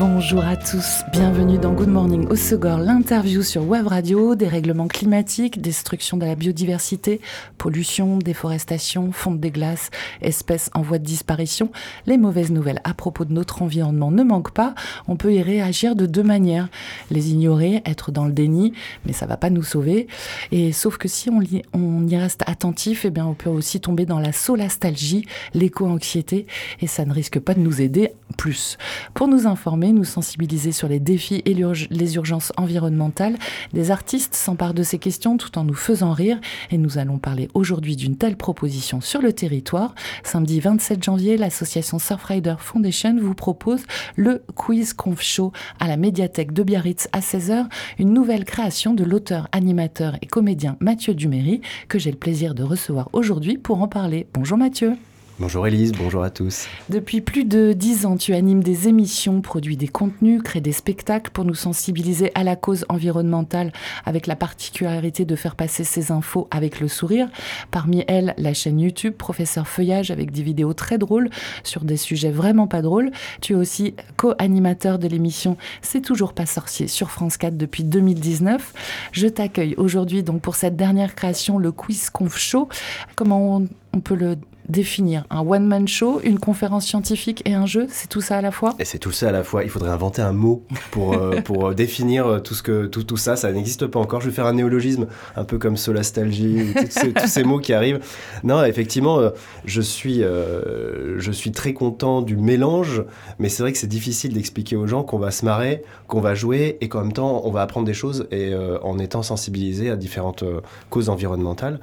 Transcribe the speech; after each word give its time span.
Bonjour 0.00 0.42
à 0.42 0.56
tous, 0.56 1.02
bienvenue 1.12 1.58
dans 1.58 1.74
Good 1.74 1.90
Morning 1.90 2.26
au 2.28 2.34
Segor, 2.34 2.78
l'interview 2.78 3.42
sur 3.42 3.68
Web 3.68 3.86
Radio, 3.86 4.34
des 4.34 4.48
règlements 4.48 4.88
climatiques, 4.88 5.60
destruction 5.60 6.16
de 6.16 6.24
la 6.24 6.36
biodiversité, 6.36 7.20
pollution, 7.58 8.16
déforestation, 8.16 9.12
fonte 9.12 9.40
des 9.40 9.50
glaces, 9.50 9.90
espèces 10.22 10.70
en 10.72 10.80
voie 10.80 10.98
de 10.98 11.04
disparition. 11.04 11.70
Les 12.06 12.16
mauvaises 12.16 12.50
nouvelles 12.50 12.80
à 12.82 12.94
propos 12.94 13.26
de 13.26 13.34
notre 13.34 13.60
environnement 13.60 14.10
ne 14.10 14.22
manquent 14.22 14.54
pas, 14.54 14.74
on 15.06 15.16
peut 15.16 15.34
y 15.34 15.42
réagir 15.42 15.94
de 15.94 16.06
deux 16.06 16.22
manières. 16.22 16.70
Les 17.10 17.32
ignorer, 17.32 17.82
être 17.84 18.10
dans 18.10 18.24
le 18.24 18.32
déni, 18.32 18.72
mais 19.04 19.12
ça 19.12 19.26
va 19.26 19.36
pas 19.36 19.50
nous 19.50 19.62
sauver. 19.62 20.06
Et 20.50 20.72
sauf 20.72 20.96
que 20.96 21.08
si 21.08 21.28
on, 21.28 21.42
y, 21.42 21.60
on 21.74 22.06
y 22.06 22.16
reste 22.16 22.42
attentif, 22.46 23.04
eh 23.04 23.10
bien 23.10 23.26
on 23.26 23.34
peut 23.34 23.50
aussi 23.50 23.80
tomber 23.80 24.06
dans 24.06 24.18
la 24.18 24.32
solastalgie, 24.32 25.26
l'éco-anxiété, 25.52 26.46
et 26.80 26.86
ça 26.86 27.04
ne 27.04 27.12
risque 27.12 27.38
pas 27.38 27.52
de 27.52 27.60
nous 27.60 27.82
aider 27.82 28.14
plus. 28.38 28.78
Pour 29.12 29.28
nous 29.28 29.46
informer, 29.46 29.89
nous 29.92 30.04
sensibiliser 30.04 30.72
sur 30.72 30.88
les 30.88 31.00
défis 31.00 31.42
et 31.44 31.54
les 31.54 32.16
urgences 32.16 32.52
environnementales. 32.56 33.36
Des 33.72 33.90
artistes 33.90 34.34
s'emparent 34.34 34.74
de 34.74 34.82
ces 34.82 34.98
questions 34.98 35.36
tout 35.36 35.58
en 35.58 35.64
nous 35.64 35.74
faisant 35.74 36.12
rire 36.12 36.40
et 36.70 36.78
nous 36.78 36.98
allons 36.98 37.18
parler 37.18 37.48
aujourd'hui 37.54 37.96
d'une 37.96 38.16
telle 38.16 38.36
proposition 38.36 39.00
sur 39.00 39.22
le 39.22 39.32
territoire. 39.32 39.94
Samedi 40.24 40.60
27 40.60 41.02
janvier, 41.02 41.36
l'association 41.36 41.98
Surfrider 41.98 42.56
Foundation 42.58 43.16
vous 43.20 43.34
propose 43.34 43.82
le 44.16 44.42
Quiz 44.54 44.92
Conf 44.92 45.22
Show 45.22 45.52
à 45.78 45.88
la 45.88 45.96
médiathèque 45.96 46.52
de 46.52 46.62
Biarritz 46.62 47.08
à 47.12 47.20
16h, 47.20 47.66
une 47.98 48.12
nouvelle 48.12 48.44
création 48.44 48.94
de 48.94 49.04
l'auteur, 49.04 49.48
animateur 49.52 50.16
et 50.22 50.26
comédien 50.26 50.76
Mathieu 50.80 51.14
Duméry 51.14 51.60
que 51.88 51.98
j'ai 51.98 52.10
le 52.10 52.16
plaisir 52.16 52.54
de 52.54 52.62
recevoir 52.62 53.08
aujourd'hui 53.12 53.58
pour 53.58 53.82
en 53.82 53.88
parler. 53.88 54.26
Bonjour 54.34 54.58
Mathieu. 54.58 54.96
Bonjour 55.40 55.66
Elise, 55.66 55.92
bonjour 55.92 56.22
à 56.22 56.28
tous. 56.28 56.68
Depuis 56.90 57.22
plus 57.22 57.46
de 57.46 57.72
dix 57.72 58.04
ans, 58.04 58.18
tu 58.18 58.34
animes 58.34 58.62
des 58.62 58.88
émissions, 58.88 59.40
produis 59.40 59.78
des 59.78 59.88
contenus, 59.88 60.42
crées 60.42 60.60
des 60.60 60.70
spectacles 60.70 61.30
pour 61.30 61.46
nous 61.46 61.54
sensibiliser 61.54 62.30
à 62.34 62.44
la 62.44 62.56
cause 62.56 62.84
environnementale 62.90 63.72
avec 64.04 64.26
la 64.26 64.36
particularité 64.36 65.24
de 65.24 65.34
faire 65.36 65.56
passer 65.56 65.82
ces 65.82 66.12
infos 66.12 66.46
avec 66.50 66.78
le 66.78 66.88
sourire. 66.88 67.30
Parmi 67.70 68.04
elles, 68.06 68.34
la 68.36 68.52
chaîne 68.52 68.78
YouTube 68.78 69.14
Professeur 69.14 69.66
Feuillage 69.66 70.10
avec 70.10 70.30
des 70.30 70.42
vidéos 70.42 70.74
très 70.74 70.98
drôles 70.98 71.30
sur 71.64 71.84
des 71.84 71.96
sujets 71.96 72.30
vraiment 72.30 72.66
pas 72.66 72.82
drôles. 72.82 73.10
Tu 73.40 73.54
es 73.54 73.56
aussi 73.56 73.94
co-animateur 74.18 74.98
de 74.98 75.08
l'émission 75.08 75.56
C'est 75.80 76.02
toujours 76.02 76.34
pas 76.34 76.44
sorcier 76.44 76.86
sur 76.86 77.10
France 77.10 77.38
4 77.38 77.56
depuis 77.56 77.84
2019. 77.84 78.74
Je 79.12 79.26
t'accueille 79.26 79.74
aujourd'hui 79.78 80.22
donc 80.22 80.42
pour 80.42 80.54
cette 80.54 80.76
dernière 80.76 81.14
création, 81.14 81.56
le 81.56 81.72
Quiz 81.72 82.10
Conf 82.10 82.36
Show. 82.36 82.68
Comment 83.16 83.56
on, 83.56 83.68
on 83.94 84.00
peut 84.00 84.14
le 84.14 84.36
définir 84.70 85.24
un 85.30 85.40
one-man 85.40 85.86
show, 85.88 86.20
une 86.22 86.38
conférence 86.38 86.86
scientifique 86.86 87.42
et 87.44 87.54
un 87.54 87.66
jeu 87.66 87.86
C'est 87.90 88.08
tout 88.08 88.20
ça 88.20 88.38
à 88.38 88.40
la 88.40 88.50
fois? 88.50 88.74
Et 88.78 88.84
c'est 88.84 88.98
tout 88.98 89.12
ça 89.12 89.28
à 89.28 89.32
la 89.32 89.42
fois. 89.42 89.64
Il 89.64 89.70
faudrait 89.70 89.90
inventer 89.90 90.22
un 90.22 90.32
mot 90.32 90.64
pour, 90.90 91.14
euh, 91.14 91.40
pour 91.44 91.68
euh, 91.68 91.74
définir 91.74 92.26
euh, 92.26 92.38
tout, 92.38 92.54
ce 92.54 92.62
que, 92.62 92.86
tout, 92.86 93.04
tout 93.04 93.16
ça. 93.16 93.36
Ça 93.36 93.52
n'existe 93.52 93.86
pas 93.86 93.98
encore. 94.00 94.20
Je 94.20 94.28
vais 94.28 94.34
faire 94.34 94.46
un 94.46 94.54
néologisme, 94.54 95.06
un 95.36 95.44
peu 95.44 95.58
comme 95.58 95.76
solastalgie, 95.76 96.72
tous 96.74 96.90
ces, 96.90 97.12
tous 97.14 97.26
ces 97.26 97.44
mots 97.44 97.58
qui 97.58 97.72
arrivent. 97.72 98.00
Non, 98.44 98.64
effectivement, 98.64 99.20
je 99.64 99.80
suis, 99.80 100.22
je 100.22 101.30
suis 101.32 101.52
très 101.52 101.72
content 101.72 102.22
du 102.22 102.36
mélange, 102.36 103.04
mais 103.38 103.48
c'est 103.48 103.62
vrai 103.62 103.72
que 103.72 103.78
c'est 103.78 103.86
difficile 103.86 104.32
d'expliquer 104.32 104.76
aux 104.76 104.86
gens 104.86 105.02
qu'on 105.02 105.18
va 105.18 105.30
se 105.30 105.44
marrer, 105.44 105.82
qu'on 106.06 106.20
va 106.20 106.34
jouer 106.34 106.78
et 106.80 106.88
qu'en 106.88 107.02
même 107.02 107.12
temps, 107.12 107.42
on 107.44 107.50
va 107.50 107.62
apprendre 107.62 107.86
des 107.86 107.94
choses 107.94 108.26
et 108.30 108.54
en 108.82 108.98
étant 108.98 109.22
sensibilisé 109.22 109.90
à 109.90 109.96
différentes 109.96 110.44
causes 110.88 111.08
environnementales. 111.08 111.80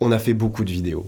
on 0.00 0.12
a 0.12 0.18
fait 0.18 0.34
beaucoup 0.34 0.64
de 0.64 0.70
vidéos 0.70 1.06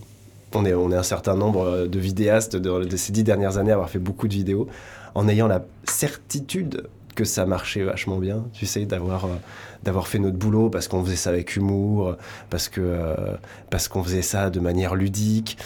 on 0.56 0.64
est, 0.64 0.74
on 0.74 0.90
est 0.90 0.96
un 0.96 1.02
certain 1.02 1.34
nombre 1.34 1.86
de 1.86 1.98
vidéastes 1.98 2.56
de, 2.56 2.96
ces 2.96 3.12
dix 3.12 3.24
dernières 3.24 3.58
années 3.58 3.70
à 3.70 3.74
avoir 3.74 3.90
fait 3.90 3.98
beaucoup 3.98 4.28
de 4.28 4.34
vidéos, 4.34 4.68
en 5.14 5.28
ayant 5.28 5.48
la 5.48 5.64
certitude 5.84 6.88
que 7.14 7.24
ça 7.24 7.46
marchait 7.46 7.82
vachement 7.82 8.18
bien, 8.18 8.44
tu 8.52 8.66
sais, 8.66 8.86
d'avoir 8.86 9.26
euh, 9.26 9.36
d'avoir 9.82 10.08
fait 10.08 10.18
notre 10.18 10.36
boulot 10.36 10.70
parce 10.70 10.88
qu'on 10.88 11.04
faisait 11.04 11.16
ça 11.16 11.30
avec 11.30 11.56
humour, 11.56 12.16
parce 12.50 12.68
que 12.68 12.80
euh, 12.80 13.14
parce 13.70 13.88
qu'on 13.88 14.02
faisait 14.02 14.22
ça 14.22 14.50
de 14.50 14.60
manière 14.60 14.94
ludique. 14.94 15.58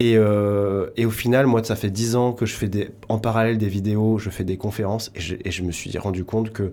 Et, 0.00 0.16
euh, 0.16 0.88
et, 0.96 1.06
au 1.06 1.10
final, 1.10 1.46
moi, 1.46 1.62
ça 1.62 1.76
fait 1.76 1.90
dix 1.90 2.16
ans 2.16 2.32
que 2.32 2.46
je 2.46 2.54
fais 2.54 2.90
en 3.08 3.18
parallèle 3.18 3.58
des 3.58 3.68
vidéos, 3.68 4.18
je 4.18 4.30
fais 4.30 4.44
des 4.44 4.56
conférences, 4.56 5.12
et 5.14 5.20
je, 5.20 5.36
et 5.44 5.50
je 5.50 5.62
me 5.62 5.70
suis 5.70 5.96
rendu 5.98 6.24
compte 6.24 6.52
que 6.52 6.72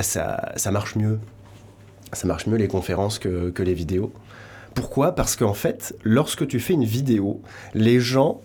ça, 0.00 0.52
ça 0.56 0.70
marche 0.70 0.96
mieux. 0.96 1.18
Ça 2.12 2.26
marche 2.26 2.46
mieux 2.46 2.56
les 2.56 2.68
conférences 2.68 3.18
que, 3.18 3.50
que 3.50 3.62
les 3.62 3.74
vidéos. 3.74 4.12
Pourquoi? 4.74 5.14
Parce 5.14 5.36
qu'en 5.36 5.54
fait, 5.54 5.96
lorsque 6.04 6.46
tu 6.46 6.60
fais 6.60 6.74
une 6.74 6.84
vidéo, 6.84 7.40
les 7.74 8.00
gens 8.00 8.40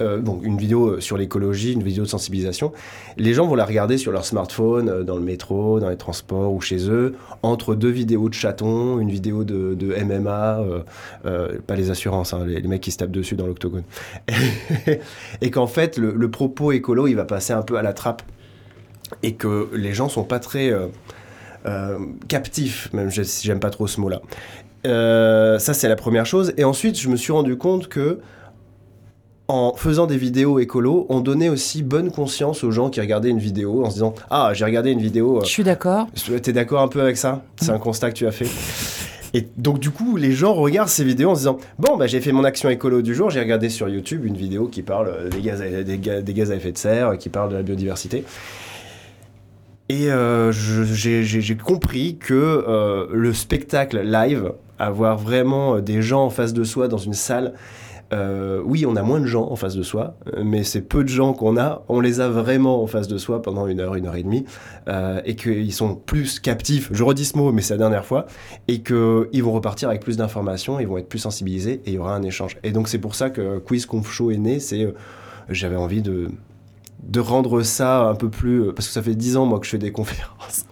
euh, 0.00 0.18
donc 0.18 0.44
une 0.44 0.56
vidéo 0.56 1.00
sur 1.00 1.16
l'écologie, 1.18 1.72
une 1.72 1.82
vidéo 1.82 2.04
de 2.04 2.08
sensibilisation, 2.08 2.72
les 3.18 3.34
gens 3.34 3.46
vont 3.46 3.54
la 3.54 3.66
regarder 3.66 3.98
sur 3.98 4.12
leur 4.12 4.24
smartphone, 4.24 4.88
euh, 4.88 5.02
dans 5.02 5.16
le 5.16 5.22
métro, 5.22 5.78
dans 5.78 5.90
les 5.90 5.96
transports 5.96 6.52
ou 6.52 6.60
chez 6.60 6.88
eux, 6.88 7.16
entre 7.42 7.74
deux 7.74 7.90
vidéos 7.90 8.28
de 8.28 8.34
chatons, 8.34 8.98
une 8.98 9.10
vidéo 9.10 9.44
de, 9.44 9.76
MMA, 10.04 10.60
euh, 11.26 11.58
pas 11.66 11.74
les 11.74 11.90
assurances, 11.90 12.32
hein, 12.32 12.44
les, 12.46 12.62
mecs 12.62 12.80
qui 12.80 12.92
se 12.92 12.98
tapent 12.98 13.10
dessus 13.10 13.36
dans 13.36 13.46
l'octogone. 13.46 13.82
et 15.40 15.50
qu'en 15.50 15.66
fait, 15.66 15.98
le, 15.98 16.30
propos 16.30 16.72
écolo, 16.72 17.06
il 17.06 17.14
va 17.14 17.24
passer 17.24 17.52
un 17.52 17.62
peu 17.62 17.76
à 17.76 17.82
la 17.82 17.92
trappe. 17.92 18.22
Et 19.24 19.34
que 19.34 19.68
les 19.74 19.92
gens 19.92 20.08
sont 20.08 20.22
pas 20.22 20.38
très 20.38 20.72
captifs, 22.28 22.90
même 22.92 23.10
si 23.10 23.46
j'aime 23.46 23.58
pas 23.58 23.70
trop 23.70 23.88
ce 23.88 24.00
mot-là. 24.00 24.22
Euh, 24.86 25.58
ça, 25.58 25.74
c'est 25.74 25.88
la 25.88 25.96
première 25.96 26.26
chose. 26.26 26.52
Et 26.56 26.64
ensuite, 26.64 26.98
je 26.98 27.08
me 27.08 27.16
suis 27.16 27.32
rendu 27.32 27.56
compte 27.56 27.88
que 27.88 28.20
en 29.48 29.74
faisant 29.74 30.06
des 30.06 30.16
vidéos 30.16 30.60
écolo, 30.60 31.06
on 31.08 31.20
donnait 31.20 31.48
aussi 31.48 31.82
bonne 31.82 32.12
conscience 32.12 32.62
aux 32.62 32.70
gens 32.70 32.88
qui 32.88 33.00
regardaient 33.00 33.30
une 33.30 33.40
vidéo 33.40 33.84
en 33.84 33.90
se 33.90 33.94
disant 33.94 34.14
Ah, 34.30 34.52
j'ai 34.54 34.64
regardé 34.64 34.92
une 34.92 35.00
vidéo. 35.00 35.38
Euh, 35.38 35.44
je 35.44 35.48
suis 35.48 35.64
d'accord. 35.64 36.06
T'es 36.42 36.52
d'accord 36.52 36.82
un 36.82 36.88
peu 36.88 37.00
avec 37.00 37.16
ça? 37.16 37.42
C'est 37.56 37.70
un 37.70 37.78
constat 37.78 38.10
que 38.10 38.16
tu 38.16 38.26
as 38.26 38.32
fait 38.32 38.46
et 39.32 39.46
donc 39.56 39.78
du 39.78 39.90
coup, 39.90 40.16
les 40.16 40.32
gens 40.32 40.54
regardent 40.54 40.88
ces 40.88 41.04
vidéos 41.04 41.30
en 41.30 41.34
se 41.36 41.40
disant 41.40 41.58
bon, 41.78 41.96
bah, 41.96 42.08
j'ai 42.08 42.20
fait 42.20 42.32
mon 42.32 42.42
action 42.42 42.68
écolo 42.68 43.00
du 43.00 43.14
jour, 43.14 43.30
j'ai 43.30 43.38
regardé 43.38 43.68
sur 43.68 43.88
YouTube 43.88 44.24
une 44.24 44.36
vidéo 44.36 44.66
qui 44.66 44.82
parle 44.82 45.28
des 45.28 45.40
gaz, 45.40 45.62
à, 45.62 45.84
des, 45.84 45.98
gaz 46.34 46.50
à 46.50 46.56
effet 46.56 46.72
de 46.72 46.78
serre, 46.78 47.16
qui 47.16 47.28
parle 47.28 47.50
de 47.50 47.56
la 47.56 47.62
biodiversité. 47.62 48.24
Et 49.88 50.10
euh, 50.10 50.50
j'ai 50.50 51.56
compris 51.56 52.16
que 52.16 53.06
le 53.12 53.32
spectacle 53.32 54.00
live 54.00 54.50
avoir 54.80 55.18
vraiment 55.18 55.76
euh, 55.76 55.80
des 55.80 56.02
gens 56.02 56.24
en 56.24 56.30
face 56.30 56.52
de 56.52 56.64
soi 56.64 56.88
dans 56.88 56.98
une 56.98 57.14
salle. 57.14 57.52
Euh, 58.12 58.60
oui, 58.64 58.84
on 58.86 58.96
a 58.96 59.02
moins 59.02 59.20
de 59.20 59.26
gens 59.26 59.48
en 59.48 59.54
face 59.54 59.76
de 59.76 59.84
soi, 59.84 60.16
mais 60.42 60.64
c'est 60.64 60.80
peu 60.80 61.04
de 61.04 61.08
gens 61.08 61.32
qu'on 61.32 61.56
a. 61.56 61.84
On 61.88 62.00
les 62.00 62.18
a 62.18 62.28
vraiment 62.28 62.82
en 62.82 62.88
face 62.88 63.06
de 63.06 63.18
soi 63.18 63.40
pendant 63.40 63.68
une 63.68 63.78
heure, 63.78 63.94
une 63.94 64.06
heure 64.06 64.16
et 64.16 64.24
demie, 64.24 64.44
euh, 64.88 65.20
et 65.24 65.36
qu'ils 65.36 65.72
sont 65.72 65.94
plus 65.94 66.40
captifs. 66.40 66.88
Je 66.90 67.04
redis 67.04 67.26
ce 67.26 67.38
mot, 67.38 67.52
mais 67.52 67.62
c'est 67.62 67.74
la 67.74 67.78
dernière 67.78 68.04
fois, 68.04 68.26
et 68.66 68.82
qu'ils 68.82 69.44
vont 69.44 69.52
repartir 69.52 69.88
avec 69.90 70.02
plus 70.02 70.16
d'informations, 70.16 70.80
ils 70.80 70.88
vont 70.88 70.98
être 70.98 71.08
plus 71.08 71.20
sensibilisés, 71.20 71.82
et 71.84 71.90
il 71.90 71.94
y 71.94 71.98
aura 71.98 72.16
un 72.16 72.22
échange. 72.22 72.56
Et 72.64 72.72
donc 72.72 72.88
c'est 72.88 72.98
pour 72.98 73.14
ça 73.14 73.30
que 73.30 73.58
Quiz 73.58 73.86
Conf 73.86 74.10
Show 74.10 74.32
est 74.32 74.38
né. 74.38 74.58
C'est 74.58 74.92
j'avais 75.48 75.76
envie 75.76 76.02
de 76.02 76.30
de 77.04 77.20
rendre 77.20 77.62
ça 77.62 78.08
un 78.08 78.14
peu 78.14 78.28
plus 78.28 78.72
parce 78.74 78.88
que 78.88 78.92
ça 78.92 79.02
fait 79.02 79.14
dix 79.14 79.36
ans 79.36 79.46
moi 79.46 79.58
que 79.58 79.66
je 79.66 79.70
fais 79.70 79.78
des 79.78 79.92
conférences 79.92 80.64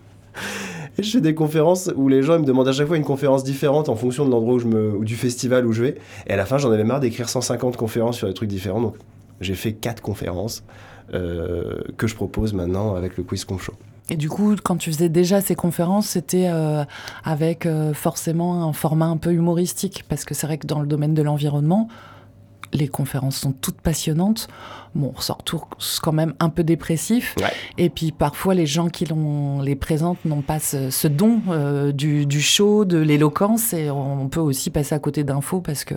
je 1.02 1.10
fais 1.10 1.20
des 1.20 1.34
conférences 1.34 1.90
où 1.94 2.08
les 2.08 2.22
gens 2.22 2.38
me 2.38 2.44
demandent 2.44 2.68
à 2.68 2.72
chaque 2.72 2.88
fois 2.88 2.96
une 2.96 3.04
conférence 3.04 3.44
différente 3.44 3.88
en 3.88 3.94
fonction 3.96 4.26
de 4.26 4.30
l'endroit 4.30 4.54
où 4.54 4.58
je 4.58 4.66
me, 4.66 4.96
ou 4.96 5.04
du 5.04 5.16
festival 5.16 5.66
où 5.66 5.72
je 5.72 5.82
vais. 5.82 5.94
Et 6.26 6.32
à 6.32 6.36
la 6.36 6.44
fin, 6.44 6.58
j'en 6.58 6.70
avais 6.70 6.84
marre 6.84 7.00
d'écrire 7.00 7.28
150 7.28 7.76
conférences 7.76 8.16
sur 8.16 8.26
des 8.26 8.34
trucs 8.34 8.48
différents. 8.48 8.80
Donc, 8.80 8.96
j'ai 9.40 9.54
fait 9.54 9.72
quatre 9.72 10.02
conférences 10.02 10.64
euh, 11.14 11.80
que 11.96 12.06
je 12.06 12.14
propose 12.14 12.52
maintenant 12.52 12.94
avec 12.94 13.16
le 13.16 13.22
Quiz 13.22 13.44
Conf 13.44 13.62
Show. 13.62 13.74
Et 14.10 14.16
du 14.16 14.28
coup, 14.28 14.56
quand 14.62 14.76
tu 14.76 14.90
faisais 14.90 15.10
déjà 15.10 15.40
ces 15.40 15.54
conférences, 15.54 16.08
c'était 16.08 16.48
euh, 16.48 16.84
avec 17.24 17.66
euh, 17.66 17.92
forcément 17.92 18.64
un 18.64 18.72
format 18.72 19.06
un 19.06 19.18
peu 19.18 19.32
humoristique, 19.32 20.04
parce 20.08 20.24
que 20.24 20.34
c'est 20.34 20.46
vrai 20.46 20.58
que 20.58 20.66
dans 20.66 20.80
le 20.80 20.86
domaine 20.86 21.14
de 21.14 21.22
l'environnement, 21.22 21.88
les 22.72 22.88
conférences 22.88 23.36
sont 23.36 23.52
toutes 23.52 23.80
passionnantes. 23.80 24.48
Bon, 24.94 25.12
on 25.16 25.20
sort 25.20 25.42
tous 25.42 26.00
quand 26.02 26.12
même 26.12 26.34
un 26.40 26.48
peu 26.48 26.64
dépressif. 26.64 27.34
Et 27.76 27.90
puis 27.90 28.12
parfois, 28.12 28.54
les 28.54 28.66
gens 28.66 28.88
qui 28.88 29.06
les 29.62 29.76
présentent 29.76 30.24
n'ont 30.24 30.42
pas 30.42 30.58
ce, 30.58 31.08
don 31.08 31.40
euh, 31.48 31.92
du, 31.92 32.26
du, 32.26 32.40
show, 32.40 32.84
de 32.84 32.98
l'éloquence. 32.98 33.72
Et 33.72 33.90
on 33.90 34.28
peut 34.28 34.40
aussi 34.40 34.70
passer 34.70 34.94
à 34.94 34.98
côté 34.98 35.24
d'infos 35.24 35.60
parce 35.60 35.84
que 35.84 35.94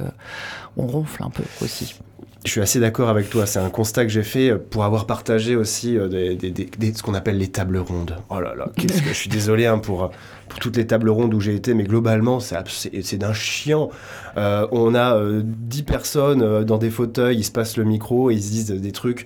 on 0.77 0.87
ronfle 0.87 1.23
un 1.23 1.29
peu 1.29 1.43
aussi. 1.61 1.95
Je 2.43 2.49
suis 2.49 2.61
assez 2.61 2.79
d'accord 2.79 3.09
avec 3.09 3.29
toi. 3.29 3.45
C'est 3.45 3.59
un 3.59 3.69
constat 3.69 4.03
que 4.03 4.11
j'ai 4.11 4.23
fait 4.23 4.49
euh, 4.49 4.57
pour 4.57 4.83
avoir 4.83 5.05
partagé 5.05 5.55
aussi 5.55 5.95
euh, 5.97 6.07
des, 6.07 6.93
ce 6.95 7.03
qu'on 7.03 7.13
appelle 7.13 7.37
les 7.37 7.49
tables 7.49 7.77
rondes. 7.77 8.17
Oh 8.29 8.39
là 8.39 8.55
là, 8.55 8.67
qu'est-ce 8.75 9.01
que 9.03 9.09
je 9.09 9.13
suis 9.13 9.29
désolé 9.29 9.67
hein, 9.67 9.77
pour, 9.77 10.09
pour 10.49 10.59
toutes 10.59 10.75
les 10.75 10.87
tables 10.87 11.09
rondes 11.09 11.35
où 11.35 11.39
j'ai 11.39 11.53
été, 11.53 11.75
mais 11.75 11.83
globalement, 11.83 12.39
c'est 12.39 13.17
d'un 13.17 13.33
chiant. 13.33 13.89
Euh, 14.37 14.65
on 14.71 14.95
a 14.95 15.21
10 15.43 15.83
personnes 15.83 16.63
dans 16.63 16.79
des 16.79 16.89
fauteuils, 16.89 17.37
ils 17.37 17.43
se 17.43 17.51
passent 17.51 17.77
le 17.77 17.83
micro 17.83 18.31
et 18.31 18.35
ils 18.35 18.41
se 18.41 18.49
disent 18.49 18.80
des 18.81 18.91
trucs 18.91 19.25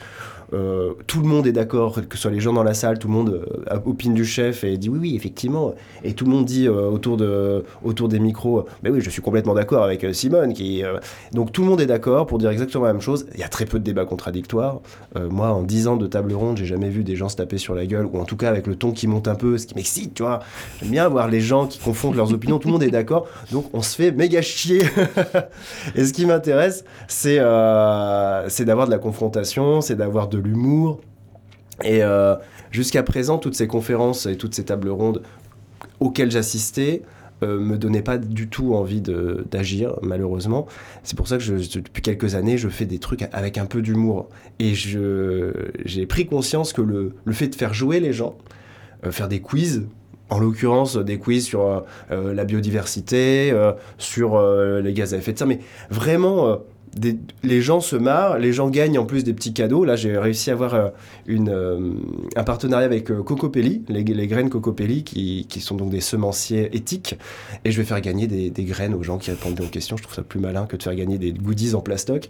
tout 0.51 1.19
le 1.19 1.27
monde 1.27 1.47
est 1.47 1.51
d'accord, 1.51 1.95
que 2.07 2.15
ce 2.15 2.23
soit 2.23 2.31
les 2.31 2.39
gens 2.39 2.53
dans 2.53 2.63
la 2.63 2.73
salle, 2.73 2.99
tout 2.99 3.07
le 3.07 3.13
monde 3.13 3.45
opine 3.85 4.13
du 4.13 4.25
chef 4.25 4.63
et 4.63 4.77
dit 4.77 4.89
oui, 4.89 4.99
oui, 5.01 5.15
effectivement. 5.15 5.73
Et 6.03 6.13
tout 6.13 6.25
le 6.25 6.31
monde 6.31 6.45
dit 6.45 6.67
autour, 6.69 7.17
de, 7.17 7.63
autour 7.83 8.07
des 8.07 8.19
micros, 8.19 8.65
mais 8.83 8.89
oui, 8.89 9.01
je 9.01 9.09
suis 9.09 9.21
complètement 9.21 9.53
d'accord 9.53 9.83
avec 9.83 10.05
Simone. 10.13 10.53
Qui, 10.53 10.83
donc 11.33 11.51
tout 11.51 11.61
le 11.61 11.67
monde 11.67 11.81
est 11.81 11.85
d'accord 11.85 12.27
pour 12.27 12.37
dire 12.37 12.49
exactement 12.49 12.85
la 12.85 12.93
même 12.93 13.01
chose. 13.01 13.25
Il 13.33 13.39
y 13.39 13.43
a 13.43 13.49
très 13.49 13.65
peu 13.65 13.79
de 13.79 13.83
débats 13.83 14.05
contradictoires. 14.05 14.81
moi, 15.29 15.49
en 15.49 15.63
10 15.63 15.87
ans 15.87 15.97
de 15.97 16.07
table 16.07 16.33
ronde, 16.33 16.57
j'ai 16.57 16.65
jamais 16.65 16.89
vu 16.89 17.03
des 17.03 17.15
gens 17.15 17.29
se 17.29 17.35
taper 17.35 17.57
sur 17.57 17.75
la 17.75 17.85
gueule, 17.85 18.05
ou 18.05 18.19
en 18.19 18.25
tout 18.25 18.37
cas 18.37 18.49
avec 18.49 18.67
le 18.67 18.75
ton 18.75 18.91
qui 18.91 19.07
monte 19.07 19.27
un 19.27 19.35
peu, 19.35 19.57
ce 19.57 19.67
qui 19.67 19.75
m'excite, 19.75 20.13
tu 20.13 20.23
vois. 20.23 20.39
J'aime 20.79 20.91
bien 20.91 21.07
voir 21.07 21.27
les 21.27 21.41
gens 21.41 21.67
qui 21.67 21.79
confondent 21.79 22.15
leurs 22.15 22.33
opinions, 22.33 22.59
tout 22.59 22.67
le 22.67 22.73
monde 22.73 22.83
est 22.83 22.91
d'accord, 22.91 23.27
donc 23.51 23.65
on 23.73 23.81
se 23.81 23.95
fait 23.95 24.11
méga 24.11 24.41
chier. 24.41 24.83
et 25.95 26.05
ce 26.05 26.13
qui 26.13 26.25
m'intéresse, 26.25 26.83
c'est 27.07 27.37
euh, 27.39 28.47
d'avoir 28.59 28.87
de 28.87 28.91
la 28.91 28.97
confrontation, 28.97 29.81
c'est 29.81 29.95
d'avoir 29.95 30.27
de 30.27 30.34
l'humour. 30.37 31.01
Et 31.83 32.03
euh, 32.03 32.35
jusqu'à 32.71 33.03
présent, 33.03 33.37
toutes 33.37 33.55
ces 33.55 33.67
conférences 33.67 34.25
et 34.25 34.37
toutes 34.37 34.55
ces 34.55 34.65
tables 34.65 34.89
rondes 34.89 35.21
auxquelles 35.99 36.31
j'assistais, 36.31 37.03
euh, 37.43 37.59
me 37.59 37.77
donnaient 37.77 38.01
pas 38.01 38.17
du 38.17 38.47
tout 38.47 38.75
envie 38.75 39.01
d'agir, 39.01 39.97
malheureusement. 40.01 40.67
C'est 41.03 41.17
pour 41.17 41.27
ça 41.27 41.37
que 41.37 41.79
depuis 41.79 42.01
quelques 42.01 42.33
années, 42.33 42.57
je 42.57 42.69
fais 42.69 42.85
des 42.85 42.99
trucs 42.99 43.23
avec 43.33 43.57
un 43.57 43.65
peu 43.65 43.81
d'humour. 43.81 44.29
Et 44.59 44.73
j'ai 44.73 46.05
pris 46.05 46.27
conscience 46.27 46.71
que 46.71 46.81
le, 46.81 47.13
le, 47.25 47.33
fait 47.33 47.49
de 47.49 47.55
faire 47.55 47.73
jouer 47.73 47.99
les 47.99 48.13
gens, 48.13 48.37
euh, 49.05 49.11
faire 49.11 49.27
des 49.27 49.41
quiz, 49.41 49.83
en 50.29 50.39
l'occurrence 50.39 50.95
des 50.95 51.19
quiz 51.19 51.45
sur 51.45 51.83
euh, 52.09 52.33
la 52.33 52.45
biodiversité, 52.45 53.53
sur 53.97 54.41
les 54.41 54.93
gaz 54.93 55.13
à 55.13 55.17
effet 55.17 55.33
de 55.33 55.37
serre, 55.37 55.47
mais 55.47 55.59
vraiment, 55.89 56.59
les 57.43 57.61
gens 57.61 57.81
se 57.81 57.95
marrent, 57.95 58.37
les 58.37 58.53
gens 58.53 58.69
gagnent 58.69 58.99
en 58.99 59.05
plus 59.05 59.23
des 59.23 59.33
petits 59.33 59.53
cadeaux. 59.53 59.83
Là, 59.83 59.95
j'ai 59.95 60.17
réussi 60.17 60.49
à 60.49 60.53
avoir 60.53 60.91
une, 61.27 61.97
un 62.35 62.43
partenariat 62.43 62.85
avec 62.85 63.05
Cocopelli, 63.05 63.83
les, 63.89 64.03
graines 64.27 64.49
Cocopelli, 64.49 65.03
qui, 65.03 65.45
sont 65.59 65.75
donc 65.75 65.89
des 65.89 66.01
semenciers 66.01 66.75
éthiques, 66.75 67.17
et 67.65 67.71
je 67.71 67.77
vais 67.77 67.85
faire 67.85 68.01
gagner 68.01 68.27
des, 68.27 68.49
des, 68.49 68.63
graines 68.63 68.93
aux 68.93 69.03
gens 69.03 69.17
qui 69.17 69.31
répondent 69.31 69.59
aux 69.59 69.67
questions. 69.67 69.97
Je 69.97 70.03
trouve 70.03 70.15
ça 70.15 70.23
plus 70.23 70.39
malin 70.39 70.65
que 70.65 70.77
de 70.77 70.83
faire 70.83 70.95
gagner 70.95 71.17
des 71.17 71.33
goodies 71.33 71.75
en 71.75 71.81
plastoc. 71.81 72.29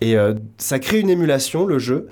Et 0.00 0.14
ça 0.58 0.78
crée 0.78 1.00
une 1.00 1.10
émulation, 1.10 1.66
le 1.66 1.78
jeu 1.78 2.08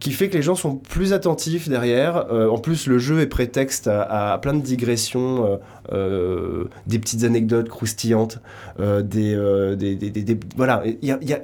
qui 0.00 0.12
fait 0.12 0.30
que 0.30 0.36
les 0.36 0.42
gens 0.42 0.54
sont 0.54 0.76
plus 0.76 1.12
attentifs 1.12 1.68
derrière. 1.68 2.32
Euh, 2.32 2.48
en 2.48 2.58
plus, 2.58 2.86
le 2.86 2.98
jeu 2.98 3.20
est 3.20 3.26
prétexte 3.26 3.86
à, 3.86 4.38
plein 4.40 4.54
de 4.54 4.62
digressions, 4.62 5.44
euh, 5.44 5.56
euh, 5.92 6.64
des 6.86 6.98
petites 6.98 7.22
anecdotes 7.22 7.68
croustillantes, 7.68 8.38
des, 8.78 9.76
des, 9.76 10.40
voilà. 10.56 10.82
Il 11.02 11.04
n'y 11.04 11.32
a, 11.32 11.40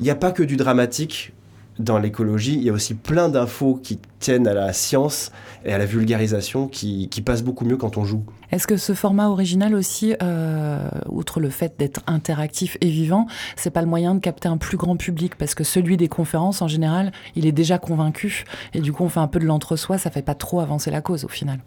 y 0.00 0.10
a, 0.10 0.14
pas 0.16 0.32
que 0.32 0.42
du 0.42 0.56
dramatique 0.56 1.33
dans 1.78 1.98
l'écologie, 1.98 2.54
il 2.54 2.62
y 2.62 2.70
a 2.70 2.72
aussi 2.72 2.94
plein 2.94 3.28
d'infos 3.28 3.80
qui 3.82 3.98
tiennent 4.20 4.46
à 4.46 4.54
la 4.54 4.72
science 4.72 5.32
et 5.64 5.72
à 5.72 5.78
la 5.78 5.86
vulgarisation 5.86 6.68
qui, 6.68 7.08
qui 7.08 7.20
passent 7.20 7.42
beaucoup 7.42 7.64
mieux 7.64 7.76
quand 7.76 7.96
on 7.96 8.04
joue. 8.04 8.24
Est-ce 8.52 8.66
que 8.66 8.76
ce 8.76 8.94
format 8.94 9.28
original 9.28 9.74
aussi, 9.74 10.14
euh, 10.22 10.88
outre 11.08 11.40
le 11.40 11.50
fait 11.50 11.74
d'être 11.78 12.00
interactif 12.06 12.78
et 12.80 12.88
vivant, 12.88 13.26
c'est 13.56 13.70
pas 13.70 13.80
le 13.80 13.88
moyen 13.88 14.14
de 14.14 14.20
capter 14.20 14.48
un 14.48 14.56
plus 14.56 14.76
grand 14.76 14.96
public? 14.96 15.34
Parce 15.34 15.54
que 15.54 15.64
celui 15.64 15.96
des 15.96 16.08
conférences, 16.08 16.62
en 16.62 16.68
général, 16.68 17.10
il 17.34 17.46
est 17.46 17.52
déjà 17.52 17.78
convaincu 17.78 18.44
et 18.72 18.80
du 18.80 18.92
coup 18.92 19.02
on 19.02 19.08
fait 19.08 19.20
un 19.20 19.28
peu 19.28 19.40
de 19.40 19.46
l'entre-soi, 19.46 19.98
ça 19.98 20.10
fait 20.10 20.22
pas 20.22 20.34
trop 20.34 20.60
avancer 20.60 20.90
la 20.90 21.00
cause 21.00 21.24
au 21.24 21.28
final. 21.28 21.58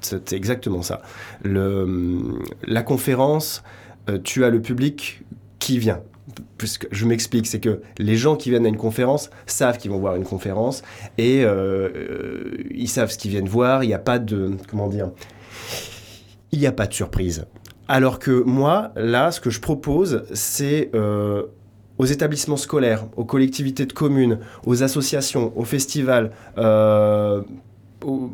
C'est 0.00 0.32
exactement 0.34 0.82
ça. 0.82 1.00
Le, 1.42 2.38
la 2.66 2.82
conférence, 2.82 3.62
euh, 4.10 4.18
tu 4.22 4.44
as 4.44 4.50
le 4.50 4.60
public 4.60 5.22
qui 5.58 5.78
vient 5.78 6.00
puisque 6.58 6.86
je 6.90 7.06
m'explique, 7.06 7.46
c'est 7.46 7.60
que 7.60 7.80
les 7.98 8.16
gens 8.16 8.36
qui 8.36 8.50
viennent 8.50 8.66
à 8.66 8.68
une 8.68 8.76
conférence 8.76 9.30
savent 9.46 9.78
qu'ils 9.78 9.90
vont 9.90 9.98
voir 9.98 10.16
une 10.16 10.24
conférence 10.24 10.82
et 11.18 11.44
euh, 11.44 11.88
euh, 11.94 12.64
ils 12.70 12.88
savent 12.88 13.10
ce 13.10 13.18
qu'ils 13.18 13.30
viennent 13.30 13.48
voir. 13.48 13.84
Il 13.84 13.88
n'y 13.88 13.94
a 13.94 13.98
pas 13.98 14.18
de 14.18 14.52
comment 14.68 14.88
dire, 14.88 15.10
il 16.52 16.58
n'y 16.58 16.66
a 16.66 16.72
pas 16.72 16.86
de 16.86 16.94
surprise. 16.94 17.46
Alors 17.88 18.18
que 18.18 18.30
moi, 18.30 18.92
là, 18.96 19.30
ce 19.30 19.40
que 19.40 19.50
je 19.50 19.60
propose, 19.60 20.24
c'est 20.32 20.90
euh, 20.94 21.44
aux 21.98 22.06
établissements 22.06 22.56
scolaires, 22.56 23.06
aux 23.16 23.24
collectivités 23.24 23.84
de 23.86 23.92
communes, 23.92 24.38
aux 24.64 24.82
associations, 24.82 25.52
aux 25.56 25.64
festivals, 25.64 26.30
aux, 26.56 28.30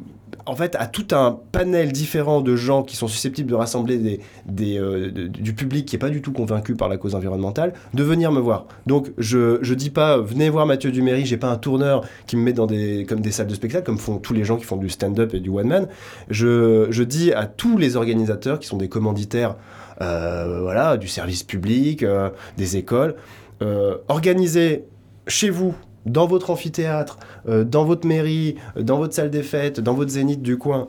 en 0.46 0.56
fait, 0.56 0.76
à 0.78 0.86
tout 0.86 1.06
un 1.12 1.38
panel 1.52 1.92
différent 1.92 2.40
de 2.40 2.56
gens 2.56 2.82
qui 2.82 2.96
sont 2.96 3.08
susceptibles 3.08 3.50
de 3.50 3.54
rassembler 3.54 4.20
euh, 4.60 5.10
du 5.10 5.54
public 5.54 5.86
qui 5.86 5.94
n'est 5.94 6.00
pas 6.00 6.10
du 6.10 6.22
tout 6.22 6.32
convaincu 6.32 6.74
par 6.74 6.88
la 6.88 6.96
cause 6.96 7.14
environnementale, 7.14 7.72
de 7.94 8.02
venir 8.02 8.32
me 8.32 8.40
voir. 8.40 8.66
Donc, 8.86 9.12
je 9.18 9.58
ne 9.58 9.74
dis 9.74 9.90
pas, 9.90 10.18
venez 10.18 10.48
voir 10.48 10.66
Mathieu 10.66 10.90
Duméry, 10.90 11.24
j'ai 11.26 11.36
pas 11.36 11.50
un 11.50 11.56
tourneur 11.56 12.04
qui 12.26 12.36
me 12.36 12.42
met 12.42 12.52
dans 12.52 12.66
des, 12.66 13.06
comme 13.08 13.20
des 13.20 13.30
salles 13.30 13.46
de 13.46 13.54
spectacle, 13.54 13.84
comme 13.84 13.98
font 13.98 14.18
tous 14.18 14.34
les 14.34 14.44
gens 14.44 14.56
qui 14.56 14.64
font 14.64 14.76
du 14.76 14.88
stand-up 14.88 15.34
et 15.34 15.40
du 15.40 15.50
one-man. 15.50 15.88
Je, 16.28 16.86
je, 16.90 17.02
dis 17.02 17.32
à 17.32 17.46
tous 17.46 17.78
les 17.78 17.96
organisateurs 17.96 18.58
qui 18.58 18.66
sont 18.66 18.76
des 18.76 18.88
commanditaires 18.88 19.56
euh, 20.00 20.60
voilà, 20.62 20.96
du 20.96 21.08
service 21.08 21.42
public, 21.42 22.02
euh, 22.02 22.30
des 22.56 22.76
écoles, 22.76 23.16
organisez 24.08 24.84
chez 25.26 25.50
vous 25.50 25.74
dans 26.06 26.26
votre 26.26 26.50
amphithéâtre, 26.50 27.18
euh, 27.48 27.64
dans 27.64 27.84
votre 27.84 28.06
mairie, 28.06 28.56
euh, 28.76 28.82
dans 28.82 28.98
votre 28.98 29.14
salle 29.14 29.30
des 29.30 29.42
fêtes, 29.42 29.80
dans 29.80 29.94
votre 29.94 30.10
zénith 30.10 30.42
du 30.42 30.58
coin, 30.58 30.88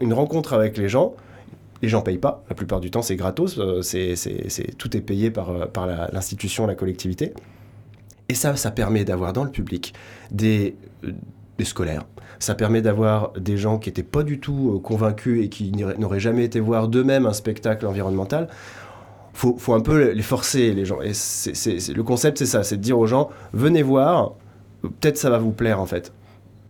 une 0.00 0.14
rencontre 0.14 0.54
avec 0.54 0.78
les 0.78 0.88
gens. 0.88 1.14
Les 1.82 1.88
gens 1.88 2.00
payent 2.00 2.18
pas, 2.18 2.42
la 2.48 2.54
plupart 2.54 2.80
du 2.80 2.90
temps 2.90 3.02
c'est 3.02 3.16
gratos, 3.16 3.58
euh, 3.58 3.82
c'est, 3.82 4.14
tout 4.78 4.96
est 4.96 5.00
payé 5.00 5.30
par, 5.30 5.52
l'institution, 6.12 6.66
la, 6.66 6.74
collectivité. 6.74 7.34
Et 8.30 8.34
ça, 8.34 8.56
ça 8.56 8.70
permet 8.70 9.04
d'avoir 9.04 9.32
dans 9.32 9.44
le 9.44 9.50
public 9.50 9.94
des, 10.30 10.74
des 11.58 11.64
scolaires, 11.64 12.04
ça 12.38 12.54
permet 12.54 12.82
d'avoir 12.82 13.32
des 13.32 13.56
gens 13.56 13.78
qui 13.78 13.90
n'étaient 13.90 14.02
pas 14.02 14.22
du 14.22 14.40
tout 14.40 14.80
convaincus 14.82 15.44
et 15.44 15.48
qui 15.48 15.70
n'auraient 15.72 16.20
jamais 16.20 16.44
été 16.44 16.60
voir 16.60 16.88
d'eux-mêmes 16.88 17.26
un 17.26 17.32
spectacle 17.32 17.86
environnemental 17.86 18.48
faut, 19.38 19.56
faut 19.56 19.74
un 19.74 19.80
peu 19.80 20.10
les 20.10 20.22
forcer, 20.22 20.74
les 20.74 20.84
gens. 20.84 21.00
Et 21.00 21.12
le 21.12 22.02
concept, 22.02 22.38
c'est 22.38 22.46
ça, 22.46 22.64
c'est 22.64 22.76
de 22.76 22.82
dire 22.82 22.98
aux 22.98 23.06
gens, 23.06 23.30
venez 23.52 23.82
voir, 23.82 24.32
peut-être 24.82 25.16
ça 25.16 25.30
va 25.30 25.38
vous 25.38 25.52
plaire 25.52 25.80
en 25.80 25.86
fait. 25.86 26.12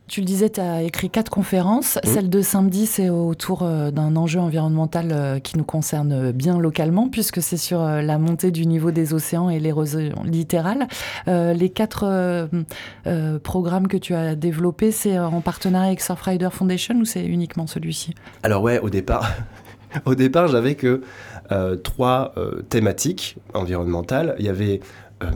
Tu 0.07 0.21
le 0.21 0.27
disais, 0.27 0.49
tu 0.49 0.61
as 0.61 0.83
écrit 0.83 1.11
quatre 1.11 1.31
conférences. 1.31 1.97
Mmh. 1.97 2.09
Celle 2.09 2.31
de 2.31 2.41
samedi, 2.41 2.87
c'est 2.87 3.11
autour 3.11 3.63
euh, 3.63 3.91
d'un 3.91 4.17
enjeu 4.17 4.41
environnemental 4.41 5.11
euh, 5.13 5.39
qui 5.39 5.59
nous 5.59 5.65
concerne 5.65 6.33
bien 6.33 6.59
localement, 6.59 7.09
puisque 7.09 7.43
c'est 7.43 7.59
sur 7.59 7.83
euh, 7.83 8.01
la 8.01 8.19
montée 8.19 8.51
du 8.51 8.65
niveau 8.65 8.91
des 8.91 9.13
océans 9.13 9.51
et 9.51 9.61
l'érosion 9.61 10.23
littérale. 10.25 10.89
les 11.27 11.71
quatre 11.71 12.49
programmes 13.43 13.89
que 13.89 13.97
tu 13.97 14.15
as 14.15 14.35
développés, 14.35 14.93
c'est 14.93 15.19
en 15.19 15.41
partenariat 15.41 15.89
avec 15.89 16.01
Surfrider 16.01 16.49
Foundation 16.51 16.97
ou 16.97 17.05
c'est 17.05 17.25
uniquement 17.25 17.67
celui-ci? 17.67 18.15
Alors 18.43 18.63
ouais, 18.63 18.79
au 18.79 18.89
départ, 18.89 19.31
au 20.05 20.15
départ, 20.15 20.49
j'avais 20.49 20.75
que 20.75 21.03
euh, 21.51 21.77
trois 21.77 22.33
euh, 22.37 22.63
thématiques 22.69 23.37
environnementales. 23.55 24.35
Il 24.39 24.45
y 24.45 24.49
avait 24.49 24.81
euh, 25.23 25.29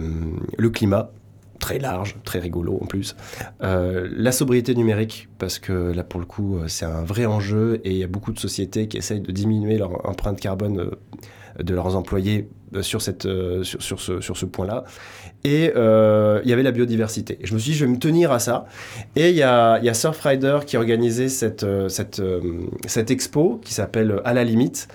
le 0.58 0.70
climat, 0.70 1.10
très 1.58 1.78
large, 1.78 2.16
très 2.24 2.38
rigolo 2.38 2.78
en 2.80 2.86
plus. 2.86 3.14
la 3.60 4.32
sobriété 4.32 4.74
numérique, 4.74 5.28
parce 5.38 5.60
que 5.60 5.92
là 5.92 6.02
pour 6.02 6.18
le 6.18 6.26
coup 6.26 6.58
c'est 6.66 6.84
un 6.84 7.04
vrai 7.04 7.24
enjeu 7.24 7.80
et 7.84 7.92
il 7.92 7.96
y 7.98 8.02
a 8.02 8.08
beaucoup 8.08 8.32
de 8.32 8.38
sociétés 8.40 8.88
qui 8.88 8.96
essayent 8.96 9.20
de 9.20 9.30
diminuer 9.30 9.78
leur 9.78 10.08
empreinte 10.08 10.40
carbone 10.40 10.90
de 11.60 11.74
leurs 11.74 11.94
employés 11.94 12.48
sur, 12.80 13.00
cette, 13.00 13.28
sur, 13.62 14.00
ce, 14.00 14.20
sur 14.20 14.36
ce 14.36 14.44
point-là. 14.44 14.82
Et 15.44 15.72
il 15.74 16.48
y 16.48 16.52
avait 16.52 16.62
la 16.62 16.72
biodiversité. 16.72 17.38
Et 17.40 17.46
je 17.46 17.54
me 17.54 17.58
suis 17.58 17.72
dit, 17.72 17.78
je 17.78 17.84
vais 17.84 17.90
me 17.90 17.98
tenir 17.98 18.32
à 18.32 18.38
ça. 18.38 18.66
Et 19.16 19.30
il 19.30 19.36
y 19.36 19.42
a, 19.42 19.78
y 19.80 19.88
a 19.88 19.94
Surfrider 19.94 20.60
qui 20.66 20.76
organisait 20.76 21.28
cette, 21.28 21.66
cette, 21.88 22.22
cette 22.86 23.10
expo 23.10 23.60
qui 23.64 23.74
s'appelle 23.74 24.20
À 24.24 24.34
la 24.34 24.44
limite 24.44 24.88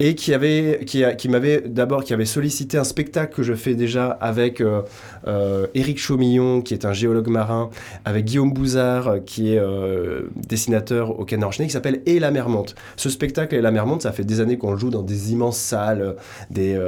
et 0.00 0.14
qui 0.14 0.32
avait 0.32 0.84
qui, 0.86 1.28
m'avait 1.28 1.62
d'abord 1.62 2.04
qui 2.04 2.14
avait 2.14 2.24
sollicité 2.24 2.78
un 2.78 2.84
spectacle 2.84 3.34
que 3.34 3.42
je 3.42 3.54
fais 3.54 3.74
déjà 3.74 4.10
avec 4.20 4.60
euh, 4.60 4.82
euh, 5.26 5.66
Éric 5.74 5.98
Chaumillon 5.98 6.62
qui 6.62 6.74
est 6.74 6.84
un 6.84 6.92
géologue 6.92 7.28
marin 7.28 7.70
avec 8.04 8.24
Guillaume 8.24 8.52
Bouzard 8.52 9.24
qui 9.26 9.54
est 9.54 9.58
euh, 9.58 10.28
dessinateur 10.36 11.18
au 11.18 11.24
Canard 11.24 11.48
enchaîné 11.48 11.66
qui 11.66 11.72
s'appelle 11.72 12.02
Et 12.06 12.20
la 12.20 12.30
mer 12.30 12.48
monte. 12.48 12.74
Ce 12.96 13.08
spectacle 13.08 13.54
Et 13.54 13.60
la 13.60 13.70
mer 13.70 13.86
monte, 13.86 14.02
ça 14.02 14.12
fait 14.12 14.24
des 14.24 14.40
années 14.40 14.58
qu'on 14.58 14.72
le 14.72 14.78
joue 14.78 14.90
dans 14.90 15.02
des 15.02 15.32
immenses 15.32 15.58
salles, 15.58 16.16
des, 16.50 16.78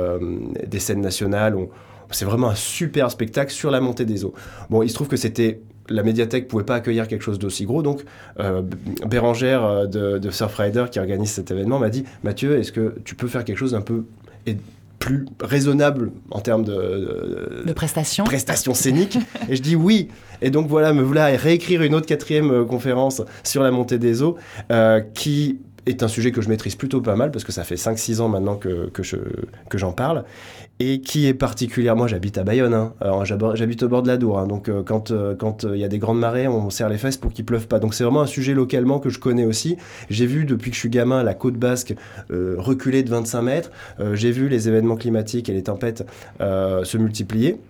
des 0.66 0.78
scènes 0.78 1.00
nationales. 1.00 1.56
C'est 2.10 2.24
vraiment 2.24 2.48
un 2.48 2.54
super 2.54 3.10
spectacle 3.10 3.52
sur 3.52 3.70
la 3.70 3.80
montée 3.80 4.04
des 4.04 4.24
eaux. 4.24 4.34
Bon, 4.68 4.82
il 4.82 4.88
se 4.88 4.94
trouve 4.94 5.08
que 5.08 5.16
c'était 5.16 5.60
la 5.90 6.02
médiathèque 6.02 6.48
pouvait 6.48 6.64
pas 6.64 6.76
accueillir 6.76 7.08
quelque 7.08 7.22
chose 7.22 7.38
d'aussi 7.38 7.66
gros. 7.66 7.82
Donc, 7.82 8.04
euh, 8.38 8.62
Bérangère 9.06 9.64
euh, 9.64 9.86
de, 9.86 10.30
Surfrider, 10.30 10.86
qui 10.90 10.98
organise 10.98 11.30
cet 11.30 11.50
événement, 11.50 11.78
m'a 11.78 11.90
dit 11.90 12.04
Mathieu, 12.22 12.58
est-ce 12.58 12.72
que 12.72 12.94
tu 13.04 13.14
peux 13.14 13.26
faire 13.26 13.44
quelque 13.44 13.58
chose 13.58 13.72
d'un 13.72 13.82
peu 13.82 14.04
plus 14.98 15.26
raisonnable 15.40 16.12
en 16.30 16.40
termes 16.40 16.64
de, 16.64 17.62
de 17.66 17.72
prestations 17.72 18.24
prestations 18.24 18.74
scéniques? 18.74 19.18
Et 19.48 19.56
je 19.56 19.62
dis 19.62 19.76
oui. 19.76 20.08
Et 20.42 20.50
donc 20.50 20.68
voilà, 20.68 20.92
me 20.92 21.02
voilà 21.02 21.26
réécrire 21.26 21.82
une 21.82 21.94
autre 21.94 22.06
quatrième 22.06 22.50
euh, 22.50 22.64
conférence 22.64 23.22
sur 23.42 23.62
la 23.62 23.70
montée 23.70 23.98
des 23.98 24.22
eaux 24.22 24.36
qui 25.14 25.58
est 25.86 26.02
un 26.02 26.08
sujet 26.08 26.30
que 26.30 26.42
je 26.42 26.48
maîtrise 26.48 26.76
plutôt 26.76 27.00
pas 27.00 27.16
mal 27.16 27.30
parce 27.30 27.42
que 27.42 27.52
ça 27.52 27.64
fait 27.64 27.74
5-6 27.74 28.20
ans 28.20 28.28
maintenant 28.28 28.56
que, 28.56 28.90
que, 28.90 29.02
je, 29.02 29.16
que 29.68 29.78
j'en 29.78 29.92
parle 29.92 30.24
et 30.80 31.02
qui 31.02 31.26
est 31.26 31.34
particulièrement, 31.34 32.06
j'habite 32.06 32.38
à 32.38 32.42
Bayonne, 32.42 32.72
hein. 32.72 32.94
J'habite 33.54 33.82
au 33.82 33.88
bord 33.88 34.02
de 34.02 34.08
la 34.08 34.16
Dour, 34.16 34.38
hein. 34.38 34.46
donc 34.46 34.68
euh, 34.68 34.82
quand 34.82 35.10
euh, 35.10 35.34
quand 35.36 35.64
il 35.64 35.78
y 35.78 35.84
a 35.84 35.88
des 35.88 35.98
grandes 35.98 36.18
marées, 36.18 36.48
on 36.48 36.70
serre 36.70 36.88
les 36.88 36.96
fesses 36.96 37.18
pour 37.18 37.32
qu'il 37.32 37.44
pleuve 37.44 37.68
pas. 37.68 37.78
Donc 37.78 37.92
c'est 37.92 38.02
vraiment 38.02 38.22
un 38.22 38.26
sujet 38.26 38.54
localement 38.54 38.98
que 38.98 39.10
je 39.10 39.18
connais 39.18 39.44
aussi. 39.44 39.76
J'ai 40.08 40.24
vu 40.24 40.46
depuis 40.46 40.70
que 40.70 40.74
je 40.74 40.80
suis 40.80 40.88
gamin 40.88 41.22
la 41.22 41.34
côte 41.34 41.56
basque 41.56 41.94
euh, 42.30 42.54
reculer 42.58 43.02
de 43.02 43.10
25 43.10 43.42
mètres. 43.42 43.70
J'ai 44.14 44.30
vu 44.30 44.48
les 44.48 44.68
événements 44.68 44.96
climatiques 44.96 45.50
et 45.50 45.52
les 45.52 45.62
tempêtes 45.62 46.06
se 46.40 46.96
multiplier. 46.96 47.60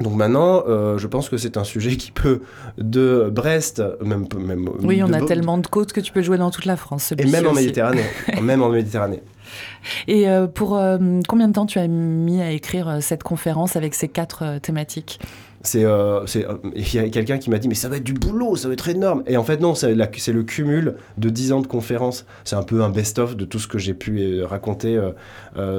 Donc 0.00 0.14
maintenant, 0.14 0.64
euh, 0.66 0.96
je 0.96 1.06
pense 1.06 1.28
que 1.28 1.36
c'est 1.36 1.56
un 1.56 1.64
sujet 1.64 1.96
qui 1.96 2.10
peut 2.10 2.40
de 2.78 3.30
Brest, 3.30 3.82
même 4.02 4.26
même. 4.38 4.68
Oui, 4.82 5.02
on 5.02 5.12
a 5.12 5.20
tellement 5.20 5.58
de 5.58 5.66
côtes 5.66 5.92
que 5.92 6.00
tu 6.00 6.10
peux 6.10 6.22
jouer 6.22 6.38
dans 6.38 6.50
toute 6.50 6.64
la 6.64 6.76
France. 6.76 7.12
Et 7.18 7.26
même 7.26 7.46
en 7.46 7.52
Méditerranée, 7.52 8.04
même 8.42 8.62
en 8.62 8.70
Méditerranée. 8.70 9.22
Et 10.08 10.28
euh, 10.28 10.46
pour 10.46 10.76
euh, 10.76 10.98
combien 11.28 11.48
de 11.48 11.52
temps 11.52 11.66
tu 11.66 11.78
as 11.78 11.88
mis 11.88 12.40
à 12.40 12.50
écrire 12.50 12.98
cette 13.00 13.22
conférence 13.22 13.76
avec 13.76 13.94
ces 13.94 14.08
quatre 14.08 14.58
thématiques? 14.58 15.20
C'est 15.62 15.84
il 16.74 16.94
y 16.94 16.98
a 16.98 17.08
quelqu'un 17.10 17.36
qui 17.36 17.50
m'a 17.50 17.58
dit 17.58 17.68
mais 17.68 17.74
ça 17.74 17.90
va 17.90 17.98
être 17.98 18.04
du 18.04 18.14
boulot 18.14 18.56
ça 18.56 18.68
va 18.68 18.72
être 18.72 18.88
énorme 18.88 19.22
et 19.26 19.36
en 19.36 19.44
fait 19.44 19.60
non 19.60 19.74
c'est 19.74 19.92
le 19.92 20.42
cumul 20.42 20.94
de 21.18 21.28
10 21.28 21.52
ans 21.52 21.60
de 21.60 21.66
conférences 21.66 22.24
c'est 22.44 22.56
un 22.56 22.62
peu 22.62 22.82
un 22.82 22.88
best-of 22.88 23.36
de 23.36 23.44
tout 23.44 23.58
ce 23.58 23.68
que 23.68 23.76
j'ai 23.76 23.92
pu 23.92 24.42
raconter 24.42 24.98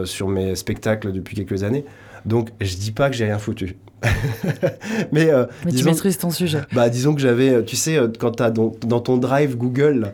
sur 0.03 0.27
mes 0.27 0.55
spectacles 0.55 1.11
depuis 1.11 1.35
quelques 1.35 1.63
années 1.63 1.83
donc 2.25 2.49
je 2.59 2.75
dis 2.75 2.91
pas 2.91 3.09
que 3.09 3.15
j'ai 3.15 3.25
rien 3.25 3.39
foutu 3.39 3.77
mais, 5.11 5.29
euh, 5.29 5.45
tu 5.69 5.83
maîtrises 5.83 6.17
ton 6.17 6.31
sujet. 6.31 6.61
Bah, 6.73 6.89
disons 6.89 7.13
que 7.13 7.21
j'avais, 7.21 7.49
euh, 7.49 7.61
tu 7.61 7.75
sais, 7.75 7.97
euh, 7.97 8.07
quand 8.19 8.31
tu 8.31 8.43
as 8.43 8.49
dans, 8.49 8.71
ton 8.71 9.17
drive 9.17 9.55
Google, 9.57 10.13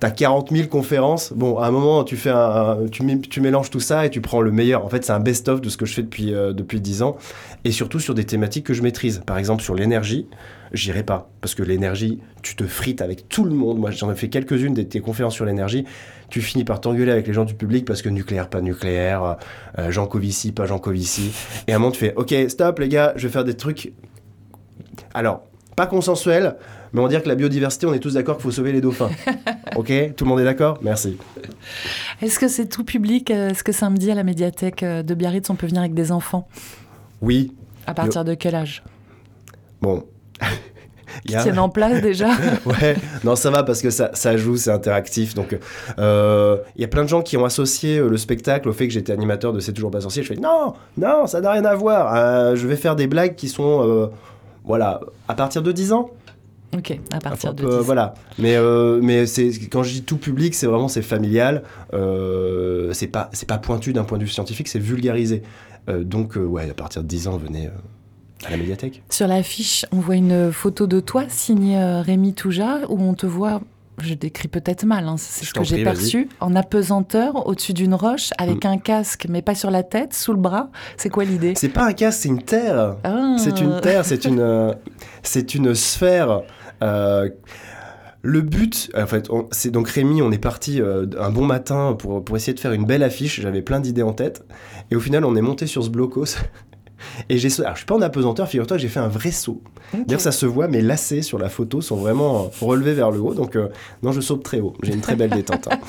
tu 0.00 0.06
as 0.06 0.10
40 0.10 0.50
000 0.50 0.68
conférences. 0.68 1.32
Bon, 1.34 1.58
à 1.58 1.66
un 1.66 1.70
moment, 1.70 2.04
tu, 2.04 2.16
fais 2.16 2.30
un, 2.30 2.78
tu, 2.90 3.20
tu, 3.20 3.40
mélanges 3.40 3.70
tout 3.70 3.80
ça 3.80 4.06
et 4.06 4.10
tu 4.10 4.20
prends 4.20 4.40
le 4.40 4.52
meilleur. 4.52 4.84
En 4.84 4.88
fait, 4.88 5.04
c'est 5.04 5.12
un 5.12 5.20
best-of 5.20 5.60
de 5.60 5.68
ce 5.68 5.76
que 5.76 5.84
je 5.84 5.92
fais 5.92 6.02
depuis, 6.02 6.32
depuis 6.32 6.80
10 6.80 7.02
ans. 7.02 7.16
Et 7.64 7.72
surtout 7.72 8.00
sur 8.00 8.14
des 8.14 8.24
thématiques 8.24 8.64
que 8.64 8.74
je 8.74 8.82
maîtrise. 8.82 9.22
Par 9.26 9.36
exemple, 9.38 9.62
sur 9.62 9.74
l'énergie 9.74 10.26
j'irai 10.72 11.02
pas. 11.02 11.30
Parce 11.40 11.54
que 11.54 11.62
l'énergie, 11.62 12.20
tu 12.42 12.56
te 12.56 12.64
frites 12.64 13.02
avec 13.02 13.28
tout 13.28 13.44
le 13.44 13.52
monde. 13.52 13.78
Moi, 13.78 13.90
j'en 13.90 14.10
ai 14.10 14.14
fait 14.14 14.28
quelques-unes 14.28 14.74
de 14.74 14.82
tes 14.82 15.00
conférences 15.00 15.34
sur 15.34 15.44
l'énergie. 15.44 15.84
Tu 16.28 16.40
finis 16.40 16.64
par 16.64 16.80
t'engueuler 16.80 17.12
avec 17.12 17.26
les 17.26 17.32
gens 17.32 17.44
du 17.44 17.54
public 17.54 17.84
parce 17.84 18.02
que 18.02 18.08
nucléaire, 18.08 18.48
pas 18.48 18.60
nucléaire, 18.60 19.36
euh, 19.78 19.90
Jean 19.90 20.06
Covici, 20.06 20.52
pas 20.52 20.66
Jean 20.66 20.78
Covici. 20.78 21.32
Et 21.68 21.72
à 21.72 21.76
un 21.76 21.78
moment, 21.78 21.92
tu 21.92 22.00
fais 22.00 22.14
Ok, 22.16 22.34
stop, 22.48 22.78
les 22.80 22.88
gars, 22.88 23.12
je 23.16 23.26
vais 23.26 23.32
faire 23.32 23.44
des 23.44 23.54
trucs. 23.54 23.92
Alors, 25.14 25.44
pas 25.76 25.86
consensuels, 25.86 26.56
mais 26.92 27.00
on 27.00 27.04
va 27.04 27.08
dire 27.08 27.22
que 27.22 27.28
la 27.28 27.34
biodiversité, 27.34 27.86
on 27.86 27.94
est 27.94 28.00
tous 28.00 28.14
d'accord 28.14 28.36
qu'il 28.36 28.44
faut 28.44 28.50
sauver 28.50 28.72
les 28.72 28.80
dauphins. 28.80 29.10
ok 29.76 29.92
Tout 30.16 30.24
le 30.24 30.28
monde 30.28 30.40
est 30.40 30.44
d'accord? 30.44 30.78
Merci. 30.82 31.16
Est-ce 32.22 32.38
que 32.38 32.48
c'est 32.48 32.66
tout 32.66 32.84
public? 32.84 33.30
Est-ce 33.30 33.62
que 33.62 33.72
samedi 33.72 34.10
à 34.10 34.14
la 34.14 34.24
médiathèque 34.24 34.84
de 34.84 35.14
Biarritz, 35.14 35.48
on 35.50 35.54
peut 35.54 35.66
venir 35.66 35.80
avec 35.80 35.94
des 35.94 36.12
enfants? 36.12 36.48
Oui. 37.20 37.52
À 37.86 37.94
partir 37.94 38.24
de 38.24 38.34
quel 38.34 38.54
âge? 38.54 38.82
Bon, 39.80 40.04
qui 41.26 41.36
tiennent 41.36 41.58
en 41.58 41.68
place 41.68 42.00
déjà. 42.00 42.28
ouais, 42.66 42.96
non, 43.24 43.36
ça 43.36 43.50
va 43.50 43.62
parce 43.62 43.82
que 43.82 43.90
ça, 43.90 44.10
ça 44.14 44.36
joue, 44.36 44.56
c'est 44.56 44.70
interactif. 44.70 45.34
Donc, 45.34 45.58
euh, 45.98 46.58
il 46.76 46.82
y 46.82 46.84
a 46.84 46.88
plein 46.88 47.02
de 47.02 47.08
gens 47.08 47.22
qui 47.22 47.36
ont 47.36 47.44
associé 47.44 47.98
euh, 47.98 48.08
le 48.08 48.16
spectacle 48.16 48.68
au 48.68 48.72
fait 48.72 48.86
que 48.86 48.92
j'étais 48.92 49.12
animateur 49.12 49.52
de 49.52 49.60
C'est 49.60 49.72
toujours 49.72 49.90
pas 49.90 50.00
sorcier. 50.00 50.22
Je 50.22 50.28
fais 50.28 50.40
non, 50.40 50.74
non, 50.96 51.26
ça 51.26 51.40
n'a 51.40 51.52
rien 51.52 51.64
à 51.64 51.74
voir. 51.74 52.14
Euh, 52.14 52.56
je 52.56 52.66
vais 52.66 52.76
faire 52.76 52.96
des 52.96 53.06
blagues 53.06 53.34
qui 53.34 53.48
sont, 53.48 54.10
voilà, 54.64 55.00
à 55.28 55.34
partir 55.34 55.62
de 55.62 55.72
10 55.72 55.92
ans. 55.92 56.10
Ok, 56.76 56.98
à 57.12 57.20
partir 57.20 57.54
de 57.54 57.64
10 57.64 57.74
ans. 57.74 57.80
Voilà, 57.82 58.14
mais, 58.38 58.56
mais 59.02 59.24
quand 59.70 59.82
je 59.82 59.92
dis 59.92 60.02
tout 60.02 60.18
public, 60.18 60.54
c'est 60.54 60.66
vraiment 60.66 60.88
c'est 60.88 61.02
familial. 61.02 61.62
c'est 62.92 63.08
pas, 63.08 63.30
c'est 63.32 63.48
pas 63.48 63.58
pointu 63.58 63.92
d'un 63.92 64.04
point 64.04 64.18
de 64.18 64.24
vue 64.24 64.30
scientifique, 64.30 64.68
c'est 64.68 64.78
vulgarisé. 64.78 65.42
donc, 65.88 66.36
ouais, 66.36 66.68
à 66.68 66.74
partir 66.74 67.02
de 67.02 67.08
10 67.08 67.28
ans, 67.28 67.36
venez 67.36 67.70
à 68.46 68.50
la 68.50 68.56
médiathèque. 68.56 69.02
Sur 69.10 69.26
l'affiche, 69.26 69.84
on 69.92 69.98
voit 69.98 70.16
une 70.16 70.52
photo 70.52 70.86
de 70.86 71.00
toi 71.00 71.24
signée 71.28 71.78
euh, 71.78 72.00
Rémi 72.00 72.34
Touja 72.34 72.80
où 72.88 73.00
on 73.00 73.14
te 73.14 73.26
voit 73.26 73.60
je 73.98 74.12
décris 74.12 74.48
peut-être 74.48 74.84
mal, 74.84 75.08
hein, 75.08 75.14
c'est 75.16 75.46
ce 75.46 75.54
que 75.54 75.64
j'ai 75.64 75.82
perçu, 75.82 76.28
en 76.40 76.54
apesanteur 76.54 77.46
au-dessus 77.46 77.72
d'une 77.72 77.94
roche 77.94 78.30
avec 78.36 78.64
mm. 78.64 78.68
un 78.68 78.76
casque, 78.76 79.26
mais 79.30 79.40
pas 79.40 79.54
sur 79.54 79.70
la 79.70 79.82
tête, 79.82 80.12
sous 80.12 80.34
le 80.34 80.38
bras. 80.38 80.68
C'est 80.98 81.08
quoi 81.08 81.24
l'idée? 81.24 81.54
C'est 81.56 81.70
pas 81.70 81.86
un 81.86 81.94
casque, 81.94 82.20
c'est 82.20 82.28
une 82.28 82.42
terre. 82.42 82.96
Ah. 83.04 83.36
C'est 83.38 83.58
une 83.58 83.80
terre, 83.80 84.04
c'est 84.04 84.26
une, 84.26 84.40
euh, 84.40 84.74
c'est 85.22 85.54
une 85.54 85.74
sphère. 85.74 86.42
Euh, 86.82 87.30
le 88.20 88.42
but, 88.42 88.90
en 88.94 89.06
fait, 89.06 89.30
c'est 89.50 89.70
donc 89.70 89.88
Rémi, 89.88 90.20
on 90.20 90.30
est 90.30 90.36
parti 90.38 90.82
un 90.82 91.30
bon 91.30 91.46
matin 91.46 91.96
pour, 91.98 92.22
pour 92.22 92.36
essayer 92.36 92.52
de 92.52 92.60
faire 92.60 92.72
une 92.72 92.84
belle 92.84 93.02
affiche. 93.02 93.40
J'avais 93.40 93.62
plein 93.62 93.80
d'idées 93.80 94.02
en 94.02 94.12
tête. 94.12 94.44
Et 94.90 94.96
au 94.96 95.00
final, 95.00 95.24
on 95.24 95.36
est 95.36 95.42
monté 95.42 95.66
sur 95.66 95.84
ce 95.84 95.90
blocos 95.90 96.36
et 97.28 97.38
j'ai, 97.38 97.48
alors 97.60 97.74
je 97.74 97.78
suis 97.78 97.86
pas 97.86 97.94
en 97.94 98.02
apesanteur, 98.02 98.48
figure-toi 98.48 98.78
j'ai 98.78 98.88
fait 98.88 99.00
un 99.00 99.08
vrai 99.08 99.30
saut. 99.30 99.62
D'ailleurs, 99.92 100.20
ça 100.20 100.32
se 100.32 100.46
voit, 100.46 100.68
mes 100.68 100.80
lacets 100.80 101.22
sur 101.22 101.38
la 101.38 101.48
photo 101.48 101.80
sont 101.80 101.96
vraiment 101.96 102.50
relevés 102.60 102.94
vers 102.94 103.10
le 103.10 103.20
haut. 103.20 103.34
Donc, 103.34 103.56
euh, 103.56 103.68
non, 104.02 104.12
je 104.12 104.20
saute 104.20 104.42
très 104.42 104.60
haut. 104.60 104.74
J'ai 104.82 104.92
une 104.92 105.00
très 105.00 105.16
belle 105.16 105.30
détente. 105.30 105.68
Hein. 105.70 105.78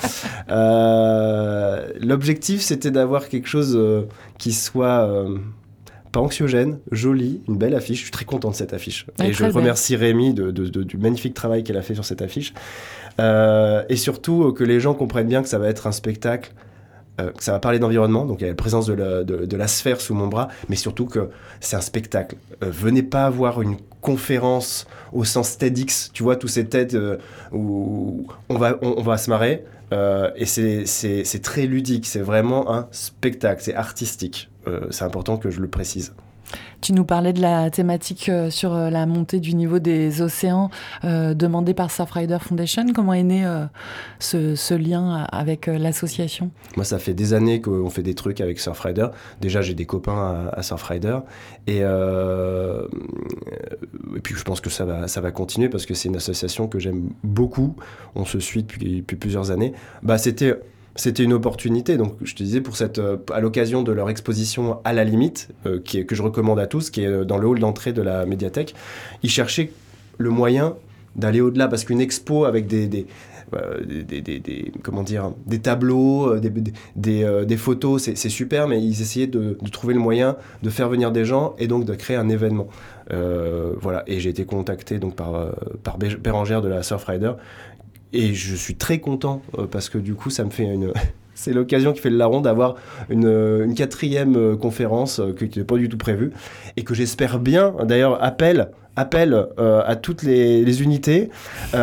Euh, 0.50 1.88
l'objectif, 2.00 2.62
c'était 2.62 2.90
d'avoir 2.90 3.28
quelque 3.28 3.48
chose 3.48 3.76
euh, 3.76 4.02
qui 4.38 4.52
soit 4.52 5.08
pas 6.10 6.20
anxiogène, 6.20 6.78
joli, 6.90 7.42
une 7.48 7.58
belle 7.58 7.74
affiche. 7.74 7.98
Je 7.98 8.02
suis 8.04 8.10
très 8.10 8.24
content 8.24 8.50
de 8.50 8.54
cette 8.54 8.72
affiche. 8.72 9.06
et 9.22 9.32
je 9.32 9.44
remercie 9.44 9.94
Rémi 9.94 10.32
de, 10.32 10.50
du 10.50 10.96
magnifique 10.96 11.34
travail 11.34 11.64
qu'elle 11.64 11.76
a 11.76 11.82
fait 11.82 11.94
sur 11.94 12.04
cette 12.04 12.22
affiche. 12.22 12.54
et 13.18 13.96
surtout 13.96 14.52
que 14.52 14.64
les 14.64 14.80
gens 14.80 14.94
comprennent 14.94 15.28
bien 15.28 15.42
que 15.42 15.48
ça 15.48 15.58
va 15.58 15.68
être 15.68 15.86
un 15.86 15.92
spectacle 15.92 16.52
euh, 17.20 17.30
ça 17.38 17.52
va 17.52 17.58
parler 17.58 17.78
d'environnement, 17.78 18.24
donc 18.24 18.40
il 18.40 18.44
y 18.44 18.46
a 18.46 18.50
la 18.50 18.54
présence 18.54 18.86
de 18.86 19.56
la, 19.56 19.68
sphère 19.68 20.00
sous 20.00 20.14
mon 20.14 20.28
bras, 20.28 20.48
mais 20.68 20.76
surtout 20.76 21.06
que 21.06 21.30
c'est 21.60 21.76
un 21.76 21.80
spectacle. 21.80 22.36
Euh, 22.62 22.70
venez 22.70 23.02
pas 23.02 23.24
avoir 23.24 23.60
une 23.60 23.76
conférence 24.00 24.86
au 25.12 25.24
sens 25.24 25.58
TEDx, 25.58 26.10
tu 26.12 26.22
vois, 26.22 26.36
tous 26.36 26.48
ces 26.48 26.66
têtes 26.66 26.94
euh, 26.94 27.16
où 27.52 28.26
on 28.48 28.56
va, 28.56 28.78
on, 28.82 29.02
va 29.02 29.18
se 29.18 29.30
marrer, 29.30 29.64
et 30.36 30.46
c'est 30.46 31.42
très 31.42 31.66
ludique, 31.66 32.06
c'est 32.06 32.20
vraiment 32.20 32.72
un 32.72 32.88
spectacle, 32.92 33.62
c'est 33.62 33.74
artistique. 33.74 34.50
c'est 34.90 35.04
important 35.04 35.38
que 35.38 35.50
je 35.50 35.60
le 35.60 35.68
précise. 35.68 36.12
Tu 36.80 36.92
nous 36.92 37.04
parlais 37.04 37.32
de 37.32 37.42
la 37.42 37.70
thématique 37.70 38.28
euh, 38.28 38.50
sur 38.50 38.72
euh, 38.72 38.88
la 38.88 39.04
montée 39.04 39.40
du 39.40 39.54
niveau 39.54 39.80
des 39.80 40.22
océans 40.22 40.70
euh, 41.04 41.34
demandée 41.34 41.74
par 41.74 41.90
Surfrider 41.90 42.38
Foundation. 42.40 42.86
Comment 42.94 43.14
est 43.14 43.24
né 43.24 43.44
ce, 44.20 44.74
lien 44.74 45.26
avec 45.32 45.66
l'association? 45.66 46.50
Moi, 46.76 46.84
ça 46.84 46.98
fait 46.98 47.14
des 47.14 47.34
années 47.34 47.60
qu'on 47.60 47.90
fait 47.90 48.02
des 48.02 48.14
trucs 48.14 48.40
avec 48.40 48.60
Surfrider. 48.60 49.08
Déjà, 49.40 49.60
j'ai 49.60 49.74
des 49.74 49.86
copains 49.86 50.48
à, 50.52 50.62
Surfrider. 50.62 51.18
Et, 51.66 51.82
puis, 54.22 54.34
je 54.36 54.42
pense 54.44 54.60
que 54.60 54.70
ça 54.70 54.84
va, 54.84 55.08
ça 55.08 55.20
va 55.20 55.30
continuer 55.32 55.68
parce 55.68 55.86
que 55.86 55.94
c'est 55.94 56.08
une 56.08 56.16
association 56.16 56.68
que 56.68 56.78
j'aime 56.78 57.10
beaucoup. 57.24 57.74
On 58.14 58.24
se 58.24 58.38
suit 58.38 58.62
depuis, 58.62 58.98
depuis 58.98 59.16
plusieurs 59.16 59.50
années. 59.50 59.72
Bah, 60.02 60.18
C'était 60.18 60.54
c'était 60.98 61.22
une 61.22 61.32
opportunité. 61.32 61.96
Donc, 61.96 62.16
je 62.22 62.34
te 62.34 62.42
disais, 62.42 62.60
pour 62.60 62.76
cette, 62.76 62.98
euh, 62.98 63.16
à 63.32 63.40
l'occasion 63.40 63.82
de 63.82 63.92
leur 63.92 64.10
exposition 64.10 64.80
à 64.84 64.92
la 64.92 65.04
limite, 65.04 65.48
euh, 65.64 65.78
que 65.80 66.14
je 66.14 66.22
recommande 66.22 66.58
à 66.58 66.66
tous, 66.66 66.90
qui 66.90 67.02
est 67.02 67.06
euh, 67.06 67.24
dans 67.24 67.38
le 67.38 67.46
hall 67.46 67.60
d'entrée 67.60 67.92
de 67.92 68.02
la 68.02 68.26
médiathèque, 68.26 68.74
ils 69.22 69.30
cherchaient 69.30 69.70
le 70.18 70.30
moyen 70.30 70.74
d'aller 71.14 71.40
au-delà, 71.40 71.68
parce 71.68 71.84
qu'une 71.84 72.00
expo 72.00 72.44
avec 72.44 72.66
des, 72.66 72.88
des, 72.88 73.06
des, 73.80 74.72
comment 74.82 75.02
dire, 75.02 75.32
des 75.46 75.60
tableaux, 75.60 76.36
des, 76.38 77.44
des 77.46 77.56
photos, 77.56 78.10
c'est 78.14 78.28
super, 78.28 78.68
mais 78.68 78.80
ils 78.80 79.00
essayaient 79.00 79.26
de, 79.26 79.56
trouver 79.72 79.94
le 79.94 80.00
moyen 80.00 80.36
de 80.62 80.70
faire 80.70 80.88
venir 80.88 81.10
des 81.10 81.24
gens 81.24 81.54
et 81.58 81.66
donc 81.66 81.84
de 81.84 81.94
créer 81.94 82.16
un 82.16 82.28
événement. 82.28 82.68
voilà, 83.10 84.04
et 84.06 84.20
j'ai 84.20 84.30
été 84.30 84.44
contacté 84.44 84.98
donc 84.98 85.16
par, 85.16 85.54
par 85.82 85.98
de 85.98 86.68
la 86.68 86.82
Surfrider 86.84 87.32
et 88.12 88.34
je 88.34 88.54
suis 88.54 88.74
très 88.74 88.98
content 89.00 89.42
euh, 89.58 89.66
parce 89.66 89.88
que 89.88 89.98
du 89.98 90.14
coup, 90.14 90.30
ça 90.30 90.44
me 90.44 90.50
fait 90.50 90.64
une. 90.64 90.92
C'est 91.34 91.52
l'occasion 91.52 91.92
qui 91.92 92.00
fait 92.00 92.10
le 92.10 92.16
larron 92.16 92.40
d'avoir 92.40 92.74
une, 93.08 93.26
euh, 93.26 93.64
une, 93.64 93.74
quatrième 93.74 94.34
euh, 94.34 94.56
conférence 94.56 95.20
qui 95.36 95.44
n'était 95.44 95.62
pas 95.62 95.76
du 95.76 95.88
tout 95.88 95.96
prévue 95.96 96.32
et 96.76 96.82
que 96.82 96.94
j'espère 96.94 97.38
bien. 97.38 97.74
D'ailleurs, 97.84 98.20
appel, 98.24 98.70
appel 98.96 99.46
à 99.56 99.94
toutes 99.94 100.24
les, 100.24 100.64
les 100.64 100.82
unités. 100.82 101.30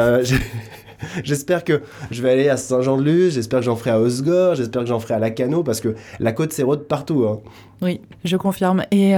J'espère 1.24 1.64
que 1.64 1.82
je 2.10 2.22
vais 2.22 2.32
aller 2.32 2.50
à 2.50 2.58
Saint-Jean-de-Luz, 2.58 3.36
j'espère 3.36 3.60
que 3.60 3.66
j'en 3.66 3.76
ferai 3.76 3.92
à 3.92 4.00
Osgore, 4.00 4.56
j'espère 4.56 4.82
que 4.82 4.88
j'en 4.88 5.00
ferai 5.00 5.14
à 5.14 5.20
Lacano, 5.20 5.62
parce 5.62 5.82
que 5.82 5.94
la 6.20 6.32
côte 6.32 6.54
s'érode 6.54 6.88
partout. 6.88 7.26
Hein. 7.28 7.42
Oui, 7.82 8.00
je 8.24 8.38
confirme. 8.38 8.84
Et 8.92 9.14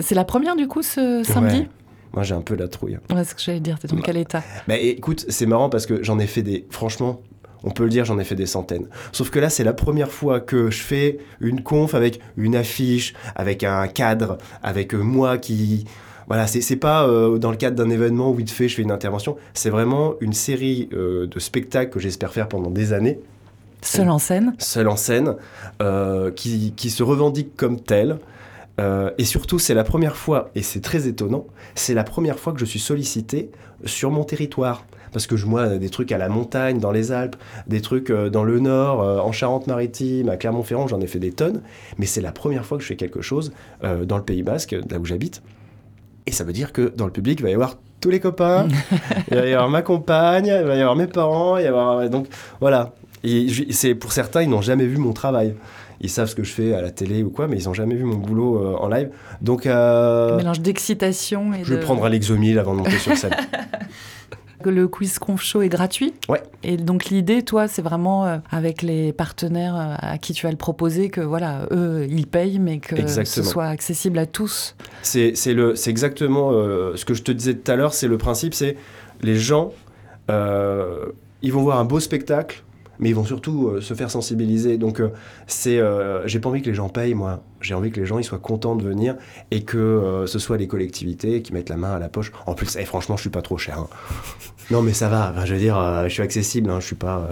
c'est 0.00 0.14
la 0.14 0.24
première 0.24 0.56
du 0.56 0.68
coup 0.68 0.82
ce 0.82 1.22
samedi? 1.24 1.66
Moi, 2.12 2.22
j'ai 2.22 2.34
un 2.34 2.40
peu 2.42 2.54
la 2.56 2.68
trouille. 2.68 2.98
Ouais, 3.14 3.24
ce 3.24 3.34
que 3.34 3.40
j'allais 3.40 3.60
dire. 3.60 3.78
T'es 3.78 3.88
dans 3.88 3.96
quel 3.96 4.16
état? 4.16 4.42
Bah, 4.68 4.76
Écoute, 4.76 5.24
c'est 5.28 5.46
marrant 5.46 5.68
parce 5.68 5.86
que 5.86 6.02
j'en 6.02 6.18
ai 6.18 6.26
fait 6.26 6.42
des. 6.42 6.66
Franchement, 6.70 7.22
on 7.64 7.70
peut 7.70 7.84
le 7.84 7.90
dire, 7.90 8.04
j'en 8.04 8.18
ai 8.18 8.24
fait 8.24 8.34
des 8.34 8.46
centaines. 8.46 8.86
Sauf 9.12 9.30
que 9.30 9.38
là, 9.38 9.48
c'est 9.48 9.64
la 9.64 9.72
première 9.72 10.10
fois 10.10 10.40
que 10.40 10.70
je 10.70 10.82
fais 10.82 11.18
une 11.40 11.62
conf 11.62 11.94
avec 11.94 12.20
une 12.36 12.56
affiche, 12.56 13.14
avec 13.34 13.64
un 13.64 13.86
cadre, 13.88 14.38
avec 14.62 14.94
euh, 14.94 14.98
moi 14.98 15.38
qui 15.38 15.86
voilà, 16.28 16.46
c'est 16.46 16.76
pas 16.76 17.06
euh, 17.06 17.38
dans 17.38 17.50
le 17.50 17.56
cadre 17.56 17.76
d'un 17.76 17.90
événement 17.90 18.30
où 18.30 18.34
vite 18.34 18.50
fait 18.50 18.68
je 18.68 18.76
fais 18.76 18.82
une 18.82 18.90
intervention. 18.90 19.36
C'est 19.54 19.70
vraiment 19.70 20.14
une 20.20 20.32
série 20.32 20.88
euh, 20.92 21.26
de 21.26 21.38
spectacles 21.38 21.90
que 21.90 22.00
j'espère 22.00 22.32
faire 22.32 22.48
pendant 22.48 22.70
des 22.70 22.92
années. 22.92 23.18
Seul 23.82 24.08
en 24.08 24.18
scène? 24.18 24.54
Seul 24.58 24.88
en 24.88 24.96
scène, 24.96 25.34
euh, 25.82 26.30
qui, 26.30 26.72
qui, 26.76 26.88
se 26.88 27.02
revendique 27.02 27.56
comme 27.56 27.80
tel. 27.80 28.18
Et 28.78 29.24
surtout, 29.24 29.58
c'est 29.58 29.74
la 29.74 29.84
première 29.84 30.16
fois, 30.16 30.50
et 30.54 30.62
c'est 30.62 30.80
très 30.80 31.06
étonnant, 31.06 31.46
c'est 31.74 31.94
la 31.94 32.04
première 32.04 32.38
fois 32.38 32.52
que 32.52 32.58
je 32.58 32.64
suis 32.64 32.80
sollicité 32.80 33.50
sur 33.84 34.10
mon 34.10 34.24
territoire. 34.24 34.84
Parce 35.12 35.26
que 35.26 35.36
je, 35.36 35.44
moi, 35.44 35.76
des 35.76 35.90
trucs 35.90 36.10
à 36.10 36.16
la 36.16 36.30
montagne, 36.30 36.78
dans 36.78 36.90
les 36.90 37.12
Alpes, 37.12 37.36
des 37.66 37.82
trucs 37.82 38.10
dans 38.10 38.44
le 38.44 38.60
Nord, 38.60 39.00
en 39.00 39.30
Charente-Maritime, 39.30 40.30
à 40.30 40.38
Clermont-Ferrand, 40.38 40.88
j'en 40.88 41.02
ai 41.02 41.06
fait 41.06 41.18
des 41.18 41.32
tonnes. 41.32 41.60
Mais 41.98 42.06
c'est 42.06 42.22
la 42.22 42.32
première 42.32 42.64
fois 42.64 42.78
que 42.78 42.82
je 42.82 42.88
fais 42.88 42.96
quelque 42.96 43.20
chose 43.20 43.52
dans 43.82 44.16
le 44.16 44.22
Pays 44.24 44.42
Basque, 44.42 44.74
là 44.90 44.98
où 44.98 45.04
j'habite. 45.04 45.42
Et 46.26 46.32
ça 46.32 46.44
veut 46.44 46.52
dire 46.52 46.72
que 46.72 46.92
dans 46.96 47.04
le 47.04 47.12
public, 47.12 47.40
il 47.40 47.42
va 47.42 47.50
y 47.50 47.54
avoir 47.54 47.76
tous 48.00 48.10
les 48.10 48.20
copains, 48.20 48.68
il 49.30 49.36
va 49.36 49.46
y 49.46 49.52
avoir 49.52 49.68
ma 49.68 49.82
compagne, 49.82 50.46
il 50.46 50.66
va 50.66 50.76
y 50.76 50.80
avoir 50.80 50.96
mes 50.96 51.06
parents, 51.06 51.56
il 51.56 51.62
va 51.62 51.66
y 51.66 51.68
avoir... 51.68 52.10
Donc 52.10 52.28
voilà. 52.60 52.92
Et 53.24 53.48
c'est 53.70 53.94
pour 53.94 54.12
certains, 54.12 54.42
ils 54.42 54.50
n'ont 54.50 54.62
jamais 54.62 54.86
vu 54.86 54.96
mon 54.96 55.12
travail. 55.12 55.54
Ils 56.02 56.10
savent 56.10 56.28
ce 56.28 56.34
que 56.34 56.44
je 56.44 56.52
fais 56.52 56.74
à 56.74 56.82
la 56.82 56.90
télé 56.90 57.22
ou 57.22 57.30
quoi, 57.30 57.46
mais 57.46 57.58
ils 57.58 57.66
n'ont 57.66 57.74
jamais 57.74 57.94
vu 57.94 58.04
mon 58.04 58.16
boulot 58.16 58.56
euh, 58.56 58.76
en 58.76 58.88
live. 58.88 59.10
Donc, 59.40 59.66
euh, 59.66 60.36
mélange 60.36 60.60
d'excitation 60.60 61.54
et 61.54 61.64
je 61.64 61.70
de... 61.70 61.76
vais 61.76 61.80
prendre 61.80 62.04
un 62.04 62.08
Lexomil 62.08 62.58
avant 62.58 62.72
de 62.72 62.78
monter 62.78 62.98
sur 62.98 63.16
scène. 63.16 63.34
Le 64.70 64.88
quiz 64.88 65.18
Conf 65.18 65.42
Show 65.42 65.62
est 65.62 65.68
gratuit. 65.68 66.14
Ouais. 66.28 66.42
Et 66.62 66.76
donc 66.76 67.06
l'idée, 67.06 67.42
toi, 67.42 67.68
c'est 67.68 67.82
vraiment 67.82 68.26
euh, 68.26 68.38
avec 68.50 68.82
les 68.82 69.12
partenaires 69.12 69.76
euh, 69.76 69.94
à 69.98 70.18
qui 70.18 70.32
tu 70.32 70.46
vas 70.46 70.50
le 70.50 70.56
proposer 70.56 71.08
que 71.08 71.20
voilà, 71.20 71.66
eux, 71.72 72.06
ils 72.08 72.26
payent, 72.26 72.58
mais 72.58 72.78
que 72.78 73.06
ce 73.06 73.42
soit 73.42 73.66
accessible 73.66 74.18
à 74.18 74.26
tous. 74.26 74.76
C'est 75.02 75.34
exactement 75.86 76.50
euh, 76.52 76.96
ce 76.96 77.04
que 77.04 77.14
je 77.14 77.22
te 77.22 77.32
disais 77.32 77.54
tout 77.54 77.70
à 77.70 77.76
l'heure. 77.76 77.94
C'est 77.94 78.08
le 78.08 78.18
principe, 78.18 78.54
c'est 78.54 78.76
les 79.22 79.36
gens, 79.36 79.72
ils 80.28 81.52
vont 81.52 81.62
voir 81.62 81.78
un 81.78 81.84
beau 81.84 82.00
spectacle 82.00 82.62
mais 83.02 83.08
ils 83.08 83.16
vont 83.16 83.24
surtout 83.24 83.66
euh, 83.66 83.80
se 83.80 83.94
faire 83.94 84.10
sensibiliser. 84.10 84.78
Donc, 84.78 85.00
euh, 85.00 85.10
c'est, 85.48 85.78
euh, 85.78 86.26
j'ai 86.28 86.38
pas 86.38 86.48
envie 86.48 86.62
que 86.62 86.68
les 86.68 86.74
gens 86.74 86.88
payent, 86.88 87.14
moi. 87.14 87.42
J'ai 87.60 87.74
envie 87.74 87.90
que 87.90 87.98
les 87.98 88.06
gens 88.06 88.18
ils 88.18 88.24
soient 88.24 88.38
contents 88.38 88.76
de 88.76 88.84
venir 88.84 89.16
et 89.50 89.64
que 89.64 90.24
ce 90.26 90.38
soit 90.38 90.56
les 90.56 90.68
collectivités 90.68 91.42
qui 91.42 91.52
mettent 91.52 91.68
la 91.68 91.76
main 91.76 91.92
à 91.92 91.98
la 91.98 92.08
poche. 92.08 92.32
En 92.46 92.54
plus, 92.54 92.76
eh, 92.76 92.84
franchement, 92.84 93.16
je 93.16 93.22
suis 93.22 93.30
pas 93.30 93.42
trop 93.42 93.58
cher. 93.58 93.78
Hein. 93.78 93.88
Non, 94.70 94.82
mais 94.82 94.92
ça 94.92 95.08
va. 95.08 95.34
je 95.44 95.54
veux 95.54 95.60
dire, 95.60 95.76
je 96.04 96.08
suis 96.08 96.22
accessible. 96.22 96.70
Hein. 96.70 96.80
Je 96.80 96.86
suis 96.86 96.96
pas. 96.96 97.28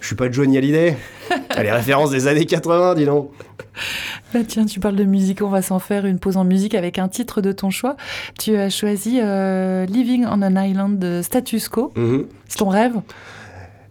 Je 0.00 0.06
suis 0.06 0.16
pas 0.16 0.30
Johnny 0.30 0.56
Hallyday. 0.56 0.96
les 1.62 1.70
références 1.70 2.10
des 2.10 2.26
années 2.26 2.46
80, 2.46 2.94
dis 2.94 3.04
donc. 3.04 3.32
Bah 4.32 4.40
tiens, 4.46 4.64
tu 4.64 4.80
parles 4.80 4.96
de 4.96 5.04
musique, 5.04 5.42
on 5.42 5.50
va 5.50 5.60
s'en 5.60 5.78
faire 5.78 6.06
une 6.06 6.18
pause 6.18 6.38
en 6.38 6.44
musique 6.44 6.74
avec 6.74 6.98
un 6.98 7.08
titre 7.08 7.42
de 7.42 7.52
ton 7.52 7.68
choix. 7.68 7.96
Tu 8.38 8.56
as 8.56 8.70
choisi 8.70 9.20
Living 9.20 10.24
on 10.26 10.40
an 10.42 10.62
Island 10.62 10.98
de 10.98 11.20
Status 11.22 11.68
Quo. 11.68 11.92
Mm-hmm. 11.96 12.24
C'est 12.48 12.58
ton 12.58 12.68
rêve? 12.68 12.94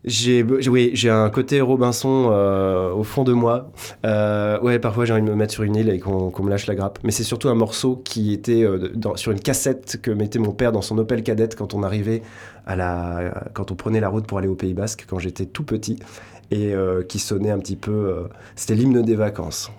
J'ai 0.06 0.44
oui, 0.44 0.92
j'ai 0.94 1.10
un 1.10 1.30
côté 1.30 1.60
Robinson 1.62 2.30
euh, 2.32 2.92
au 2.92 3.04
fond 3.04 3.24
de 3.24 3.34
moi. 3.34 3.72
Euh, 4.06 4.60
ouais, 4.62 4.80
parfois 4.80 5.06
j'ai 5.06 5.14
envie 5.14 5.24
de 5.24 5.30
me 5.30 5.36
mettre 5.36 5.54
sur 5.54 5.64
une 5.64 5.76
île 5.76 5.90
et 5.90 6.00
qu'on 6.00 6.32
me 6.42 6.50
lâche 6.50 6.68
la 6.68 6.76
grappe. 6.76 7.00
Mais 7.04 7.12
c'est 7.12 7.24
surtout 7.24 7.50
un 7.50 7.56
morceau 7.56 8.02
qui 8.04 8.34
était 8.34 8.64
euh, 8.64 8.94
sur 9.16 9.32
une 9.32 9.40
cassette 9.40 10.00
que 10.02 10.12
mettait 10.12 10.40
mon 10.40 10.52
père 10.52 10.72
dans 10.72 10.82
son 10.82 10.98
Opel 10.98 11.24
Cadette 11.24 11.56
quand 11.56 11.74
on 11.74 11.84
arrivait 11.84 12.22
à 12.66 12.76
la, 12.76 13.50
quand 13.54 13.72
on 13.72 13.76
prenait 13.76 14.00
la 14.00 14.10
route 14.10 14.26
pour 14.26 14.38
aller 14.38 14.48
au 14.48 14.56
Pays 14.56 14.74
Basque 14.74 15.06
quand 15.08 15.20
j'étais 15.20 15.46
tout 15.46 15.64
petit 15.64 16.00
et 16.52 16.74
qui 17.08 17.20
sonnait 17.20 17.52
un 17.52 17.60
petit 17.60 17.76
peu. 17.76 18.28
C'était 18.56 18.74
l'hymne 18.74 19.04
des 19.04 19.14
vacances. 19.16 19.72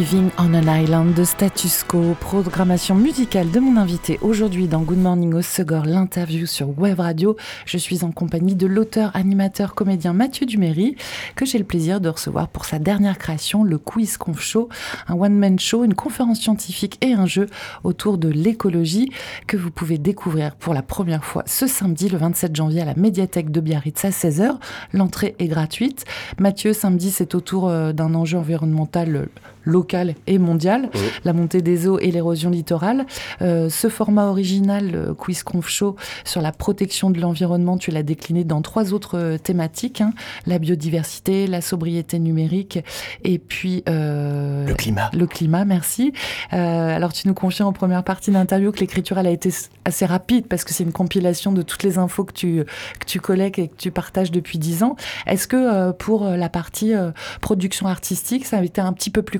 Living 0.00 0.30
on 0.38 0.54
an 0.54 0.74
Island 0.74 1.12
de 1.12 1.24
Status 1.24 1.84
Quo, 1.84 2.16
programmation 2.18 2.94
musicale 2.94 3.50
de 3.50 3.60
mon 3.60 3.76
invité 3.76 4.18
aujourd'hui 4.22 4.66
dans 4.66 4.80
Good 4.80 4.96
Morning 4.96 5.34
au 5.34 5.42
Segor, 5.42 5.84
l'interview 5.84 6.46
sur 6.46 6.78
Web 6.78 7.00
Radio. 7.00 7.36
Je 7.66 7.76
suis 7.76 8.02
en 8.02 8.10
compagnie 8.10 8.54
de 8.54 8.66
l'auteur, 8.66 9.10
animateur, 9.12 9.74
comédien 9.74 10.14
Mathieu 10.14 10.46
Duméry, 10.46 10.96
que 11.36 11.44
j'ai 11.44 11.58
le 11.58 11.64
plaisir 11.64 12.00
de 12.00 12.08
recevoir 12.08 12.48
pour 12.48 12.64
sa 12.64 12.78
dernière 12.78 13.18
création, 13.18 13.62
le 13.62 13.76
Quiz 13.76 14.16
Conf 14.16 14.40
Show, 14.40 14.70
un 15.06 15.16
one-man 15.16 15.58
show, 15.58 15.84
une 15.84 15.92
conférence 15.92 16.40
scientifique 16.40 16.96
et 17.02 17.12
un 17.12 17.26
jeu 17.26 17.44
autour 17.84 18.16
de 18.16 18.30
l'écologie 18.30 19.12
que 19.46 19.58
vous 19.58 19.70
pouvez 19.70 19.98
découvrir 19.98 20.56
pour 20.56 20.72
la 20.72 20.80
première 20.80 21.26
fois 21.26 21.42
ce 21.44 21.66
samedi, 21.66 22.08
le 22.08 22.16
27 22.16 22.56
janvier, 22.56 22.80
à 22.80 22.86
la 22.86 22.94
médiathèque 22.94 23.50
de 23.50 23.60
Biarritz 23.60 24.02
à 24.06 24.08
16h. 24.08 24.56
L'entrée 24.94 25.36
est 25.38 25.48
gratuite. 25.48 26.06
Mathieu, 26.38 26.72
samedi, 26.72 27.10
c'est 27.10 27.34
autour 27.34 27.68
euh, 27.68 27.92
d'un 27.92 28.14
enjeu 28.14 28.38
environnemental 28.38 29.28
local 29.64 30.14
et 30.26 30.38
mondial, 30.38 30.90
la 31.24 31.32
montée 31.32 31.62
des 31.62 31.86
eaux 31.86 31.98
et 31.98 32.10
l'érosion 32.10 32.50
littorale. 32.50 33.06
Euh, 33.42 33.68
ce 33.68 33.88
format 33.88 34.26
original, 34.26 34.92
euh, 34.94 35.14
Quiz 35.14 35.42
Conf 35.42 35.68
Show, 35.68 35.96
sur 36.24 36.40
la 36.40 36.52
protection 36.52 37.10
de 37.10 37.20
l'environnement, 37.20 37.76
tu 37.76 37.90
l'as 37.90 38.02
décliné 38.02 38.44
dans 38.44 38.62
trois 38.62 38.92
autres 38.92 39.18
euh, 39.18 39.38
thématiques, 39.38 40.00
hein. 40.00 40.12
la 40.46 40.58
biodiversité, 40.58 41.46
la 41.46 41.60
sobriété 41.60 42.18
numérique 42.18 42.78
et 43.24 43.38
puis... 43.38 43.82
le 43.86 44.72
climat. 44.74 45.10
Le 45.12 45.26
climat, 45.26 45.64
merci. 45.64 46.12
alors 46.50 47.12
tu 47.12 47.28
nous 47.28 47.34
confies 47.34 47.62
en 47.62 47.72
première 47.72 48.04
partie 48.04 48.30
d'interview 48.30 48.72
que 48.72 48.80
l'écriture, 48.80 49.18
elle 49.18 49.26
a 49.26 49.30
été 49.30 49.50
assez 49.84 50.06
rapide 50.06 50.46
parce 50.46 50.64
que 50.64 50.72
c'est 50.72 50.84
une 50.84 50.92
compilation 50.92 51.52
de 51.52 51.62
toutes 51.62 51.82
les 51.82 51.98
infos 51.98 52.24
que 52.24 52.32
tu, 52.32 52.64
que 52.98 53.06
tu 53.06 53.20
collectes 53.20 53.58
et 53.58 53.68
que 53.68 53.76
tu 53.76 53.90
partages 53.90 54.30
depuis 54.30 54.58
dix 54.58 54.82
ans. 54.82 54.96
Est-ce 55.26 55.46
que 55.48 55.90
pour 55.92 56.24
la 56.24 56.48
partie 56.48 56.92
production 57.40 57.86
artistique, 57.86 58.46
ça 58.46 58.58
a 58.58 58.62
été 58.62 58.80
un 58.80 58.92
petit 58.92 59.10
peu 59.10 59.22
plus 59.22 59.38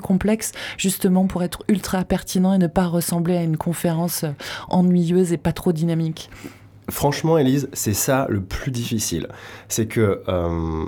justement 0.77 1.27
pour 1.27 1.43
être 1.43 1.63
ultra 1.67 2.03
pertinent 2.03 2.53
et 2.53 2.57
ne 2.57 2.67
pas 2.67 2.87
ressembler 2.87 3.37
à 3.37 3.43
une 3.43 3.57
conférence 3.57 4.23
euh, 4.23 4.31
ennuyeuse 4.69 5.33
et 5.33 5.37
pas 5.37 5.53
trop 5.53 5.71
dynamique. 5.71 6.29
Franchement, 6.89 7.37
Elise, 7.37 7.69
c'est 7.73 7.93
ça 7.93 8.27
le 8.29 8.41
plus 8.41 8.71
difficile. 8.71 9.27
C'est 9.69 9.85
que 9.85 10.21
euh, 10.27 10.85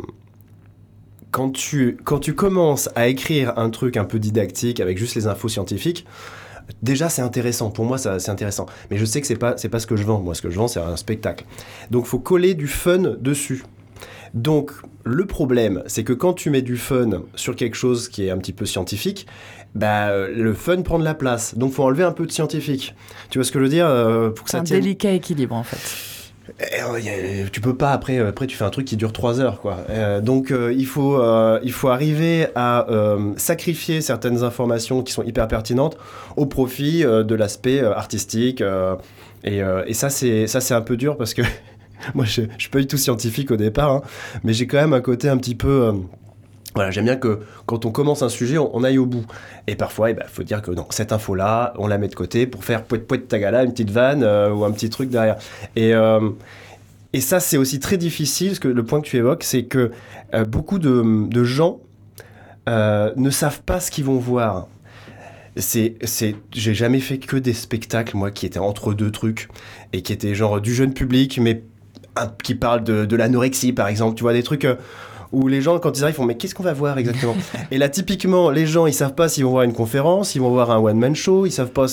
quand, 1.31 1.51
tu, 1.51 1.97
quand 2.03 2.19
tu 2.19 2.33
commences 2.33 2.89
à 2.95 3.07
écrire 3.07 3.57
un 3.57 3.69
truc 3.69 3.95
un 3.97 4.05
peu 4.05 4.19
didactique 4.19 4.79
avec 4.79 4.97
juste 4.97 5.15
les 5.15 5.27
infos 5.27 5.49
scientifiques, 5.49 6.05
déjà 6.81 7.09
c'est 7.09 7.21
intéressant. 7.21 7.71
Pour 7.71 7.85
moi 7.85 7.97
c'est 7.97 8.29
intéressant. 8.29 8.65
Mais 8.91 8.97
je 8.97 9.05
sais 9.05 9.21
que 9.21 9.27
c'est 9.27 9.37
pas 9.37 9.55
c'est 9.57 9.69
pas 9.69 9.79
ce 9.79 9.87
que 9.87 9.95
je 9.95 10.03
vends. 10.03 10.19
Moi 10.19 10.35
ce 10.35 10.41
que 10.41 10.49
je 10.49 10.57
vends 10.57 10.67
c'est 10.67 10.79
un 10.81 10.97
spectacle. 10.97 11.45
Donc 11.91 12.05
faut 12.05 12.19
coller 12.19 12.53
du 12.53 12.67
fun 12.67 13.15
dessus. 13.19 13.63
Donc, 14.33 14.71
le 15.03 15.25
problème, 15.25 15.83
c'est 15.85 16.03
que 16.03 16.13
quand 16.13 16.33
tu 16.33 16.49
mets 16.49 16.61
du 16.61 16.77
fun 16.77 17.23
sur 17.35 17.55
quelque 17.55 17.75
chose 17.75 18.07
qui 18.07 18.25
est 18.25 18.31
un 18.31 18.37
petit 18.37 18.53
peu 18.53 18.65
scientifique, 18.65 19.27
bah, 19.75 20.27
le 20.27 20.53
fun 20.53 20.81
prend 20.81 20.99
de 20.99 21.03
la 21.03 21.13
place. 21.13 21.57
Donc, 21.57 21.73
faut 21.73 21.83
enlever 21.83 22.03
un 22.03 22.11
peu 22.11 22.25
de 22.25 22.31
scientifique. 22.31 22.95
Tu 23.29 23.37
vois 23.37 23.45
ce 23.45 23.51
que 23.51 23.59
je 23.59 23.63
veux 23.63 23.69
dire 23.69 23.87
euh, 23.87 24.29
pour 24.29 24.45
que 24.45 24.51
ça 24.51 24.59
Un 24.59 24.63
délicat 24.63 25.11
équilibre, 25.11 25.55
en 25.55 25.63
fait. 25.63 25.79
Eh, 26.59 26.83
oh, 26.85 26.97
tu 27.51 27.61
peux 27.61 27.75
pas 27.75 27.93
après 27.93 28.19
après 28.19 28.47
tu 28.47 28.57
fais 28.57 28.65
un 28.65 28.69
truc 28.69 28.85
qui 28.85 28.97
dure 28.97 29.13
trois 29.13 29.39
heures 29.39 29.61
quoi 29.61 29.77
euh, 29.89 30.19
donc 30.19 30.51
euh, 30.51 30.73
il 30.77 30.85
faut 30.85 31.17
il 31.63 31.71
faut 31.71 31.87
arriver 31.87 32.47
à 32.53 32.85
sacrifier 33.37 34.01
certaines 34.01 34.43
informations 34.43 35.03
qui 35.03 35.13
sont 35.13 35.23
hyper 35.23 35.47
pertinentes 35.47 35.97
au 36.35 36.45
profit 36.45 37.03
de 37.03 37.35
l'aspect 37.35 37.79
artistique 37.79 38.61
et, 39.45 39.61
et, 39.87 39.93
ça 39.93 40.09
c'est 40.09 40.45
ça 40.47 40.59
c'est 40.59 40.73
un 40.73 40.81
peu 40.81 40.97
dur 40.97 41.15
parce 41.15 41.33
que 41.33 41.43
Moi, 42.13 42.25
je, 42.25 42.41
ne 42.41 42.47
suis 42.57 42.69
pas 42.69 42.79
du 42.79 42.87
tout 42.87 42.97
scientifique 42.97 43.51
au 43.51 43.55
départ, 43.55 43.91
hein, 43.91 44.01
mais 44.43 44.53
j'ai 44.53 44.67
quand 44.67 44.77
même 44.77 44.93
un 44.93 45.01
côté 45.01 45.29
un 45.29 45.37
petit 45.37 45.55
peu. 45.55 45.87
Euh, 45.87 45.93
voilà, 46.75 46.89
j'aime 46.89 47.05
bien 47.05 47.17
que 47.17 47.41
quand 47.67 47.85
on 47.85 47.91
commence 47.91 48.23
un 48.23 48.29
sujet, 48.29 48.57
on, 48.57 48.83
aille 48.83 48.97
au 48.97 49.05
bout. 49.05 49.25
Et 49.67 49.75
parfois, 49.75 50.09
il 50.09 50.13
eh 50.13 50.15
ben, 50.15 50.25
faut 50.27 50.41
dire 50.41 50.61
que 50.61 50.71
non, 50.71 50.87
cette 50.89 51.11
info-là, 51.11 51.73
on 51.77 51.87
la 51.87 51.99
met 51.99 52.07
de 52.07 52.15
côté 52.15 52.47
pour 52.47 52.63
faire 52.63 52.83
poète 52.83 53.07
poète 53.07 53.27
tagala, 53.27 53.63
une 53.63 53.71
petite 53.71 53.91
vanne 53.91 54.23
euh, 54.23 54.51
ou 54.51 54.65
un 54.65 54.71
petit 54.71 54.89
truc 54.89 55.09
derrière. 55.09 55.37
Et, 55.75 55.93
euh, 55.93 56.31
et 57.13 57.21
ça, 57.21 57.39
c'est 57.39 57.57
aussi 57.57 57.79
très 57.79 57.97
difficile, 57.97 58.49
parce 58.49 58.59
que 58.59 58.67
le 58.67 58.83
point 58.83 59.01
que 59.01 59.05
tu 59.05 59.17
évoques, 59.17 59.43
c'est 59.43 59.65
que 59.65 59.91
beaucoup 60.47 60.79
de, 60.79 61.27
de 61.29 61.43
gens 61.43 61.79
ne 62.65 63.29
savent 63.29 63.61
pas 63.61 63.79
ce 63.79 63.91
qu'ils 63.91 64.05
vont 64.05 64.17
voir. 64.17 64.67
C'est, 65.55 65.97
c'est, 66.03 66.35
j'ai 66.51 66.73
jamais 66.73 66.99
fait 66.99 67.19
que 67.19 67.37
des 67.37 67.53
spectacles, 67.53 68.17
moi, 68.17 68.31
qui 68.31 68.47
étaient 68.47 68.57
entre 68.57 68.95
deux 68.95 69.11
trucs, 69.11 69.49
et 69.91 70.01
qui 70.01 70.11
étaient 70.11 70.33
genre 70.33 70.59
du 70.59 70.73
jeune 70.73 70.95
public, 70.95 71.39
mais 71.39 71.61
qui 72.43 72.55
parle 72.55 72.83
de, 72.83 73.15
l'anorexie, 73.15 73.73
par 73.73 73.87
exemple. 73.87 74.15
Tu 74.15 74.23
vois, 74.23 74.33
des 74.33 74.43
trucs 74.43 74.65
euh, 74.65 74.75
où 75.31 75.47
les 75.47 75.61
gens, 75.61 75.79
quand 75.79 75.97
ils 75.97 76.03
arrivent, 76.03 76.15
font 76.15 76.25
Mais 76.25 76.37
qu'est-ce 76.37 76.55
qu'on 76.55 76.63
va 76.63 76.73
voir 76.73 76.97
exactement 76.97 77.35
Et 77.71 77.77
là, 77.77 77.89
typiquement, 77.89 78.49
les 78.49 78.65
gens, 78.65 78.85
ils 78.85 78.93
savent 78.93 79.15
pas 79.15 79.29
s'ils 79.29 79.45
vont 79.45 79.51
voir 79.51 79.63
une 79.63 79.73
conférence, 79.73 80.35
ils 80.35 80.41
vont 80.41 80.51
voir 80.51 80.71
un 80.71 80.77
one-man 80.77 81.15
show, 81.15 81.45
ils 81.45 81.51
savent 81.51 81.71
pas. 81.71 81.85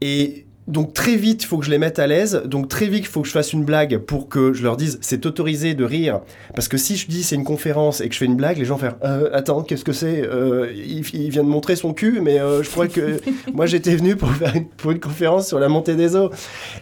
Et 0.00 0.46
donc 0.66 0.94
très 0.94 1.16
vite, 1.16 1.42
il 1.42 1.46
faut 1.46 1.58
que 1.58 1.66
je 1.66 1.70
les 1.70 1.78
mette 1.78 1.98
à 1.98 2.06
l'aise. 2.06 2.42
Donc 2.46 2.68
très 2.68 2.86
vite, 2.86 3.04
il 3.04 3.08
faut 3.08 3.20
que 3.20 3.28
je 3.28 3.32
fasse 3.32 3.52
une 3.52 3.64
blague 3.64 3.98
pour 3.98 4.28
que 4.28 4.54
je 4.54 4.62
leur 4.62 4.76
dise 4.76 4.98
c'est 5.02 5.26
autorisé 5.26 5.74
de 5.74 5.84
rire. 5.84 6.20
Parce 6.54 6.68
que 6.68 6.78
si 6.78 6.96
je 6.96 7.06
dis 7.06 7.22
c'est 7.22 7.34
une 7.34 7.44
conférence 7.44 8.00
et 8.00 8.08
que 8.08 8.14
je 8.14 8.18
fais 8.18 8.24
une 8.24 8.36
blague, 8.36 8.56
les 8.56 8.64
gens 8.64 8.76
vont 8.76 8.80
faire 8.80 8.96
euh, 9.04 9.28
attends, 9.34 9.62
qu'est-ce 9.62 9.84
que 9.84 9.92
c'est 9.92 10.22
euh, 10.22 10.72
il, 10.74 11.02
vient 11.02 11.44
de 11.44 11.48
montrer 11.48 11.76
son 11.76 11.92
cul, 11.92 12.20
mais 12.22 12.40
euh, 12.40 12.62
je 12.62 12.70
crois 12.70 12.88
que 12.88 13.20
moi 13.54 13.66
j'étais 13.66 13.94
venu 13.94 14.16
pour 14.16 14.30
faire 14.30 14.56
une, 14.56 14.66
pour 14.66 14.90
une 14.90 15.00
conférence 15.00 15.48
sur 15.48 15.58
la 15.58 15.68
montée 15.68 15.96
des 15.96 16.16
eaux. 16.16 16.30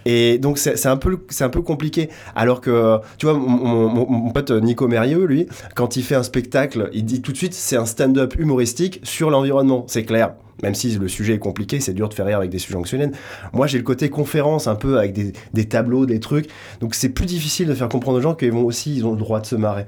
Et 0.05 0.39
donc 0.39 0.59
c'est 0.59 0.87
un 0.87 0.97
peu 0.97 1.19
c'est 1.29 1.45
un 1.45 1.51
peu 1.51 1.63
compliqué. 1.63 2.09
Alors 2.37 2.61
que 2.61 2.99
tu 3.19 3.27
vois 3.27 3.35
mon, 3.35 3.89
mon, 3.89 4.31
pote 4.31 4.53
Nico 4.53 4.87
Mérieux, 4.87 5.25
lui, 5.25 5.49
quand 5.75 5.97
il 5.97 6.05
fait 6.05 6.15
un 6.15 6.23
spectacle, 6.23 6.89
il 6.93 7.05
dit 7.05 7.21
tout 7.21 7.33
de 7.33 7.37
suite 7.37 7.55
c'est 7.55 7.77
un 7.77 7.87
stand-up 7.87 8.35
humoristique 8.39 9.01
sur 9.03 9.29
l'environnement. 9.31 9.85
C'est 9.89 10.05
clair 10.05 10.35
même 10.63 10.75
si 10.75 10.97
le 10.97 11.09
sujet 11.09 11.35
est 11.35 11.39
compliqué, 11.39 11.81
c'est 11.81 11.95
dur 11.95 12.09
de 12.09 12.15
faire 12.15 12.27
rire 12.27 12.39
avec 12.39 12.51
des 12.51 12.59
sujets 12.59 12.77
anxiogènes. 12.77 13.13
Moi, 13.53 13.67
j'ai 13.67 13.79
le 13.79 13.85
côté 13.85 14.11
conférence 14.11 14.67
un 14.67 14.75
peu 14.75 14.99
avec 14.99 15.13
des, 15.13 15.33
des 15.53 15.67
tableaux, 15.67 16.07
des 16.07 16.21
trucs. 16.21 16.49
Donc, 16.81 16.95
c'est 16.95 17.11
plus 17.11 17.27
difficile 17.27 17.69
de 17.69 17.75
faire 17.75 17.89
comprendre 17.89 18.19
aux 18.19 18.23
gens 18.23 18.35
qu'ils 18.35 18.53
vont 18.53 18.65
aussi, 18.65 18.95
ils 18.97 19.07
ont 19.07 19.13
le 19.13 19.19
droit 19.19 19.41
de 19.41 19.47
se 19.47 19.57
marrer. 19.57 19.87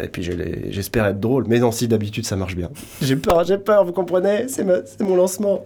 Et 0.00 0.08
puis 0.08 0.22
j'espère 0.70 1.06
être 1.06 1.20
drôle. 1.20 1.44
Mais 1.48 1.58
non, 1.58 1.70
si 1.70 1.88
d'habitude 1.88 2.26
ça 2.26 2.36
marche 2.36 2.56
bien. 2.56 2.70
J'ai 3.02 3.16
peur, 3.16 3.44
j'ai 3.44 3.58
peur, 3.58 3.84
vous 3.84 3.92
comprenez? 3.92 4.46
C'est 4.48 4.64
mon 5.00 5.16
lancement. 5.16 5.64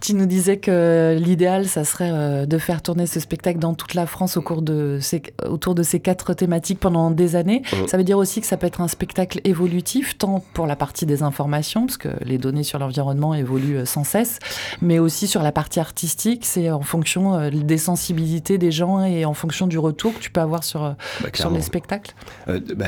Tu 0.00 0.14
nous 0.14 0.26
disais 0.26 0.56
que 0.56 1.16
l'idéal, 1.18 1.66
ça 1.66 1.84
serait 1.84 2.10
euh, 2.12 2.46
de 2.46 2.58
faire 2.58 2.82
tourner 2.82 3.06
ce 3.06 3.20
spectacle 3.20 3.58
dans 3.58 3.74
toute 3.74 3.94
la 3.94 4.06
France 4.06 4.36
au 4.36 4.42
cours 4.42 4.62
de 4.62 4.98
ces, 5.00 5.22
autour 5.48 5.74
de 5.74 5.82
ces 5.82 6.00
quatre 6.00 6.34
thématiques 6.34 6.80
pendant 6.80 7.10
des 7.10 7.36
années. 7.36 7.62
Mmh. 7.72 7.88
Ça 7.88 7.96
veut 7.96 8.04
dire 8.04 8.18
aussi 8.18 8.40
que 8.40 8.46
ça 8.46 8.56
peut 8.56 8.66
être 8.66 8.80
un 8.80 8.88
spectacle 8.88 9.40
évolutif, 9.44 10.18
tant 10.18 10.42
pour 10.54 10.66
la 10.66 10.76
partie 10.76 11.06
des 11.06 11.22
informations, 11.22 11.86
parce 11.86 11.98
que 11.98 12.08
les 12.24 12.38
données 12.38 12.64
sur 12.64 12.78
l'environnement 12.78 13.34
évoluent 13.34 13.78
euh, 13.78 13.84
sans 13.84 14.04
cesse, 14.04 14.38
mais 14.80 14.98
aussi 14.98 15.26
sur 15.26 15.42
la 15.42 15.52
partie 15.52 15.80
artistique. 15.80 16.44
C'est 16.44 16.70
en 16.70 16.82
fonction 16.82 17.34
euh, 17.34 17.50
des 17.50 17.78
sensibilités 17.78 18.58
des 18.58 18.72
gens 18.72 19.04
et 19.04 19.24
en 19.24 19.34
fonction 19.34 19.66
du 19.66 19.78
retour 19.78 20.14
que 20.14 20.20
tu 20.20 20.30
peux 20.30 20.40
avoir 20.40 20.64
sur, 20.64 20.80
bah, 20.80 21.28
sur 21.32 21.50
les 21.50 21.62
spectacles. 21.62 22.14
Bah, 22.46 22.86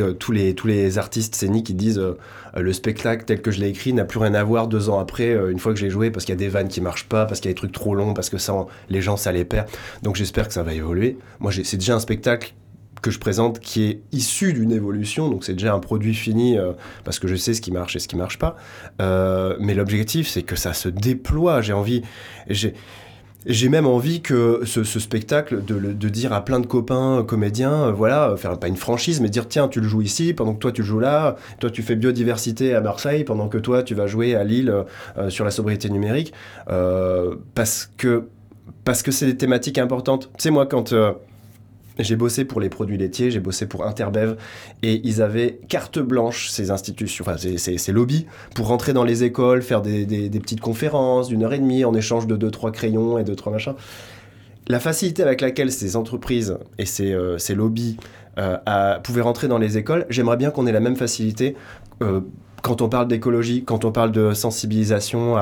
euh, 0.00 0.12
tous, 0.12 0.32
les, 0.32 0.54
tous 0.54 0.66
les 0.66 0.98
artistes 0.98 1.34
scéniques 1.34 1.66
qui 1.66 1.74
disent 1.74 1.98
euh, 1.98 2.16
le 2.56 2.72
spectacle 2.72 3.24
tel 3.24 3.42
que 3.42 3.50
je 3.50 3.60
l'ai 3.60 3.68
écrit 3.68 3.92
n'a 3.92 4.04
plus 4.04 4.18
rien 4.18 4.34
à 4.34 4.44
voir 4.44 4.68
deux 4.68 4.88
ans 4.88 4.98
après, 4.98 5.30
euh, 5.30 5.50
une 5.50 5.58
fois 5.58 5.72
que 5.72 5.78
j'ai 5.78 5.90
joué, 5.90 6.10
parce 6.10 6.24
qu'il 6.24 6.34
y 6.34 6.38
a 6.38 6.38
des 6.38 6.48
vannes 6.48 6.68
qui 6.68 6.80
marchent 6.80 7.08
pas, 7.08 7.26
parce 7.26 7.40
qu'il 7.40 7.48
y 7.48 7.52
a 7.52 7.54
des 7.54 7.58
trucs 7.58 7.72
trop 7.72 7.94
longs, 7.94 8.14
parce 8.14 8.30
que 8.30 8.38
ça, 8.38 8.54
les 8.88 9.02
gens, 9.02 9.16
ça 9.16 9.32
les 9.32 9.44
perd. 9.44 9.68
Donc 10.02 10.16
j'espère 10.16 10.48
que 10.48 10.54
ça 10.54 10.62
va 10.62 10.74
évoluer. 10.74 11.18
Moi, 11.40 11.52
c'est 11.64 11.76
déjà 11.76 11.94
un 11.94 12.00
spectacle 12.00 12.54
que 13.02 13.10
je 13.10 13.18
présente 13.18 13.60
qui 13.60 13.84
est 13.84 14.00
issu 14.12 14.54
d'une 14.54 14.72
évolution, 14.72 15.28
donc 15.28 15.44
c'est 15.44 15.52
déjà 15.52 15.74
un 15.74 15.78
produit 15.78 16.14
fini 16.14 16.56
parce 17.04 17.18
que 17.18 17.28
je 17.28 17.34
sais 17.34 17.52
ce 17.52 17.60
qui 17.60 17.70
marche 17.70 17.96
et 17.96 17.98
ce 17.98 18.08
qui 18.08 18.16
marche 18.16 18.38
pas. 18.38 18.56
mais 18.98 19.74
l'objectif, 19.74 20.26
c'est 20.26 20.42
que 20.42 20.56
ça 20.56 20.72
se 20.72 20.88
déploie. 20.88 21.60
J'ai 21.60 21.74
envie, 21.74 22.00
j'ai, 22.48 22.72
j'ai 23.46 23.68
même 23.68 23.86
envie 23.86 24.22
que 24.22 24.62
ce, 24.64 24.84
spectacle, 24.84 25.62
de, 25.64 26.08
dire 26.08 26.32
à 26.32 26.44
plein 26.44 26.60
de 26.60 26.66
copains 26.66 27.24
comédiens, 27.26 27.88
euh, 27.88 27.92
voilà, 27.92 28.34
faire 28.36 28.58
pas 28.58 28.68
une 28.68 28.76
franchise, 28.76 29.20
mais 29.20 29.28
dire 29.28 29.48
tiens, 29.48 29.68
tu 29.68 29.80
le 29.80 29.88
joues 29.88 30.02
ici, 30.02 30.32
pendant 30.32 30.54
que 30.54 30.58
toi 30.58 30.72
tu 30.72 30.82
le 30.82 30.86
joues 30.86 31.00
là, 31.00 31.36
toi 31.60 31.70
tu 31.70 31.82
fais 31.82 31.96
biodiversité 31.96 32.74
à 32.74 32.80
Marseille, 32.80 33.24
pendant 33.24 33.48
que 33.48 33.58
toi 33.58 33.82
tu 33.82 33.94
vas 33.94 34.06
jouer 34.06 34.34
à 34.34 34.44
Lille 34.44 34.72
euh, 35.18 35.30
sur 35.30 35.44
la 35.44 35.50
sobriété 35.50 35.90
numérique, 35.90 36.32
euh, 36.70 37.36
parce 37.54 37.90
que 37.96 38.24
parce 38.84 39.02
que 39.02 39.10
c'est 39.10 39.26
des 39.26 39.36
thématiques 39.36 39.78
importantes. 39.78 40.30
Tu 40.38 40.50
moi, 40.50 40.66
quand 40.66 40.94
j'ai 41.98 42.16
bossé 42.16 42.44
pour 42.44 42.60
les 42.60 42.68
produits 42.68 42.96
laitiers, 42.96 43.30
j'ai 43.30 43.40
bossé 43.40 43.66
pour 43.66 43.86
Interbev, 43.86 44.36
et 44.82 45.00
ils 45.04 45.22
avaient 45.22 45.60
carte 45.68 45.98
blanche, 45.98 46.48
ces 46.48 46.70
institutions, 46.70 47.24
enfin 47.26 47.36
ces, 47.36 47.92
lobbies, 47.92 48.26
pour 48.54 48.68
rentrer 48.68 48.92
dans 48.92 49.04
les 49.04 49.24
écoles, 49.24 49.62
faire 49.62 49.82
des, 49.82 50.30
petites 50.30 50.60
conférences 50.60 51.28
d'une 51.28 51.44
heure 51.44 51.52
et 51.52 51.58
demie 51.58 51.84
en 51.84 51.94
échange 51.94 52.26
de 52.26 52.36
deux, 52.36 52.50
trois 52.50 52.72
crayons 52.72 53.18
et 53.18 53.24
deux, 53.24 53.36
trois 53.36 53.52
machins. 53.52 53.74
La 54.66 54.80
facilité 54.80 55.22
avec 55.22 55.40
laquelle 55.40 55.70
ces 55.70 55.94
entreprises 55.94 56.56
et 56.78 56.86
ces, 56.86 57.12
euh, 57.12 57.36
lobbies 57.50 57.96
euh, 58.38 58.56
pouvaient 59.02 59.20
rentrer 59.20 59.46
dans 59.46 59.58
les 59.58 59.78
écoles, 59.78 60.06
j'aimerais 60.08 60.36
bien 60.36 60.50
qu'on 60.50 60.66
ait 60.66 60.72
la 60.72 60.80
même 60.80 60.96
facilité 60.96 61.54
euh, 62.02 62.20
quand 62.64 62.80
on 62.80 62.88
parle 62.88 63.08
d'écologie, 63.08 63.62
quand 63.62 63.84
on 63.84 63.92
parle 63.92 64.10
de 64.10 64.32
sensibilisation 64.32 65.36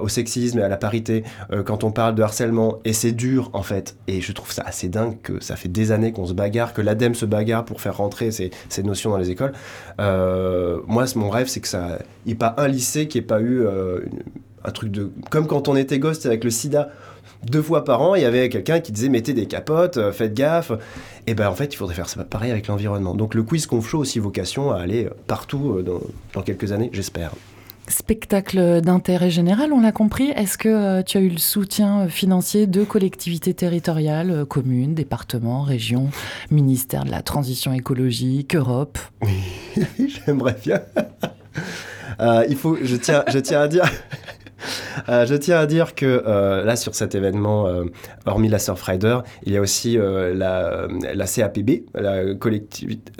au 0.00 0.08
sexisme 0.08 0.60
et 0.60 0.62
à 0.62 0.68
la 0.68 0.76
parité, 0.76 1.24
euh, 1.52 1.64
quand 1.64 1.82
on 1.82 1.90
parle 1.90 2.14
de 2.14 2.22
harcèlement, 2.22 2.78
et 2.84 2.92
c'est 2.92 3.12
dur 3.12 3.50
en 3.52 3.62
fait. 3.62 3.96
Et 4.06 4.20
je 4.20 4.32
trouve 4.32 4.52
ça 4.52 4.62
assez 4.64 4.88
dingue 4.88 5.20
que 5.20 5.42
ça 5.42 5.56
fait 5.56 5.68
des 5.68 5.90
années 5.90 6.12
qu'on 6.12 6.26
se 6.26 6.32
bagarre, 6.32 6.74
que 6.74 6.80
l'ADEME 6.80 7.14
se 7.14 7.26
bagarre 7.26 7.64
pour 7.64 7.80
faire 7.80 7.96
rentrer 7.96 8.30
ces, 8.30 8.50
notions 8.84 9.10
dans 9.10 9.18
les 9.18 9.30
écoles. 9.30 9.52
Euh, 10.00 10.78
moi, 10.86 11.04
mon 11.16 11.28
rêve, 11.28 11.48
c'est 11.48 11.60
que 11.60 11.66
ça, 11.66 11.98
il 12.24 12.28
n'y 12.28 12.32
ait 12.34 12.36
pas 12.36 12.54
un 12.58 12.68
lycée 12.68 13.08
qui 13.08 13.18
n'ait 13.18 13.26
pas 13.26 13.40
eu 13.40 13.66
euh, 13.66 14.00
un 14.68 14.70
truc 14.70 14.92
de, 14.92 15.10
comme 15.30 15.46
quand 15.46 15.66
on 15.66 15.76
était 15.76 15.98
gosse 15.98 16.24
avec 16.26 16.44
le 16.44 16.50
SIDA 16.50 16.90
deux 17.44 17.62
fois 17.62 17.84
par 17.84 18.02
an, 18.02 18.14
il 18.14 18.22
y 18.22 18.24
avait 18.24 18.48
quelqu'un 18.48 18.80
qui 18.80 18.92
disait 18.92 19.08
mettez 19.08 19.32
des 19.32 19.46
capotes, 19.46 19.96
euh, 19.96 20.12
faites 20.12 20.34
gaffe. 20.34 20.72
Et 21.26 21.34
ben 21.34 21.48
en 21.48 21.54
fait, 21.54 21.72
il 21.72 21.76
faudrait 21.76 21.94
faire 21.94 22.08
ça 22.08 22.24
pareil 22.24 22.50
avec 22.50 22.66
l'environnement. 22.66 23.14
Donc 23.14 23.34
le 23.34 23.42
quiz 23.42 23.66
Conf 23.66 23.88
Show 23.88 23.98
aussi 23.98 24.18
vocation 24.18 24.72
à 24.72 24.80
aller 24.80 25.08
partout 25.26 25.76
euh, 25.78 26.00
dans, 26.34 26.42
quelques 26.42 26.72
années, 26.72 26.90
j'espère. 26.92 27.32
Spectacle 27.86 28.82
d'intérêt 28.82 29.30
général, 29.30 29.72
on 29.72 29.80
l'a 29.80 29.92
compris. 29.92 30.30
Est-ce 30.30 30.58
que 30.58 30.68
euh, 30.68 31.02
tu 31.02 31.16
as 31.16 31.20
eu 31.20 31.30
le 31.30 31.38
soutien 31.38 32.08
financier 32.08 32.66
de 32.66 32.84
collectivités 32.84 33.54
territoriales, 33.54 34.44
communes, 34.44 34.94
départements, 34.94 35.62
régions, 35.62 36.10
ministère 36.50 37.04
de 37.04 37.10
la 37.10 37.22
transition 37.22 37.72
écologique, 37.72 38.56
Europe? 38.56 38.98
Oui, 39.22 39.86
j'aimerais 40.26 40.56
bien. 40.62 40.82
il 42.48 42.56
faut, 42.56 42.76
je 42.82 42.96
tiens, 42.96 43.24
je 43.28 43.38
tiens 43.38 43.62
à 43.62 43.68
dire, 43.68 43.84
euh, 45.08 45.26
je 45.26 45.34
tiens 45.34 45.58
à 45.58 45.66
dire 45.66 45.94
que 45.94 46.22
euh, 46.26 46.64
là, 46.64 46.76
sur 46.76 46.94
cet 46.94 47.14
événement, 47.14 47.66
euh, 47.66 47.84
hormis 48.26 48.48
la 48.48 48.58
Surfrider, 48.58 49.18
il 49.44 49.52
y 49.52 49.56
a 49.56 49.60
aussi 49.60 49.96
la, 49.98 50.86
la 51.14 51.26
CAPB, 51.26 51.84
la 51.94 52.34
collectivité 52.34 53.12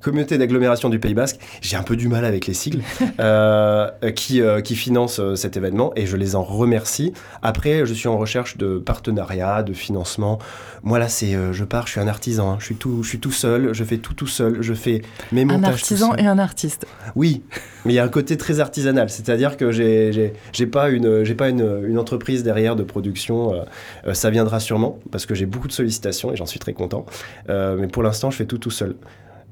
communauté 0.00 0.38
d'agglomération 0.38 0.88
du 0.88 0.98
Pays 0.98 1.14
Basque, 1.14 1.38
j'ai 1.60 1.76
un 1.76 1.82
peu 1.82 1.96
du 1.96 2.08
mal 2.08 2.24
avec 2.24 2.46
les 2.46 2.54
sigles, 2.54 2.82
euh, 3.20 3.90
qui, 4.14 4.40
euh, 4.40 4.60
qui 4.60 4.74
finance 4.74 5.20
euh, 5.20 5.34
cet 5.34 5.56
événement 5.56 5.92
et 5.96 6.06
je 6.06 6.16
les 6.16 6.36
en 6.36 6.42
remercie. 6.42 7.12
Après, 7.42 7.86
je 7.86 7.94
suis 7.94 8.08
en 8.08 8.16
recherche 8.16 8.56
de 8.56 8.78
partenariats, 8.78 9.62
de 9.62 9.72
financement. 9.72 10.38
Moi 10.82 10.98
là, 10.98 11.08
c'est, 11.08 11.36
je 11.52 11.64
pars, 11.64 11.86
je 11.86 11.92
suis 11.92 12.00
un 12.00 12.08
artisan, 12.08 12.52
hein. 12.52 12.56
je, 12.58 12.66
suis 12.66 12.74
tout, 12.76 13.02
je 13.02 13.08
suis 13.08 13.20
tout 13.20 13.32
seul, 13.32 13.74
je 13.74 13.84
fais 13.84 13.98
tout 13.98 14.14
tout 14.14 14.26
seul, 14.26 14.62
je 14.62 14.72
fais 14.72 15.02
mes 15.32 15.44
montages. 15.44 15.68
Un 15.68 15.72
artisan 15.72 16.14
et 16.16 16.26
un 16.26 16.38
artiste. 16.38 16.86
Oui, 17.14 17.42
mais 17.84 17.92
il 17.92 17.96
y 17.96 17.98
a 17.98 18.04
un 18.04 18.08
côté 18.08 18.36
très 18.36 18.60
artisanal, 18.60 19.10
c'est-à-dire 19.10 19.56
que 19.56 19.70
j'ai, 19.70 20.32
pas, 20.70 20.88
une, 20.90 21.34
pas 21.34 21.48
une, 21.48 21.84
une, 21.86 21.98
entreprise 21.98 22.42
derrière 22.42 22.76
de 22.76 22.82
production, 22.82 23.64
ça 24.12 24.30
viendra 24.30 24.60
sûrement 24.60 24.98
parce 25.10 25.26
que 25.26 25.34
j'ai 25.34 25.46
beaucoup 25.46 25.68
de 25.68 25.72
sollicitations 25.72 26.32
et 26.32 26.36
j'en 26.36 26.46
suis 26.46 26.58
très 26.58 26.72
content. 26.72 27.04
mais 27.48 27.88
pour 27.88 28.02
l'instant, 28.02 28.30
je 28.30 28.36
fais 28.36 28.46
tout 28.46 28.58
tout 28.58 28.70
seul. 28.70 28.94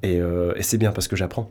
Euh, 0.05 0.55
et, 0.57 0.63
c'est 0.63 0.79
bien 0.79 0.93
parce 0.93 1.09
que 1.09 1.17
j'apprends. 1.17 1.51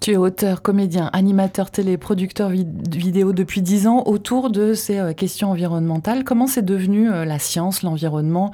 Tu 0.00 0.12
es 0.12 0.16
auteur, 0.16 0.62
comédien, 0.62 1.10
animateur 1.12 1.72
télé, 1.72 1.96
producteur 1.96 2.50
vidéo 2.50 3.32
depuis 3.32 3.62
dix 3.62 3.88
ans 3.88 4.04
autour 4.06 4.50
de 4.50 4.74
ces 4.74 4.98
euh, 4.98 5.12
questions 5.12 5.50
environnementales. 5.50 6.22
Comment 6.22 6.46
c'est 6.46 6.64
devenu 6.64 7.10
euh, 7.10 7.24
la 7.24 7.40
science, 7.40 7.82
l'environnement, 7.82 8.52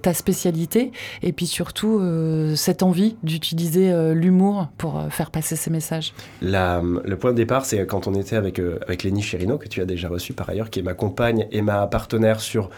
ta 0.00 0.14
spécialité? 0.14 0.92
Et 1.22 1.32
puis 1.32 1.46
surtout, 1.46 2.00
cette 2.54 2.82
envie 2.82 3.16
d'utiliser 3.22 3.92
l'humour 4.14 4.68
pour 4.78 5.02
faire 5.10 5.30
passer 5.30 5.56
ces 5.56 5.70
messages 5.70 6.14
Le 6.40 7.14
point 7.14 7.32
de 7.32 7.36
départ, 7.36 7.64
c'est 7.64 7.84
quand 7.86 8.06
on 8.06 8.14
était 8.14 8.36
avec, 8.36 8.58
avec 8.58 9.02
Lénie 9.02 9.22
Chérino, 9.22 9.58
que 9.58 9.68
tu 9.68 9.82
as 9.82 9.86
déjà 9.86 10.08
reçu 10.08 10.32
par 10.32 10.48
ailleurs, 10.48 10.70
qui 10.70 10.80
est 10.80 10.82
ma 10.82 10.94
compagne 10.94 11.46
et 11.50 11.62
ma 11.62 11.86
partenaire 11.86 12.40
sur 12.40 12.70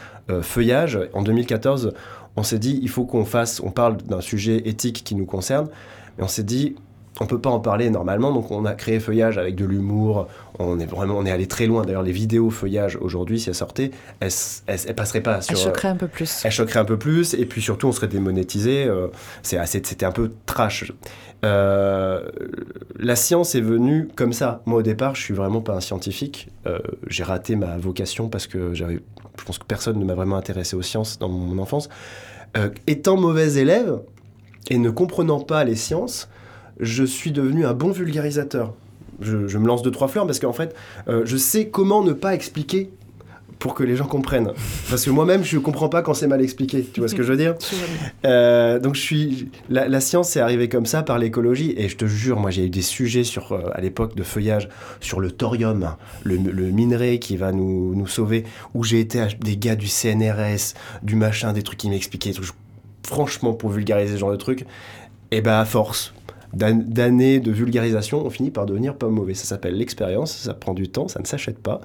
Feuillage. 0.43 0.99
En 1.13 1.23
2014, 1.23 1.93
on 2.39 2.43
s'est 2.43 2.59
dit, 2.59 2.79
il 2.83 2.89
faut 2.89 3.05
qu'on 3.05 3.25
fasse, 3.25 3.61
on 3.61 3.71
parle 3.71 3.97
d'un 3.99 4.21
sujet 4.21 4.63
éthique 4.65 5.03
qui 5.05 5.15
nous 5.15 5.27
concerne, 5.27 5.69
mais 6.17 6.25
on 6.25 6.29
s'est 6.29 6.45
dit, 6.45 6.77
on 7.21 7.27
peut 7.27 7.41
pas 7.41 7.51
en 7.51 7.59
parler 7.59 7.91
normalement, 7.91 8.33
donc 8.33 8.51
on 8.53 8.65
a 8.65 8.75
créé 8.75 9.01
Feuillage 9.01 9.39
avec 9.39 9.57
de 9.57 9.65
l'humour. 9.65 10.29
On 10.61 10.79
est 10.79 10.87
vraiment, 10.87 11.17
on 11.19 11.27
est 11.27 11.33
allé 11.33 11.47
très 11.47 11.67
loin. 11.67 11.85
D'ailleurs, 11.85 12.05
les 12.05 12.13
vidéos 12.13 12.51
Feuillage 12.51 12.97
aujourd'hui, 13.01 13.41
si 13.41 13.49
elles 13.49 13.57
sortaient, 13.57 13.91
elles, 14.21 14.31
elles, 14.67 14.95
passeraient 14.95 15.21
pas 15.21 15.41
sur. 15.41 15.57
Elles 15.57 15.65
choqueraient 15.65 15.89
un 15.89 15.97
peu 15.97 16.07
plus. 16.07 16.43
Elles 16.45 16.53
choqueraient 16.53 16.79
un 16.79 16.85
peu 16.85 16.97
plus, 16.97 17.35
et 17.35 17.45
puis 17.45 17.61
surtout, 17.61 17.89
on 17.89 17.93
serait 17.93 18.07
démonétisé. 18.07 18.85
Euh, 18.85 19.09
c'est 19.43 19.59
c'était 19.67 20.07
un 20.07 20.13
peu 20.13 20.31
trash. 20.47 20.93
Euh, 21.45 22.29
la 22.99 23.17
science 23.17 23.55
est 23.55 23.61
venue 23.61 24.09
comme 24.17 24.33
ça. 24.33 24.63
Moi, 24.67 24.81
au 24.81 24.83
départ, 24.83 25.15
je 25.15 25.23
suis 25.23 25.35
vraiment 25.35 25.61
pas 25.61 25.75
un 25.75 25.81
scientifique. 25.81 26.49
Euh, 26.67 26.79
j'ai 27.07 27.23
raté 27.23 27.55
ma 27.57 27.79
vocation 27.79 28.29
parce 28.29 28.47
que 28.47 28.75
je 28.75 28.85
pense 29.45 29.59
que 29.59 29.65
personne 29.65 29.99
ne 29.99 30.05
m'a 30.05 30.15
vraiment 30.15 30.37
intéressé 30.37 30.75
aux 30.77 30.83
sciences 30.83 31.19
dans 31.19 31.29
mon 31.29 31.59
enfance. 31.63 31.89
étant 32.87 33.17
mauvais 33.17 33.55
élève 33.55 34.01
et 34.71 34.79
ne 34.79 34.91
comprenant 34.91 35.41
pas 35.41 35.65
les 35.65 35.77
sciences 35.77 36.29
je 36.81 37.05
suis 37.05 37.33
devenu 37.33 37.67
un 37.67 37.75
bon 37.75 37.91
vulgarisateur. 37.91 38.75
Je, 39.21 39.59
me 39.59 39.67
lance 39.67 39.83
deux, 39.83 39.91
trois 39.91 40.07
fleurs 40.07 40.27
parce 40.27 40.39
qu'en 40.39 40.53
fait, 40.53 40.77
euh, 41.09 41.23
je 41.25 41.37
sais 41.37 41.69
comment 41.69 42.03
ne 42.03 42.13
pas 42.13 42.35
expliquer 42.35 42.91
pour 43.59 43.75
que 43.75 43.83
les 43.83 43.97
gens 43.97 44.07
comprennent. 44.07 44.53
Parce 44.89 45.05
que 45.05 45.11
moi-même, 45.11 45.45
je 45.45 45.57
ne 45.57 45.63
comprends 45.63 45.89
pas 45.89 46.03
quand 46.03 46.15
c'est 46.15 46.27
mal 46.27 46.41
expliqué. 46.43 46.85
Tu 46.93 47.01
vois 47.01 47.09
ce 47.09 47.15
que 47.15 47.23
je 47.23 47.33
veux 47.33 47.37
dire 47.37 47.55
euh, 48.25 48.79
Donc, 48.79 48.95
je 48.95 49.01
suis... 49.01 49.49
La, 49.69 50.01
science 50.01 50.37
est 50.37 50.41
arrivée 50.41 50.69
comme 50.69 50.87
ça 50.87 51.03
par 51.03 51.19
l'écologie. 51.19 51.75
Et 51.77 51.89
je 51.89 51.97
te 51.97 52.07
jure, 52.07 52.39
moi, 52.39 52.51
j'ai 52.51 52.67
eu 52.67 52.71
des 52.71 52.83
sujets 52.83 53.25
sur, 53.25 53.53
euh, 53.53 53.71
à 53.73 53.81
l'époque 53.81 54.15
de 54.15 54.23
feuillage 54.23 54.69
sur 55.01 55.21
le 55.21 55.31
thorium, 55.31 55.97
le, 56.25 56.37
minerai 56.39 57.19
qui 57.19 57.37
va 57.37 57.53
nous, 57.53 57.95
nous 57.95 58.07
sauver, 58.07 58.45
où 58.75 58.85
j'ai 58.85 59.01
été 59.01 59.21
à 59.21 59.27
des 59.27 59.57
gars 59.57 59.77
du 59.77 59.89
CNRS, 59.89 60.75
du 61.03 61.17
machin, 61.17 61.53
des 61.53 61.63
trucs 61.63 61.79
qui 61.79 61.91
m'expliquaient. 61.91 62.33
Franchement, 63.05 63.55
pour 63.55 63.71
vulgariser 63.71 64.15
ce 64.15 64.19
genre 64.19 64.33
de 64.33 64.37
trucs, 64.37 64.63
et 65.31 65.39
eh 65.39 65.41
ben 65.43 65.53
à 65.53 65.67
force, 65.67 66.15
d'années 66.55 67.41
de 67.41 67.53
vulgarisation, 67.53 68.25
on 68.25 68.31
finit 68.31 68.51
par 68.51 68.67
devenir 68.67 68.97
pas 68.97 69.09
mauvais. 69.09 69.35
Ça 69.35 69.45
s'appelle 69.45 69.77
l'expérience, 69.77 70.35
ça 70.35 70.55
prend 70.55 70.75
du 70.75 70.89
temps, 70.89 71.09
ça 71.09 71.21
ne 71.21 71.27
s'achète 71.27 71.59
pas. 71.59 71.81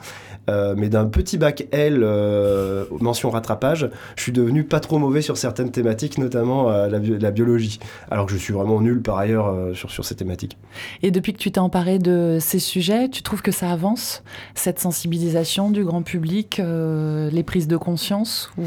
Euh, 0.49 0.73
mais 0.77 0.89
d'un 0.89 1.05
petit 1.05 1.37
bac 1.37 1.67
L, 1.71 2.01
euh, 2.03 2.85
mention 2.99 3.29
rattrapage, 3.29 3.89
je 4.15 4.21
suis 4.21 4.31
devenu 4.31 4.63
pas 4.63 4.79
trop 4.79 4.99
mauvais 4.99 5.21
sur 5.21 5.37
certaines 5.37 5.71
thématiques, 5.71 6.17
notamment 6.17 6.69
euh, 6.69 6.87
la, 6.89 7.31
biologie. 7.31 7.79
Alors 8.09 8.25
que 8.25 8.31
je 8.31 8.37
suis 8.37 8.53
vraiment 8.53 8.79
nul 8.81 9.01
par 9.01 9.17
ailleurs 9.17 9.75
sur, 9.75 9.91
sur 9.91 10.05
ces 10.05 10.15
thématiques. 10.15 10.57
Et 11.01 11.11
depuis 11.11 11.33
que 11.33 11.39
tu 11.39 11.51
t'es 11.51 11.59
emparé 11.59 11.99
de 11.99 12.37
ces 12.39 12.59
sujets, 12.59 13.09
tu 13.09 13.21
trouves 13.21 13.41
que 13.41 13.51
ça 13.51 13.71
avance, 13.71 14.23
cette 14.55 14.79
sensibilisation 14.79 15.71
du 15.71 15.83
grand 15.83 16.03
public, 16.03 16.61
les 16.61 17.43
prises 17.43 17.67
de 17.67 17.77
conscience 17.77 18.51
ou... 18.57 18.63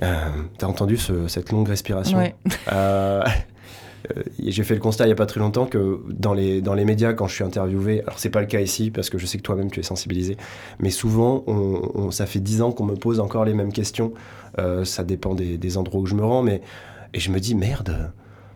T'as 0.00 0.66
entendu 0.66 0.96
cette 0.96 1.52
longue 1.52 1.68
respiration? 1.68 2.18
Ouais. 2.18 2.34
Euh, 4.16 4.22
j'ai 4.38 4.64
fait 4.64 4.74
le 4.74 4.80
constat 4.80 5.04
il 5.04 5.08
n'y 5.08 5.12
a 5.12 5.16
pas 5.16 5.26
très 5.26 5.40
longtemps 5.40 5.66
que 5.66 6.00
dans 6.08 6.32
les, 6.32 6.60
dans 6.62 6.74
les 6.74 6.84
médias, 6.84 7.12
quand 7.12 7.26
je 7.26 7.34
suis 7.34 7.44
interviewé, 7.44 8.02
alors 8.02 8.18
c'est 8.18 8.30
pas 8.30 8.40
le 8.40 8.46
cas 8.46 8.60
ici 8.60 8.90
parce 8.90 9.10
que 9.10 9.18
je 9.18 9.26
sais 9.26 9.38
que 9.38 9.42
toi-même 9.42 9.70
tu 9.70 9.80
es 9.80 9.82
sensibilisé, 9.82 10.36
mais 10.78 10.90
souvent, 10.90 11.44
on, 11.46 12.10
ça 12.10 12.26
fait 12.26 12.40
dix 12.40 12.62
ans 12.62 12.72
qu'on 12.72 12.84
me 12.84 12.96
pose 12.96 13.20
encore 13.20 13.44
les 13.44 13.54
mêmes 13.54 13.72
questions. 13.72 14.12
Euh, 14.58 14.84
ça 14.84 15.04
dépend 15.04 15.34
des, 15.34 15.58
des, 15.58 15.76
endroits 15.76 16.00
où 16.00 16.06
je 16.06 16.14
me 16.14 16.24
rends, 16.24 16.42
mais 16.42 16.60
et 17.14 17.20
je 17.20 17.30
me 17.30 17.38
dis 17.38 17.54
merde. 17.54 18.12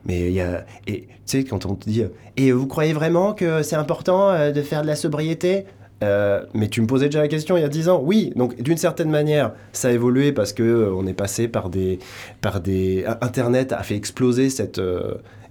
Mais 0.07 0.29
il 0.29 0.35
y 0.35 0.41
a, 0.41 0.67
tu 0.87 1.07
sais, 1.25 1.45
quand 1.45 1.65
on 1.65 1.75
te 1.75 1.89
dit, 1.89 2.05
et 2.37 2.53
vous 2.53 2.67
croyez 2.67 2.93
vraiment 2.93 3.33
que 3.33 3.63
c'est 3.63 3.77
important 3.77 4.31
euh, 4.31 4.53
de 4.53 4.61
faire 4.61 4.83
de 4.83 4.87
la 4.87 4.97
sobriété? 4.97 5.65
Mais 6.03 6.69
tu 6.71 6.81
me 6.81 6.87
posais 6.87 7.07
déjà 7.07 7.21
la 7.21 7.29
question 7.29 7.57
il 7.57 7.61
y 7.63 7.65
a 7.65 7.69
dix 7.69 7.89
ans. 7.89 8.01
Oui, 8.03 8.33
donc 8.37 8.61
d'une 8.61 8.77
certaine 8.77 9.11
manière, 9.11 9.53
ça 9.73 9.89
a 9.89 9.91
évolué 9.91 10.33
parce 10.33 10.53
que 10.53 10.93
on 10.95 11.07
est 11.07 11.15
passé 11.15 11.49
par 11.49 11.71
des, 11.71 11.99
par 12.41 12.61
des. 12.61 13.05
Internet 13.21 13.73
a 13.73 13.83
fait 13.83 13.97
exploser 13.97 14.51
cette, 14.51 14.81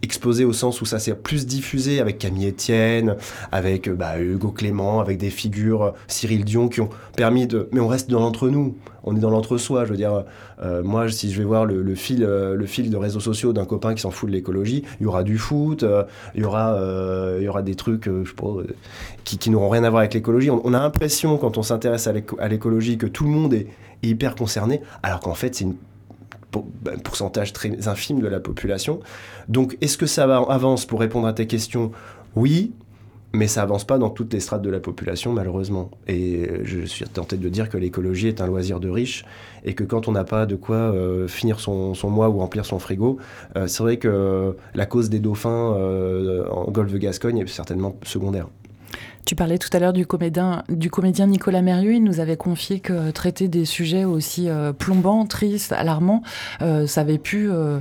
explosé 0.03 0.43
au 0.45 0.53
sens 0.53 0.81
où 0.81 0.85
ça 0.85 0.99
s'est 0.99 1.15
plus 1.15 1.47
diffusé 1.47 2.01
avec 2.01 2.19
Camille 2.19 2.49
Etienne, 2.49 3.15
avec 3.51 3.87
euh, 3.87 3.95
bah, 3.95 4.19
Hugo 4.19 4.51
Clément, 4.51 4.99
avec 4.99 5.17
des 5.17 5.29
figures 5.29 5.83
euh, 5.83 5.91
Cyril 6.07 6.43
Dion 6.43 6.67
qui 6.67 6.81
ont 6.81 6.89
permis 7.15 7.47
de. 7.47 7.69
Mais 7.71 7.79
on 7.79 7.87
reste 7.87 8.09
dans 8.09 8.19
l'entre-nous, 8.19 8.77
on 9.05 9.15
est 9.15 9.19
dans 9.19 9.29
l'entre-soi. 9.29 9.85
Je 9.85 9.91
veux 9.91 9.97
dire, 9.97 10.25
euh, 10.61 10.83
moi, 10.83 11.09
si 11.09 11.31
je 11.31 11.39
vais 11.39 11.45
voir 11.45 11.65
le, 11.65 11.95
fil, 11.95 12.23
le 12.23 12.65
fil 12.65 12.89
de 12.89 12.97
réseaux 12.97 13.21
sociaux 13.21 13.53
d'un 13.53 13.65
copain 13.65 13.95
qui 13.95 14.01
s'en 14.01 14.11
fout 14.11 14.29
de 14.29 14.35
l'écologie, 14.35 14.83
il 14.99 15.03
y 15.03 15.07
aura 15.07 15.23
du 15.23 15.37
foot, 15.37 15.85
il 16.35 16.41
y 16.41 16.45
aura, 16.45 16.77
il 17.37 17.43
y 17.43 17.47
aura 17.47 17.61
des 17.61 17.75
trucs, 17.75 18.05
je 18.05 18.27
sais 18.27 18.35
pas, 18.35 18.47
qui, 19.23 19.37
qui 19.37 19.49
n'auront 19.49 19.69
rien 19.69 19.83
à 19.85 19.89
voir 19.89 20.01
avec 20.01 20.13
l'écologie. 20.13 20.49
On, 20.49 20.73
a 20.73 20.79
l'impression, 20.79 21.37
quand 21.37 21.57
on 21.57 21.63
s'intéresse 21.63 22.07
à 22.07 22.47
l'écologie, 22.47 22.97
que 22.97 23.07
tout 23.07 23.23
le 23.23 23.29
monde 23.29 23.53
est 23.53 23.67
hyper 24.03 24.35
concerné, 24.35 24.81
alors 25.01 25.21
qu'en 25.21 25.33
fait, 25.33 25.55
c'est 25.55 25.63
une 25.63 25.75
un 26.55 26.97
pourcentage 26.97 27.53
très 27.53 27.87
infime 27.87 28.19
de 28.19 28.27
la 28.27 28.39
population. 28.39 28.99
Donc, 29.47 29.77
est-ce 29.81 29.97
que 29.97 30.05
ça 30.05 30.23
avance 30.23 30.85
pour 30.85 30.99
répondre 30.99 31.27
à 31.27 31.33
tes 31.33 31.47
questions? 31.47 31.91
Oui, 32.35 32.73
mais 33.33 33.47
ça 33.47 33.63
avance 33.63 33.83
pas 33.83 33.97
dans 33.97 34.11
toutes 34.11 34.31
les 34.31 34.39
strates 34.39 34.61
de 34.61 34.69
la 34.69 34.79
population, 34.79 35.33
malheureusement. 35.33 35.89
Et 36.07 36.49
je 36.63 36.85
suis 36.85 37.03
tenté 37.05 37.35
de 37.35 37.49
dire 37.49 37.67
que 37.67 37.77
l'écologie 37.77 38.27
est 38.27 38.41
un 38.41 38.47
loisir 38.47 38.79
de 38.79 38.89
riches 38.89 39.25
et 39.65 39.73
que 39.73 39.83
quand 39.83 40.07
on 40.07 40.11
n'a 40.11 40.23
pas 40.23 40.45
de 40.45 40.55
quoi 40.55 40.75
euh, 40.75 41.27
finir 41.27 41.59
son, 41.59 41.95
mois 42.03 42.29
ou 42.29 42.37
remplir 42.37 42.63
son 42.63 42.77
frigo, 42.77 43.17
euh, 43.55 43.65
c'est 43.65 43.81
vrai 43.81 43.97
que 43.97 44.55
la 44.75 44.85
cause 44.85 45.09
des 45.09 45.19
dauphins 45.19 45.73
euh, 45.75 46.47
en 46.49 46.69
golfe 46.69 46.91
de 46.91 46.97
Gascogne 46.99 47.39
est 47.39 47.47
certainement 47.47 47.95
secondaire. 48.03 48.47
Tu 49.25 49.35
parlais 49.35 49.57
tout 49.57 49.69
à 49.71 49.79
l'heure 49.79 49.93
du 49.93 50.05
comédien, 50.05 50.63
du 50.67 50.89
comédien 50.89 51.27
Nicolas 51.27 51.61
Mérieux. 51.61 51.93
Il 51.93 52.03
nous 52.03 52.19
avait 52.19 52.35
confié 52.35 52.81
que 52.81 53.11
traiter 53.11 53.47
des 53.47 53.63
sujets 53.63 54.03
aussi 54.03 54.49
euh, 54.49 54.73
plombants, 54.73 55.25
tristes, 55.25 55.71
alarmants, 55.71 56.23
euh, 56.61 56.87
ça 56.87 57.01
avait 57.01 57.17
pu 57.17 57.49
euh, 57.49 57.79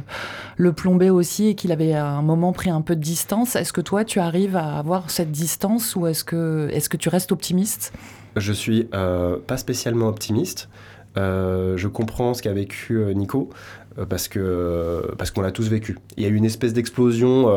le 0.57 0.73
plomber 0.73 1.11
aussi 1.11 1.49
et 1.49 1.55
qu'il 1.57 1.73
avait 1.73 1.95
à 1.95 2.07
un 2.07 2.23
moment 2.23 2.53
pris 2.53 2.71
un 2.71 2.81
peu 2.81 2.95
de 2.95 3.01
distance. 3.01 3.57
Est-ce 3.57 3.73
que 3.73 3.81
toi, 3.81 4.05
tu 4.05 4.21
arrives 4.21 4.57
à 4.57 4.79
avoir 4.79 5.11
cette 5.11 5.33
distance 5.33 5.97
ou 5.97 6.07
est-ce 6.07 6.23
que, 6.23 6.69
est 6.73 6.89
que 6.89 6.97
tu 6.97 7.09
restes 7.09 7.33
optimiste? 7.33 7.93
Je 8.37 8.53
suis 8.53 8.85
pas 8.85 9.57
spécialement 9.57 10.07
optimiste. 10.07 10.69
je 11.17 11.87
comprends 11.89 12.35
ce 12.35 12.43
qu'a 12.43 12.53
vécu 12.53 13.03
Nico. 13.15 13.51
Euh, 13.99 14.07
parce 14.07 14.29
que 14.29 14.39
euh, 14.41 15.15
parce 15.19 15.31
qu'on 15.31 15.43
l'a 15.43 15.53
tous 15.53 15.69
vécu. 15.69 15.99
Il 16.17 16.23
y 16.23 16.27
a 16.27 16.29
eu 16.29 16.35
une 16.35 16.45
espèce 16.45 16.73
d'explosion 16.73 17.49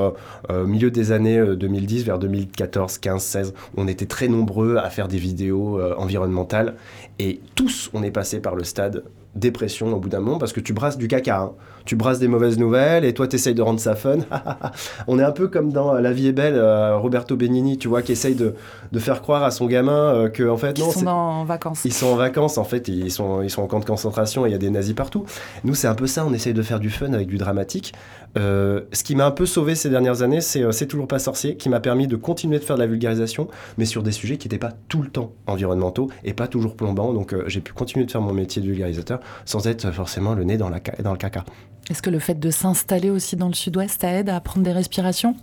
euh, 0.50 0.64
au 0.64 0.68
milieu 0.68 0.92
des 0.92 1.12
années 1.12 1.56
2010 1.56 2.04
vers 2.04 2.20
2014, 2.20 2.98
15, 2.98 3.24
16 3.24 3.54
où 3.76 3.82
on 3.82 3.88
était 3.88 4.06
très 4.06 4.28
nombreux 4.28 4.78
à 4.78 4.90
faire 4.90 5.08
des 5.08 5.18
vidéos 5.18 5.82
environnementales 5.98 6.76
et 7.20 7.40
tous 7.56 7.90
on 7.94 8.04
est 8.04 8.12
passé 8.12 8.40
par 8.40 8.56
le 8.56 8.64
stade 8.64 9.04
dépression 9.36 9.94
au 9.94 10.00
bout 10.00 10.10
d'un 10.10 10.20
moment 10.20 10.38
parce 10.38 10.54
que 10.54 10.60
tu 10.60 10.74
brasses 10.74 10.98
du 10.98 11.08
caca. 11.08 11.42
Hein. 11.42 11.52
Tu 11.86 11.96
brasses 11.96 12.20
des 12.20 12.28
mauvaises 12.28 12.58
nouvelles 12.58 13.06
et 13.06 13.14
toi 13.14 13.28
tu 13.28 13.36
essayes 13.36 13.54
de 13.54 13.62
rendre 13.62 13.80
ça 13.80 13.96
fun. 13.96 14.20
On 15.08 15.20
est 15.20 15.24
un 15.24 15.32
peu 15.32 15.48
comme 15.48 15.72
dans 15.72 15.94
La 15.94 16.14
vie 16.14 16.28
est 16.28 16.34
belle, 16.34 16.60
Roberto 16.96 17.36
Benigni, 17.36 17.78
tu 17.78 17.88
vois, 17.88 18.02
qui 18.02 18.14
essaye 18.14 18.36
de, 18.36 18.56
de 18.92 19.00
faire 19.00 19.22
croire 19.22 19.44
à 19.44 19.52
son 19.52 19.68
gamin 19.68 20.30
que 20.30 20.48
en 20.50 20.58
fait 20.58 20.80
non, 20.80 20.90
ils 20.90 21.00
sont 21.00 21.08
en 21.08 21.44
vacances. 21.44 21.86
Ils 21.86 21.94
sont 21.94 22.08
en 22.08 22.16
vacances 22.16 22.58
en 22.58 22.64
fait, 22.64 22.88
ils 22.88 23.12
sont 23.12 23.42
ils 23.42 23.50
sont 23.50 23.62
en 23.62 23.68
camp 23.68 23.80
de 23.80 23.86
concentration 23.86 24.46
et 24.46 24.50
il 24.50 24.52
y 24.52 24.56
a 24.56 24.60
des 24.60 24.70
nazis 24.70 24.96
partout. 24.96 25.26
Nous 25.64 25.76
c'est 25.76 25.88
un 25.88 25.96
peu 25.96 26.08
ça, 26.08 26.26
on 26.26 26.34
essaye 26.34 26.54
de 26.54 26.64
faire 26.64 26.80
du 26.80 26.90
fun 26.90 27.14
avec 27.14 27.28
du 27.28 27.38
dramatique. 27.38 27.94
Euh, 28.38 28.82
ce 28.92 29.04
qui 29.04 29.16
m'a 29.16 29.26
un 29.26 29.32
peu 29.32 29.46
sauvé 29.46 29.76
ces 29.76 29.90
dernières 29.90 30.22
années, 30.22 30.42
c'est 30.42 30.64
euh, 30.64 30.72
C'est 30.72 30.88
toujours 30.88 31.08
pas 31.08 31.20
sorcier, 31.20 31.56
qui 31.56 31.70
m'a 31.70 31.80
permis 31.80 32.08
de 32.08 32.16
continuer 32.16 32.60
de 32.60 32.64
faire 32.64 32.76
de 32.76 32.82
la 32.82 32.88
vulgarisation, 32.88 33.48
mais 33.78 33.86
sur 33.86 34.04
des 34.04 34.12
sujets 34.12 34.38
qui 34.38 34.48
n'étaient 34.48 34.58
pas 34.58 34.74
tout 34.90 35.02
le 35.02 35.10
temps 35.10 35.32
environnementaux 35.48 36.10
et 36.24 36.34
pas 36.34 36.48
toujours 36.48 36.76
plombants. 36.76 37.14
Donc 37.14 37.34
euh, 37.34 37.44
j'ai 37.48 37.62
pu 37.62 37.74
continuer 37.74 38.06
de 38.06 38.12
faire 38.12 38.22
mon 38.22 38.34
métier 38.34 38.62
de 38.62 38.68
vulgarisateur 38.68 39.20
sans 39.46 39.68
être 39.68 39.92
forcément 39.92 40.34
le 40.34 40.44
nez 40.44 40.58
dans, 40.58 40.70
la, 40.70 40.80
dans 41.04 41.12
le 41.12 41.18
caca. 41.18 41.46
Est-ce 41.90 42.02
que 42.02 42.10
le 42.10 42.20
fait 42.20 42.40
de 42.40 42.50
s'installer 42.50 43.10
aussi 43.10 43.36
dans 43.36 43.48
le 43.48 43.54
sud-ouest, 43.54 44.02
ça 44.02 44.12
aide 44.12 44.30
à 44.30 44.40
prendre 44.42 44.66
des 44.66 44.72
respirations? 44.72 45.36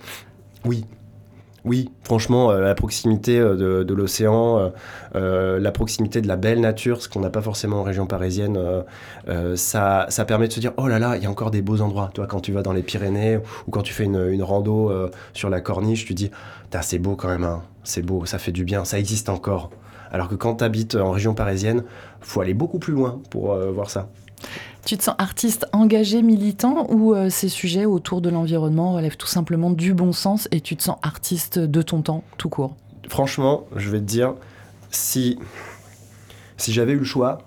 Oui, 0.65 0.85
oui, 1.65 1.91
franchement, 2.03 2.51
euh, 2.51 2.61
la 2.61 2.75
proximité 2.75 3.39
euh, 3.39 3.85
de, 3.85 3.95
l'océan, 3.95 4.73
euh, 5.15 5.61
la 5.61 5.71
proximité 5.71 6.21
de 6.21 6.27
la 6.27 6.37
belle 6.37 6.61
nature, 6.61 7.01
ce 7.01 7.09
qu'on 7.09 7.21
n'a 7.21 7.31
pas 7.31 7.43
forcément 7.43 7.81
en 7.81 7.83
région 7.85 8.07
parisienne, 8.07 8.59
ça, 9.55 10.09
permet 10.27 10.49
de 10.49 10.53
se 10.53 10.61
dire, 10.61 10.73
oh 10.77 10.89
là 10.89 10.99
là, 10.99 11.17
il 11.17 11.23
y 11.23 11.27
a 11.27 11.31
encore 11.31 11.51
des 11.51 11.63
beaux 11.63 11.81
endroits. 11.81 12.11
Toi, 12.15 12.27
quand 12.27 12.41
tu 12.41 12.53
vas 12.53 12.63
dans 12.63 12.73
les 12.73 12.83
Pyrénées 12.83 13.39
ou 13.67 13.71
quand 13.71 13.83
tu 13.83 13.93
fais 13.93 14.05
une, 14.05 14.29
une 14.31 14.43
rando 14.43 14.93
sur 15.35 15.51
la 15.51 15.61
corniche, 15.61 16.05
tu 16.05 16.15
dis, 16.15 16.31
c'est 16.81 16.99
beau 16.99 17.15
quand 17.15 17.29
même, 17.29 17.45
hein. 17.45 17.63
c'est 17.85 18.03
beau, 18.03 18.25
ça 18.27 18.39
fait 18.39 18.53
du 18.53 18.65
bien, 18.65 18.85
ça 18.85 18.99
existe 18.99 19.29
encore. 19.29 19.71
Alors 20.11 20.29
que 20.29 20.35
quand 20.35 20.57
tu 20.57 20.65
habites 20.65 20.97
en 20.97 21.11
région 21.11 21.35
parisienne, 21.35 21.85
faut 22.21 22.41
aller 22.41 22.55
beaucoup 22.55 22.79
plus 22.79 22.93
loin 22.93 23.21
pour 23.31 23.55
voir 23.55 23.89
ça. 23.89 24.09
Tu 24.85 24.97
te 24.97 25.05
sens 25.05 25.15
artiste 25.19 25.67
engagé, 25.73 26.23
militant, 26.23 26.87
ou 26.91 27.15
euh, 27.15 27.31
ces 27.31 27.49
sujets 27.49 27.85
autour 27.85 28.21
de 28.21 28.31
l'environnement 28.31 28.95
relèvent 28.95 29.17
tout 29.17 29.29
simplement 29.29 29.71
du 29.71 29.95
bon 29.95 30.13
sens 30.13 30.49
et 30.51 30.61
tu 30.61 30.77
te 30.77 30.83
sens 30.83 30.97
artiste 31.03 31.59
de 31.59 31.83
ton 31.83 32.03
temps, 32.03 32.25
tout 32.37 32.49
court? 32.49 32.75
Franchement, 33.09 33.65
je 33.77 33.91
vais 33.91 33.99
te 33.99 34.05
dire, 34.05 34.35
si, 34.91 35.39
si 36.57 36.73
j'avais 36.73 36.93
eu 36.93 36.99
le 36.99 37.05
choix, 37.05 37.39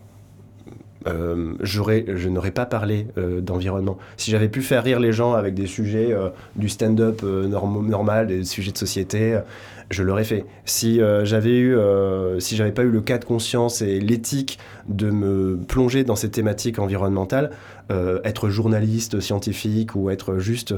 euh, 1.08 1.56
je 1.62 2.30
n'aurais 2.30 2.52
pas 2.52 2.66
parlé 2.66 3.08
euh, 3.18 3.42
d'environnement. 3.42 3.98
Si 4.16 4.32
j'avais 4.32 4.50
pu 4.50 4.62
faire 4.62 4.84
rire 4.84 5.02
les 5.02 5.12
gens 5.12 5.34
avec 5.34 5.56
des 5.56 5.68
sujets 5.68 6.16
du 6.56 6.70
stand-up 6.70 7.22
normal, 7.22 8.28
des 8.28 8.46
sujets 8.46 8.72
de 8.72 8.78
société, 8.78 9.40
je 9.89 10.04
l'aurais 10.04 10.24
fait. 10.24 10.45
Si 10.65 11.00
euh, 11.00 11.26
j'avais 11.26 11.58
eu, 11.58 11.76
euh, 11.76 12.39
si 12.39 12.56
j'avais 12.56 12.71
pas 12.71 12.84
eu 12.84 12.89
le 12.89 13.02
cas 13.02 13.17
de 13.17 13.26
conscience 13.26 13.82
et 13.82 14.00
l'éthique 14.00 14.60
de 14.88 15.10
me 15.10 15.58
plonger 15.58 16.04
dans 16.04 16.15
ces 16.15 16.30
thématiques 16.30 16.80
environnementales, 16.80 17.52
euh, 17.91 18.19
être 18.24 18.50
journaliste 18.50 19.19
scientifique 19.19 19.95
ou 19.95 20.10
être 20.10 20.38
juste 20.39 20.74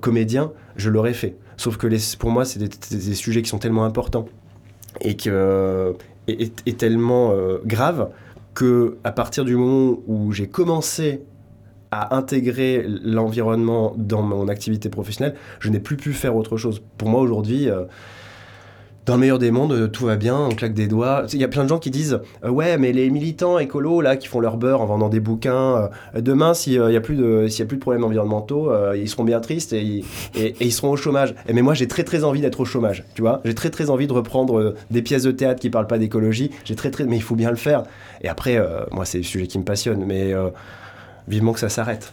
comédien, 0.00 0.52
je 0.76 0.90
l'aurais 0.90 1.14
fait. 1.14 1.36
Sauf 1.56 1.76
que 1.76 1.86
pour 2.16 2.30
moi, 2.30 2.44
c'est 2.44 2.58
des, 2.58 3.14
sujets 3.14 3.42
qui 3.42 3.48
sont 3.48 3.58
tellement 3.58 3.84
importants 3.84 4.26
et, 5.00 5.16
que, 5.16 5.94
et, 6.26 6.50
et 6.66 6.72
tellement 6.74 7.34
graves 7.64 8.10
que 8.54 8.96
à 9.04 9.12
partir 9.12 9.44
du 9.44 9.56
moment 9.56 9.98
où 10.06 10.32
j'ai 10.32 10.48
commencé 10.48 11.22
à 11.90 12.16
intégrer 12.16 12.84
l'environnement 12.86 13.94
dans 13.96 14.22
mon 14.22 14.48
activité 14.48 14.88
professionnelle, 14.88 15.34
je 15.60 15.68
n'ai 15.68 15.80
plus 15.80 15.96
pu 15.96 16.12
faire 16.12 16.34
autre 16.34 16.56
chose. 16.56 16.82
Pour 16.96 17.08
moi 17.08 17.20
aujourd'hui, 17.20 17.68
dans 19.04 19.14
le 19.14 19.20
meilleur 19.20 19.38
des 19.38 19.50
mondes, 19.50 19.72
euh, 19.72 19.88
tout 19.88 20.06
va 20.06 20.16
bien, 20.16 20.38
on 20.38 20.50
claque 20.50 20.74
des 20.74 20.86
doigts. 20.86 21.24
Il 21.32 21.40
y 21.40 21.44
a 21.44 21.48
plein 21.48 21.64
de 21.64 21.68
gens 21.68 21.78
qui 21.78 21.90
disent 21.90 22.20
euh, 22.44 22.50
Ouais, 22.50 22.78
mais 22.78 22.92
les 22.92 23.10
militants 23.10 23.58
écolos, 23.58 24.00
là, 24.00 24.16
qui 24.16 24.28
font 24.28 24.38
leur 24.38 24.56
beurre 24.56 24.80
en 24.80 24.86
vendant 24.86 25.08
des 25.08 25.18
bouquins, 25.18 25.90
euh, 26.14 26.20
demain, 26.20 26.54
s'il 26.54 26.80
n'y 26.80 26.96
a, 26.96 27.00
plus 27.00 27.16
de, 27.16 27.46
a 27.46 27.64
plus 27.64 27.76
de 27.76 27.80
problèmes 27.80 28.04
environnementaux, 28.04 28.70
ils 28.94 29.08
seront 29.08 29.24
bien 29.24 29.40
tristes 29.40 29.72
et, 29.72 30.04
ils 30.60 30.72
seront 30.72 30.90
au 30.90 30.96
chômage. 30.96 31.34
Mais 31.52 31.62
moi, 31.62 31.74
j'ai 31.74 31.88
très 31.88 32.04
très 32.04 32.24
envie 32.24 32.40
d'être 32.40 32.60
au 32.60 32.64
chômage, 32.64 33.04
tu 33.14 33.22
vois. 33.22 33.40
J'ai 33.44 33.54
très 33.54 33.70
très 33.70 33.90
envie 33.90 34.06
de 34.06 34.12
reprendre 34.12 34.74
des 34.90 35.02
pièces 35.02 35.24
de 35.24 35.32
théâtre 35.32 35.60
qui 35.60 35.70
parlent 35.70 35.86
pas 35.86 35.98
d'écologie. 35.98 36.50
J'ai 36.64 36.76
très 36.76 36.90
très. 36.90 37.04
Mais 37.04 37.16
il 37.16 37.22
faut 37.22 37.34
bien 37.34 37.50
le 37.50 37.56
faire. 37.56 37.82
Et 38.22 38.28
après, 38.28 38.60
moi, 38.92 39.04
c'est 39.04 39.18
le 39.18 39.24
sujet 39.24 39.46
qui 39.46 39.58
me 39.58 39.64
passionne, 39.64 40.04
mais 40.06 40.32
vivement 41.28 41.52
que 41.52 41.60
ça 41.60 41.68
s'arrête. 41.68 42.12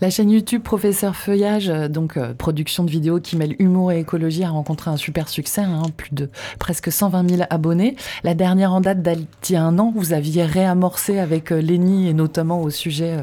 La 0.00 0.10
chaîne 0.10 0.30
YouTube 0.30 0.62
Professeur 0.62 1.16
Feuillage, 1.16 1.68
euh, 1.70 1.88
donc 1.88 2.16
euh, 2.16 2.32
production 2.32 2.84
de 2.84 2.90
vidéos 2.90 3.18
qui 3.18 3.36
mêle 3.36 3.56
humour 3.58 3.90
et 3.90 3.98
écologie, 3.98 4.44
a 4.44 4.50
rencontré 4.50 4.92
un 4.92 4.96
super 4.96 5.28
succès, 5.28 5.62
hein, 5.62 5.82
plus 5.96 6.14
de 6.14 6.30
presque 6.60 6.92
120 6.92 7.28
000 7.28 7.42
abonnés. 7.50 7.96
La 8.22 8.34
dernière 8.34 8.72
en 8.72 8.80
date 8.80 9.02
d'il 9.02 9.26
y 9.50 9.56
a 9.56 9.64
un 9.64 9.76
an, 9.80 9.92
vous 9.92 10.12
aviez 10.12 10.44
réamorcé 10.44 11.18
avec 11.18 11.50
euh, 11.50 11.60
Lenny 11.60 12.08
et 12.08 12.14
notamment 12.14 12.62
au 12.62 12.70
sujet 12.70 13.16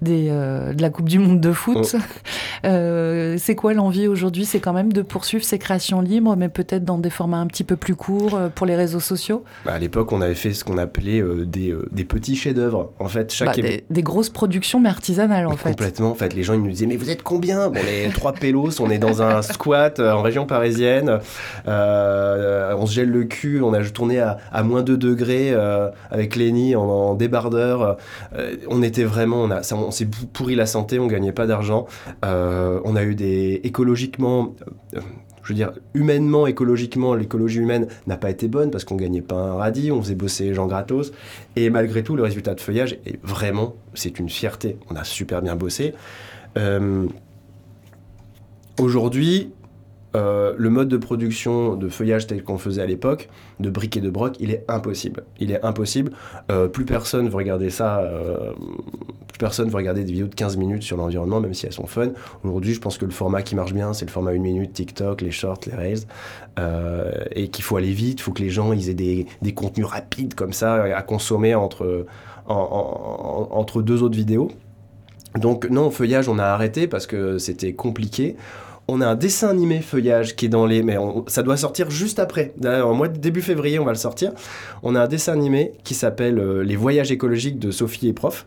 des, 0.00 0.28
de 0.28 0.80
la 0.80 0.90
Coupe 0.90 1.08
du 1.08 1.18
Monde 1.18 1.40
de 1.40 1.52
foot. 1.52 1.94
Oh. 1.94 1.98
c'est 3.38 3.54
quoi 3.54 3.74
l'envie 3.74 4.08
aujourd'hui? 4.08 4.46
C'est 4.46 4.60
quand 4.60 4.72
même 4.72 4.92
de 4.92 5.02
poursuivre 5.02 5.44
ces 5.44 5.58
créations 5.58 6.00
libres, 6.00 6.34
mais 6.36 6.48
peut-être 6.48 6.84
dans 6.84 6.98
des 6.98 7.10
formats 7.10 7.38
un 7.38 7.46
petit 7.46 7.64
peu 7.64 7.76
plus 7.76 7.94
courts 7.94 8.38
pour 8.54 8.66
les 8.66 8.76
réseaux 8.76 9.00
sociaux? 9.00 9.44
Bah, 9.64 9.74
À 9.74 9.78
l'époque, 9.78 10.12
on 10.12 10.20
avait 10.22 10.34
fait 10.34 10.54
ce 10.54 10.64
qu'on 10.64 10.78
appelait 10.78 11.22
des, 11.44 11.74
des, 11.92 12.04
petits 12.04 12.36
chefs-d'œuvre. 12.36 12.92
En 12.98 13.08
fait, 13.08 13.32
chaque 13.32 13.60
bah, 13.60 13.68
des, 13.88 14.02
grosses 14.02 14.30
productions, 14.30 14.80
mais 14.80 14.88
artisanales, 14.88 15.46
en 15.46 15.56
fait. 15.56 15.70
Complètement 15.70 16.05
en 16.10 16.14
fait. 16.14 16.34
Les 16.34 16.42
gens, 16.42 16.54
ils 16.54 16.62
nous 16.62 16.70
disaient, 16.70 16.86
mais 16.86 16.96
vous 16.96 17.10
êtes 17.10 17.22
combien? 17.22 17.68
Bon, 17.68 17.80
les 17.84 18.08
trois 18.14 18.32
pélos, 18.32 18.80
on 18.80 18.90
est 18.90 18.98
dans 18.98 19.22
un 19.22 19.42
squat 19.42 20.00
euh, 20.00 20.12
en 20.12 20.22
région 20.22 20.46
parisienne. 20.46 21.20
Euh, 21.68 22.74
on 22.78 22.86
se 22.86 22.94
gèle 22.94 23.10
le 23.10 23.24
cul. 23.24 23.62
On 23.62 23.72
a 23.72 23.84
tourné 23.84 24.20
à, 24.20 24.62
moins 24.62 24.82
2 24.82 24.96
degrés 24.96 25.50
euh, 25.52 25.90
avec 26.10 26.36
Lenny 26.36 26.74
en, 26.76 27.14
débardeur. 27.14 27.96
on 28.68 28.82
était 28.82 29.04
vraiment, 29.04 29.44
on, 29.44 29.76
on 29.76 29.90
s'est 29.90 30.08
pourri 30.32 30.54
la 30.54 30.66
santé, 30.66 30.98
on 30.98 31.06
gagnait 31.06 31.32
pas 31.32 31.46
d'argent. 31.46 31.86
on 32.22 32.96
a 32.96 33.02
eu 33.02 33.14
des 33.14 33.60
écologiquement 33.64 34.54
je 35.46 35.52
veux 35.52 35.56
dire, 35.56 35.72
humainement, 35.94 36.48
écologiquement, 36.48 37.14
l'écologie 37.14 37.60
humaine 37.60 37.86
n'a 38.08 38.16
pas 38.16 38.30
été 38.30 38.48
bonne 38.48 38.72
parce 38.72 38.84
qu'on 38.84 38.96
gagnait 38.96 39.22
pas 39.22 39.36
un 39.36 39.54
radis, 39.54 39.92
on 39.92 40.02
faisait 40.02 40.16
bosser 40.16 40.44
les 40.44 40.54
gens 40.54 40.66
gratos. 40.66 41.12
Et 41.54 41.70
malgré 41.70 42.02
tout, 42.02 42.16
le 42.16 42.24
résultat 42.24 42.56
de 42.56 42.60
feuillage 42.60 42.98
est 43.06 43.20
vraiment, 43.22 43.76
c'est 43.94 44.18
une 44.18 44.28
fierté. 44.28 44.76
On 44.90 44.96
a 44.96 45.04
super 45.04 45.42
bien 45.42 45.54
bossé. 45.54 45.94
Euh, 46.58 47.06
aujourd'hui, 48.80 49.52
euh, 50.16 50.54
le 50.56 50.70
mode 50.70 50.88
de 50.88 50.96
production 50.96 51.76
de 51.76 51.88
feuillage 51.88 52.26
tel 52.26 52.42
qu'on 52.42 52.58
faisait 52.58 52.82
à 52.82 52.86
l'époque, 52.86 53.28
de 53.60 53.68
briques 53.68 53.96
et 53.96 54.00
de 54.00 54.08
broc, 54.08 54.36
il 54.40 54.50
est 54.50 54.64
impossible. 54.68 55.24
Il 55.38 55.50
est 55.50 55.62
impossible. 55.62 56.12
Euh, 56.50 56.68
plus 56.68 56.84
personne 56.84 57.28
veut 57.28 57.36
regarder 57.36 57.70
ça. 57.70 58.00
Euh, 58.00 58.52
plus 59.28 59.38
personne 59.38 59.68
veut 59.68 59.76
regarder 59.76 60.04
des 60.04 60.12
vidéos 60.12 60.28
de 60.28 60.34
15 60.34 60.56
minutes 60.56 60.82
sur 60.82 60.96
l'environnement, 60.96 61.40
même 61.40 61.54
si 61.54 61.66
elles 61.66 61.72
sont 61.72 61.86
fun. 61.86 62.08
Aujourd'hui, 62.42 62.72
je 62.72 62.80
pense 62.80 62.96
que 62.96 63.04
le 63.04 63.10
format 63.10 63.42
qui 63.42 63.54
marche 63.54 63.74
bien, 63.74 63.92
c'est 63.92 64.06
le 64.06 64.10
format 64.10 64.30
1 64.30 64.38
minute, 64.38 64.72
TikTok, 64.72 65.20
les 65.20 65.30
shorts, 65.30 65.60
les 65.66 65.74
reels. 65.74 66.06
et 67.32 67.48
qu'il 67.48 67.64
faut 67.64 67.76
aller 67.76 67.92
vite, 67.92 68.20
il 68.20 68.22
faut 68.22 68.32
que 68.32 68.42
les 68.42 68.50
gens 68.50 68.72
ils 68.72 68.88
aient 68.88 68.94
des, 68.94 69.26
des, 69.42 69.52
contenus 69.52 69.86
rapides 69.86 70.34
comme 70.34 70.54
ça 70.54 70.84
à 70.84 71.02
consommer 71.02 71.54
entre, 71.54 72.06
entre 72.46 73.82
deux 73.82 74.02
autres 74.02 74.16
vidéos. 74.16 74.50
Donc 75.38 75.68
non, 75.68 75.90
feuillage, 75.90 76.28
on 76.30 76.38
a 76.38 76.44
arrêté 76.44 76.86
parce 76.86 77.06
que 77.06 77.36
c'était 77.36 77.74
compliqué 77.74 78.36
on 78.88 79.00
a 79.00 79.06
un 79.06 79.14
dessin 79.14 79.48
animé 79.48 79.80
feuillage 79.80 80.36
qui 80.36 80.46
est 80.46 80.48
dans 80.48 80.66
les. 80.66 80.82
Mais 80.82 80.96
ça 81.26 81.42
doit 81.42 81.56
sortir 81.56 81.90
juste 81.90 82.18
après. 82.18 82.54
En 82.64 82.94
mois 82.94 83.08
début 83.08 83.42
février, 83.42 83.78
on 83.78 83.84
va 83.84 83.92
le 83.92 83.98
sortir. 83.98 84.32
On 84.82 84.94
a 84.94 85.02
un 85.02 85.08
dessin 85.08 85.32
animé 85.32 85.72
qui 85.84 85.94
s'appelle 85.94 86.38
euh, 86.38 86.62
Les 86.62 86.76
voyages 86.76 87.10
écologiques 87.10 87.58
de 87.58 87.70
Sophie 87.70 88.08
et 88.08 88.12
Prof. 88.12 88.46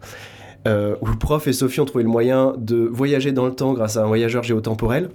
Euh, 0.67 0.95
où 1.01 1.07
Prof 1.15 1.47
et 1.47 1.53
Sophie 1.53 1.79
ont 1.79 1.85
trouvé 1.85 2.03
le 2.03 2.09
moyen 2.09 2.53
de 2.57 2.89
voyager 2.91 3.31
dans 3.31 3.45
le 3.45 3.53
temps 3.53 3.73
grâce 3.73 3.97
à 3.97 4.03
un 4.03 4.07
voyageur 4.07 4.43
géotemporel. 4.43 5.09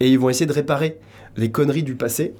Et 0.00 0.08
ils 0.08 0.18
vont 0.18 0.28
essayer 0.28 0.46
de 0.46 0.52
réparer 0.52 0.98
les 1.36 1.50
conneries 1.50 1.82
du 1.82 1.94
passé. 1.94 2.34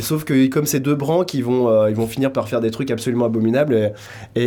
sauf 0.00 0.24
que 0.24 0.46
comme 0.48 0.66
ces 0.66 0.78
deux 0.80 0.94
branques, 0.94 1.32
ils 1.34 1.42
vont, 1.44 1.68
euh, 1.68 1.88
ils 1.88 1.96
vont 1.96 2.06
finir 2.06 2.30
par 2.32 2.48
faire 2.48 2.60
des 2.60 2.70
trucs 2.70 2.90
absolument 2.90 3.24
abominables 3.26 3.74
et, 3.74 3.92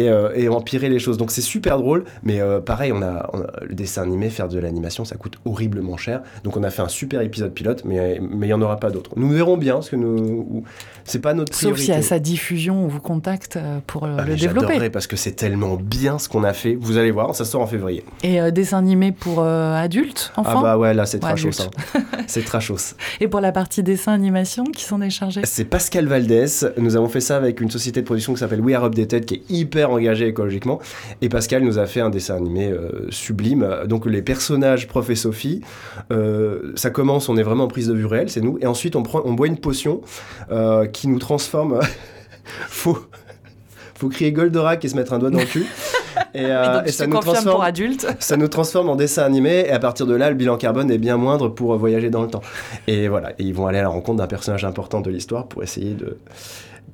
et, 0.04 0.10
euh, 0.10 0.30
et 0.36 0.48
empirer 0.48 0.90
les 0.90 1.00
choses. 1.00 1.18
Donc 1.18 1.32
c'est 1.32 1.42
super 1.42 1.78
drôle, 1.80 2.04
mais 2.24 2.40
euh, 2.40 2.60
pareil, 2.60 2.92
on 2.92 3.02
a, 3.02 3.30
on 3.34 3.40
a- 3.42 3.48
le 3.64 3.74
dessin 3.74 4.04
animé, 4.04 4.30
faire 4.30 4.48
de 4.48 4.60
l'animation, 4.60 5.06
ça 5.06 5.16
coûte 5.16 5.38
horriblement 5.46 5.98
cher. 5.98 6.22
Donc 6.44 6.56
on 6.56 6.64
a 6.64 6.70
fait 6.70 6.84
un 6.84 6.88
super 6.88 7.22
épisode 7.22 7.52
pilote, 7.54 7.84
mais 7.86 8.20
mais 8.22 8.46
il 8.48 8.50
y 8.50 8.54
en 8.54 8.62
aura 8.62 8.78
pas 8.78 8.92
d'autres. 8.92 9.12
Nous 9.16 9.30
verrons 9.30 9.58
bien, 9.58 9.74
parce 9.76 9.90
que 9.90 9.96
nous, 9.96 10.64
c'est 11.04 11.20
pas 11.20 11.34
notre 11.34 11.54
Sauf 11.54 11.62
priorité. 11.74 11.86
si 11.86 11.92
à 11.94 12.02
sa 12.04 12.20
diffusion, 12.20 12.84
on 12.84 12.88
vous 12.88 13.00
contacte 13.02 13.58
pour 13.88 14.06
Ah, 14.06 14.24
le 14.26 14.36
développer. 14.36 14.90
Parce 14.92 15.08
que 15.08 15.16
c'est 15.16 15.32
tellement 15.34 15.76
bien 15.78 16.20
ce 16.20 16.30
qu'on 16.30 16.44
a 16.44 16.54
fait. 16.54 16.76
Vous 16.80 16.98
allez 16.98 17.12
voir, 17.12 17.34
ça 17.36 17.44
sort 17.46 17.62
en 17.62 17.68
février. 17.68 18.04
Et 18.24 18.40
dessin 18.52 18.78
animé 18.78 19.12
pour 19.12 19.42
adultes, 19.44 20.32
enfants? 20.36 20.60
ah 20.60 20.62
bah 20.62 20.78
ouais, 20.78 20.94
là 20.94 21.06
c'est 21.06 21.18
Ou 21.18 21.22
trashos. 21.22 21.50
hein. 21.62 22.02
c'est 22.28 22.44
trashos. 22.46 22.96
Et 23.20 23.28
pour 23.28 23.42
la 23.42 23.52
partie 23.52 23.69
dessin 23.78 24.14
animation, 24.14 24.66
qui 24.66 24.84
s'en 24.84 25.02
est 25.02 25.10
C'est 25.46 25.66
Pascal 25.66 26.08
Valdés. 26.08 26.46
Nous 26.78 26.96
avons 26.96 27.08
fait 27.08 27.22
ça 27.22 27.38
avec 27.38 27.62
une 27.62 27.72
société 27.72 28.02
de 28.02 28.06
production 28.06 28.34
qui 28.34 28.40
s'appelle 28.40 28.62
We 28.62 28.76
Are 28.76 28.86
Updated, 28.86 29.26
qui 29.26 29.36
est 29.36 29.44
hyper 29.50 29.92
engagée 29.92 30.28
écologiquement. 30.28 30.80
Et 31.22 31.30
Pascal 31.30 31.64
nous 31.64 31.78
a 31.78 31.86
fait 31.86 32.02
un 32.02 32.10
dessin 32.10 32.36
animé 32.36 32.68
euh, 32.68 33.10
sublime. 33.10 33.84
Donc 33.86 34.06
les 34.06 34.22
personnages, 34.22 34.88
prof 34.88 35.10
et 35.10 35.16
Sophie, 35.16 35.62
euh, 36.12 36.74
ça 36.76 36.90
commence, 36.90 37.30
on 37.30 37.38
est 37.38 37.44
vraiment 37.44 37.66
en 37.66 37.68
prise 37.68 37.88
de 37.88 37.94
vue 37.94 38.06
réelle, 38.06 38.30
c'est 38.30 38.42
nous. 38.42 38.58
Et 38.60 38.66
ensuite, 38.66 38.96
on, 38.96 39.04
prend, 39.04 39.22
on 39.24 39.34
boit 39.34 39.48
une 39.48 39.60
potion 39.60 40.02
euh, 40.52 40.86
qui 40.86 41.08
nous 41.08 41.20
transforme. 41.20 41.80
faut, 42.68 42.98
faut 43.96 44.10
crier 44.10 44.32
Goldorak 44.32 44.84
et 44.84 44.88
se 44.90 44.96
mettre 44.96 45.14
un 45.14 45.20
doigt 45.20 45.30
dans 45.30 45.40
le 45.40 45.46
cul. 45.46 45.66
Et, 46.34 46.46
euh, 46.46 46.84
et 46.84 46.88
je 46.88 46.92
ça 46.94 47.08
nous 47.08 47.20
transforme 47.20 47.56
pour 47.56 47.64
adultes. 47.64 48.08
ça 48.20 48.38
nous 48.38 48.48
transforme 48.48 48.90
en 48.90 48.96
dessin 48.96 49.24
animé 49.24 49.66
et 49.68 49.72
à 49.72 49.80
partir 49.80 50.06
de 50.06 50.16
là 50.16 50.30
le 50.30 50.36
bilan 50.36 50.58
carbone 50.58 50.92
est 50.92 50.98
bien 50.98 51.18
moindre 51.18 51.50
pour 51.50 51.74
euh, 51.74 51.78
voyager 51.78 52.10
dans 52.10 52.22
le 52.22 52.28
temps 52.28 52.42
et 52.88 53.08
voilà 53.08 53.32
et 53.32 53.44
ils 53.44 53.54
vont 53.54 53.68
aller 53.68 53.80
à 53.80 53.84
la 53.84 53.90
rencontre 53.90 54.18
d'un 54.18 54.28
personnage 54.28 54.66
important 54.66 55.02
de 55.02 55.10
l'histoire 55.10 55.48
pour 55.48 55.64
essayer 55.64 55.94
de 55.94 56.18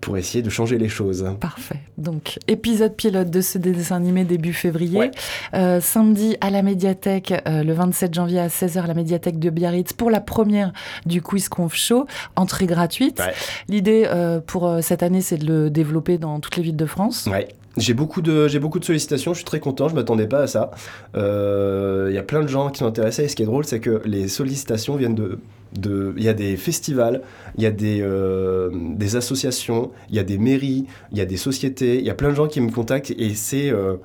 pour 0.02 0.18
essayer 0.18 0.42
de 0.42 0.50
changer 0.50 0.78
les 0.78 0.90
choses 0.90 1.26
Parfait. 1.40 1.80
Donc, 1.98 2.38
épisode 2.48 2.96
pilote 2.96 3.30
de 3.30 3.42
ce 3.42 3.58
dessin 3.58 3.96
animé 3.96 4.24
début 4.24 4.54
février. 4.54 5.00
Ouais. 5.00 5.12
Euh, 5.54 5.82
samedi 5.82 6.38
à 6.42 6.50
la 6.50 6.62
médiathèque, 6.62 7.34
euh, 7.48 7.64
le 7.64 7.74
27 7.74 8.14
janvier 8.14 8.40
à 8.40 8.48
16h 8.48 8.84
à 8.84 8.88
la 8.88 8.94
médiathèque 8.94 9.40
de 9.40 9.50
Biarritz 9.50 9.94
pour 9.94 10.12
la 10.12 10.22
première 10.22 10.74
du 11.08 11.22
Quiz 11.24 11.50
Conf 11.50 11.74
Show. 11.76 12.06
Entrée 12.36 12.68
gratuite. 12.68 13.20
Ouais. 13.20 13.34
L'idée 13.68 14.06
euh, 14.08 14.40
pour 14.46 14.68
euh, 14.68 14.82
cette 14.82 15.02
année, 15.02 15.22
c'est 15.22 15.38
de 15.38 15.48
le 15.48 15.70
développer 15.70 16.18
dans 16.18 16.40
toutes 16.40 16.58
les 16.58 16.64
villes 16.64 16.76
de 16.76 16.86
France. 16.86 17.28
ouais 17.32 17.48
j'ai 17.78 17.94
beaucoup 17.94 18.22
de 18.22 18.58
beaucoup 18.60 18.80
de 18.80 18.86
sollicitations 18.86 19.34
je 19.34 19.40
suis 19.40 19.46
très 19.46 19.60
content 19.60 19.88
je 19.88 19.96
m'attendais 19.96 20.28
pas 20.28 20.40
à 20.40 20.48
ça. 20.48 20.72
Euh, 21.16 22.08
il 22.10 22.16
y 22.16 22.18
a 22.18 22.24
plein 22.24 22.42
de 22.42 22.48
gens 22.48 22.70
qui 22.70 22.80
sont 22.80 22.86
intéressés 22.86 23.24
et 23.24 23.28
ce 23.28 23.36
qui 23.36 23.44
est 23.44 23.48
drôle 23.48 23.66
c'est 23.66 23.80
que 23.80 24.02
les 24.06 24.28
sollicitations 24.28 24.96
viennent 24.96 25.16
de 25.16 25.40
de 25.74 26.14
il 26.18 26.24
y 26.24 26.30
a 26.30 26.34
des 26.34 26.56
festivals 26.56 27.22
il 27.58 27.64
y 27.64 27.66
a 27.66 27.72
des 27.72 28.00
euh, 28.02 28.70
des 28.74 29.16
associations 29.16 29.92
il 30.10 30.16
y 30.16 30.20
a 30.20 30.24
des 30.24 30.38
mairies 30.38 30.86
il 31.12 31.18
y 31.18 31.22
a 31.22 31.26
des 31.26 31.38
sociétés 31.38 31.98
il 31.98 32.06
y 32.06 32.10
a 32.10 32.16
plein 32.16 32.30
de 32.30 32.36
gens 32.36 32.48
qui 32.48 32.62
me 32.62 32.72
contactent 32.72 33.12
et 33.12 33.34
c'est 33.34 33.70
euh, 33.72 33.96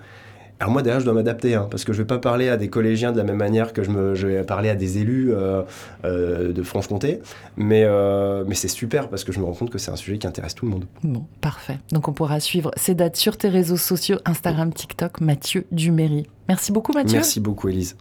alors 0.61 0.73
moi 0.73 0.83
derrière 0.83 1.01
je 1.01 1.07
dois 1.07 1.15
m'adapter 1.15 1.55
hein, 1.55 1.67
parce 1.71 1.85
que 1.85 1.95
je 1.95 2.03
vais 2.03 2.07
pas 2.07 2.19
parler 2.19 2.51
à 2.51 2.59
des 2.59 2.69
collégiens 2.69 3.13
de 3.13 3.17
la 3.17 3.25
même 3.25 3.39
manière 3.39 3.73
que 3.73 3.83
je, 3.83 3.91
me, 3.91 4.15
je 4.15 4.27
vais 4.27 4.43
parler 4.45 4.69
à 4.69 4.75
des 4.75 4.99
élus 4.99 5.33
euh, 5.33 5.63
euh, 6.05 6.53
de 6.53 6.63
Franche-Comté 6.63 7.23
mais, 7.57 7.85
euh, 7.85 8.45
mais 8.47 8.55
c'est 8.55 8.69
super 8.69 9.09
parce 9.09 9.25
que 9.25 9.33
je 9.33 9.41
me 9.41 9.47
rends 9.47 9.55
compte 9.55 9.71
que 9.71 9.79
c'est 9.79 9.91
un 9.91 9.97
sujet 9.97 10.19
qui 10.19 10.27
intéresse 10.27 10.55
tout 10.55 10.67
le 10.67 10.73
monde 10.73 10.85
Bon, 11.03 11.25
parfait. 11.41 11.79
Donc, 11.93 12.09
on 12.09 12.13
pourra 12.13 12.41
suivre 12.41 12.71
ces 12.77 12.95
dates 12.95 13.17
sur 13.17 13.37
tes 13.39 13.49
réseaux 13.49 13.79
sociaux, 13.79 14.19
Instagram, 14.27 14.73
TikTok, 14.73 15.21
Mathieu 15.21 15.67
Duméry. 15.73 16.27
Merci 16.49 16.73
beaucoup, 16.73 16.93
Mathieu. 16.93 17.17
merci 17.17 17.41
beaucoup 17.41 17.69
Elise 17.69 17.97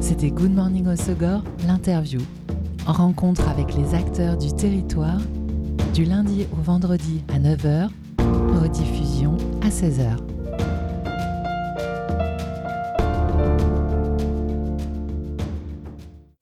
C'était 0.00 0.30
Good 0.30 0.54
Morning 0.54 0.86
Osogor, 0.86 1.42
l'interview. 1.66 2.20
En 2.86 2.92
rencontre 2.92 3.48
avec 3.48 3.74
les 3.74 3.94
acteurs 3.94 4.36
du 4.36 4.54
territoire, 4.54 5.18
du 5.92 6.04
lundi 6.04 6.46
au 6.52 6.62
vendredi 6.62 7.24
à 7.34 7.38
9h, 7.38 7.88
rediffusion 8.60 9.36
à 9.62 9.68
16h. 9.68 10.18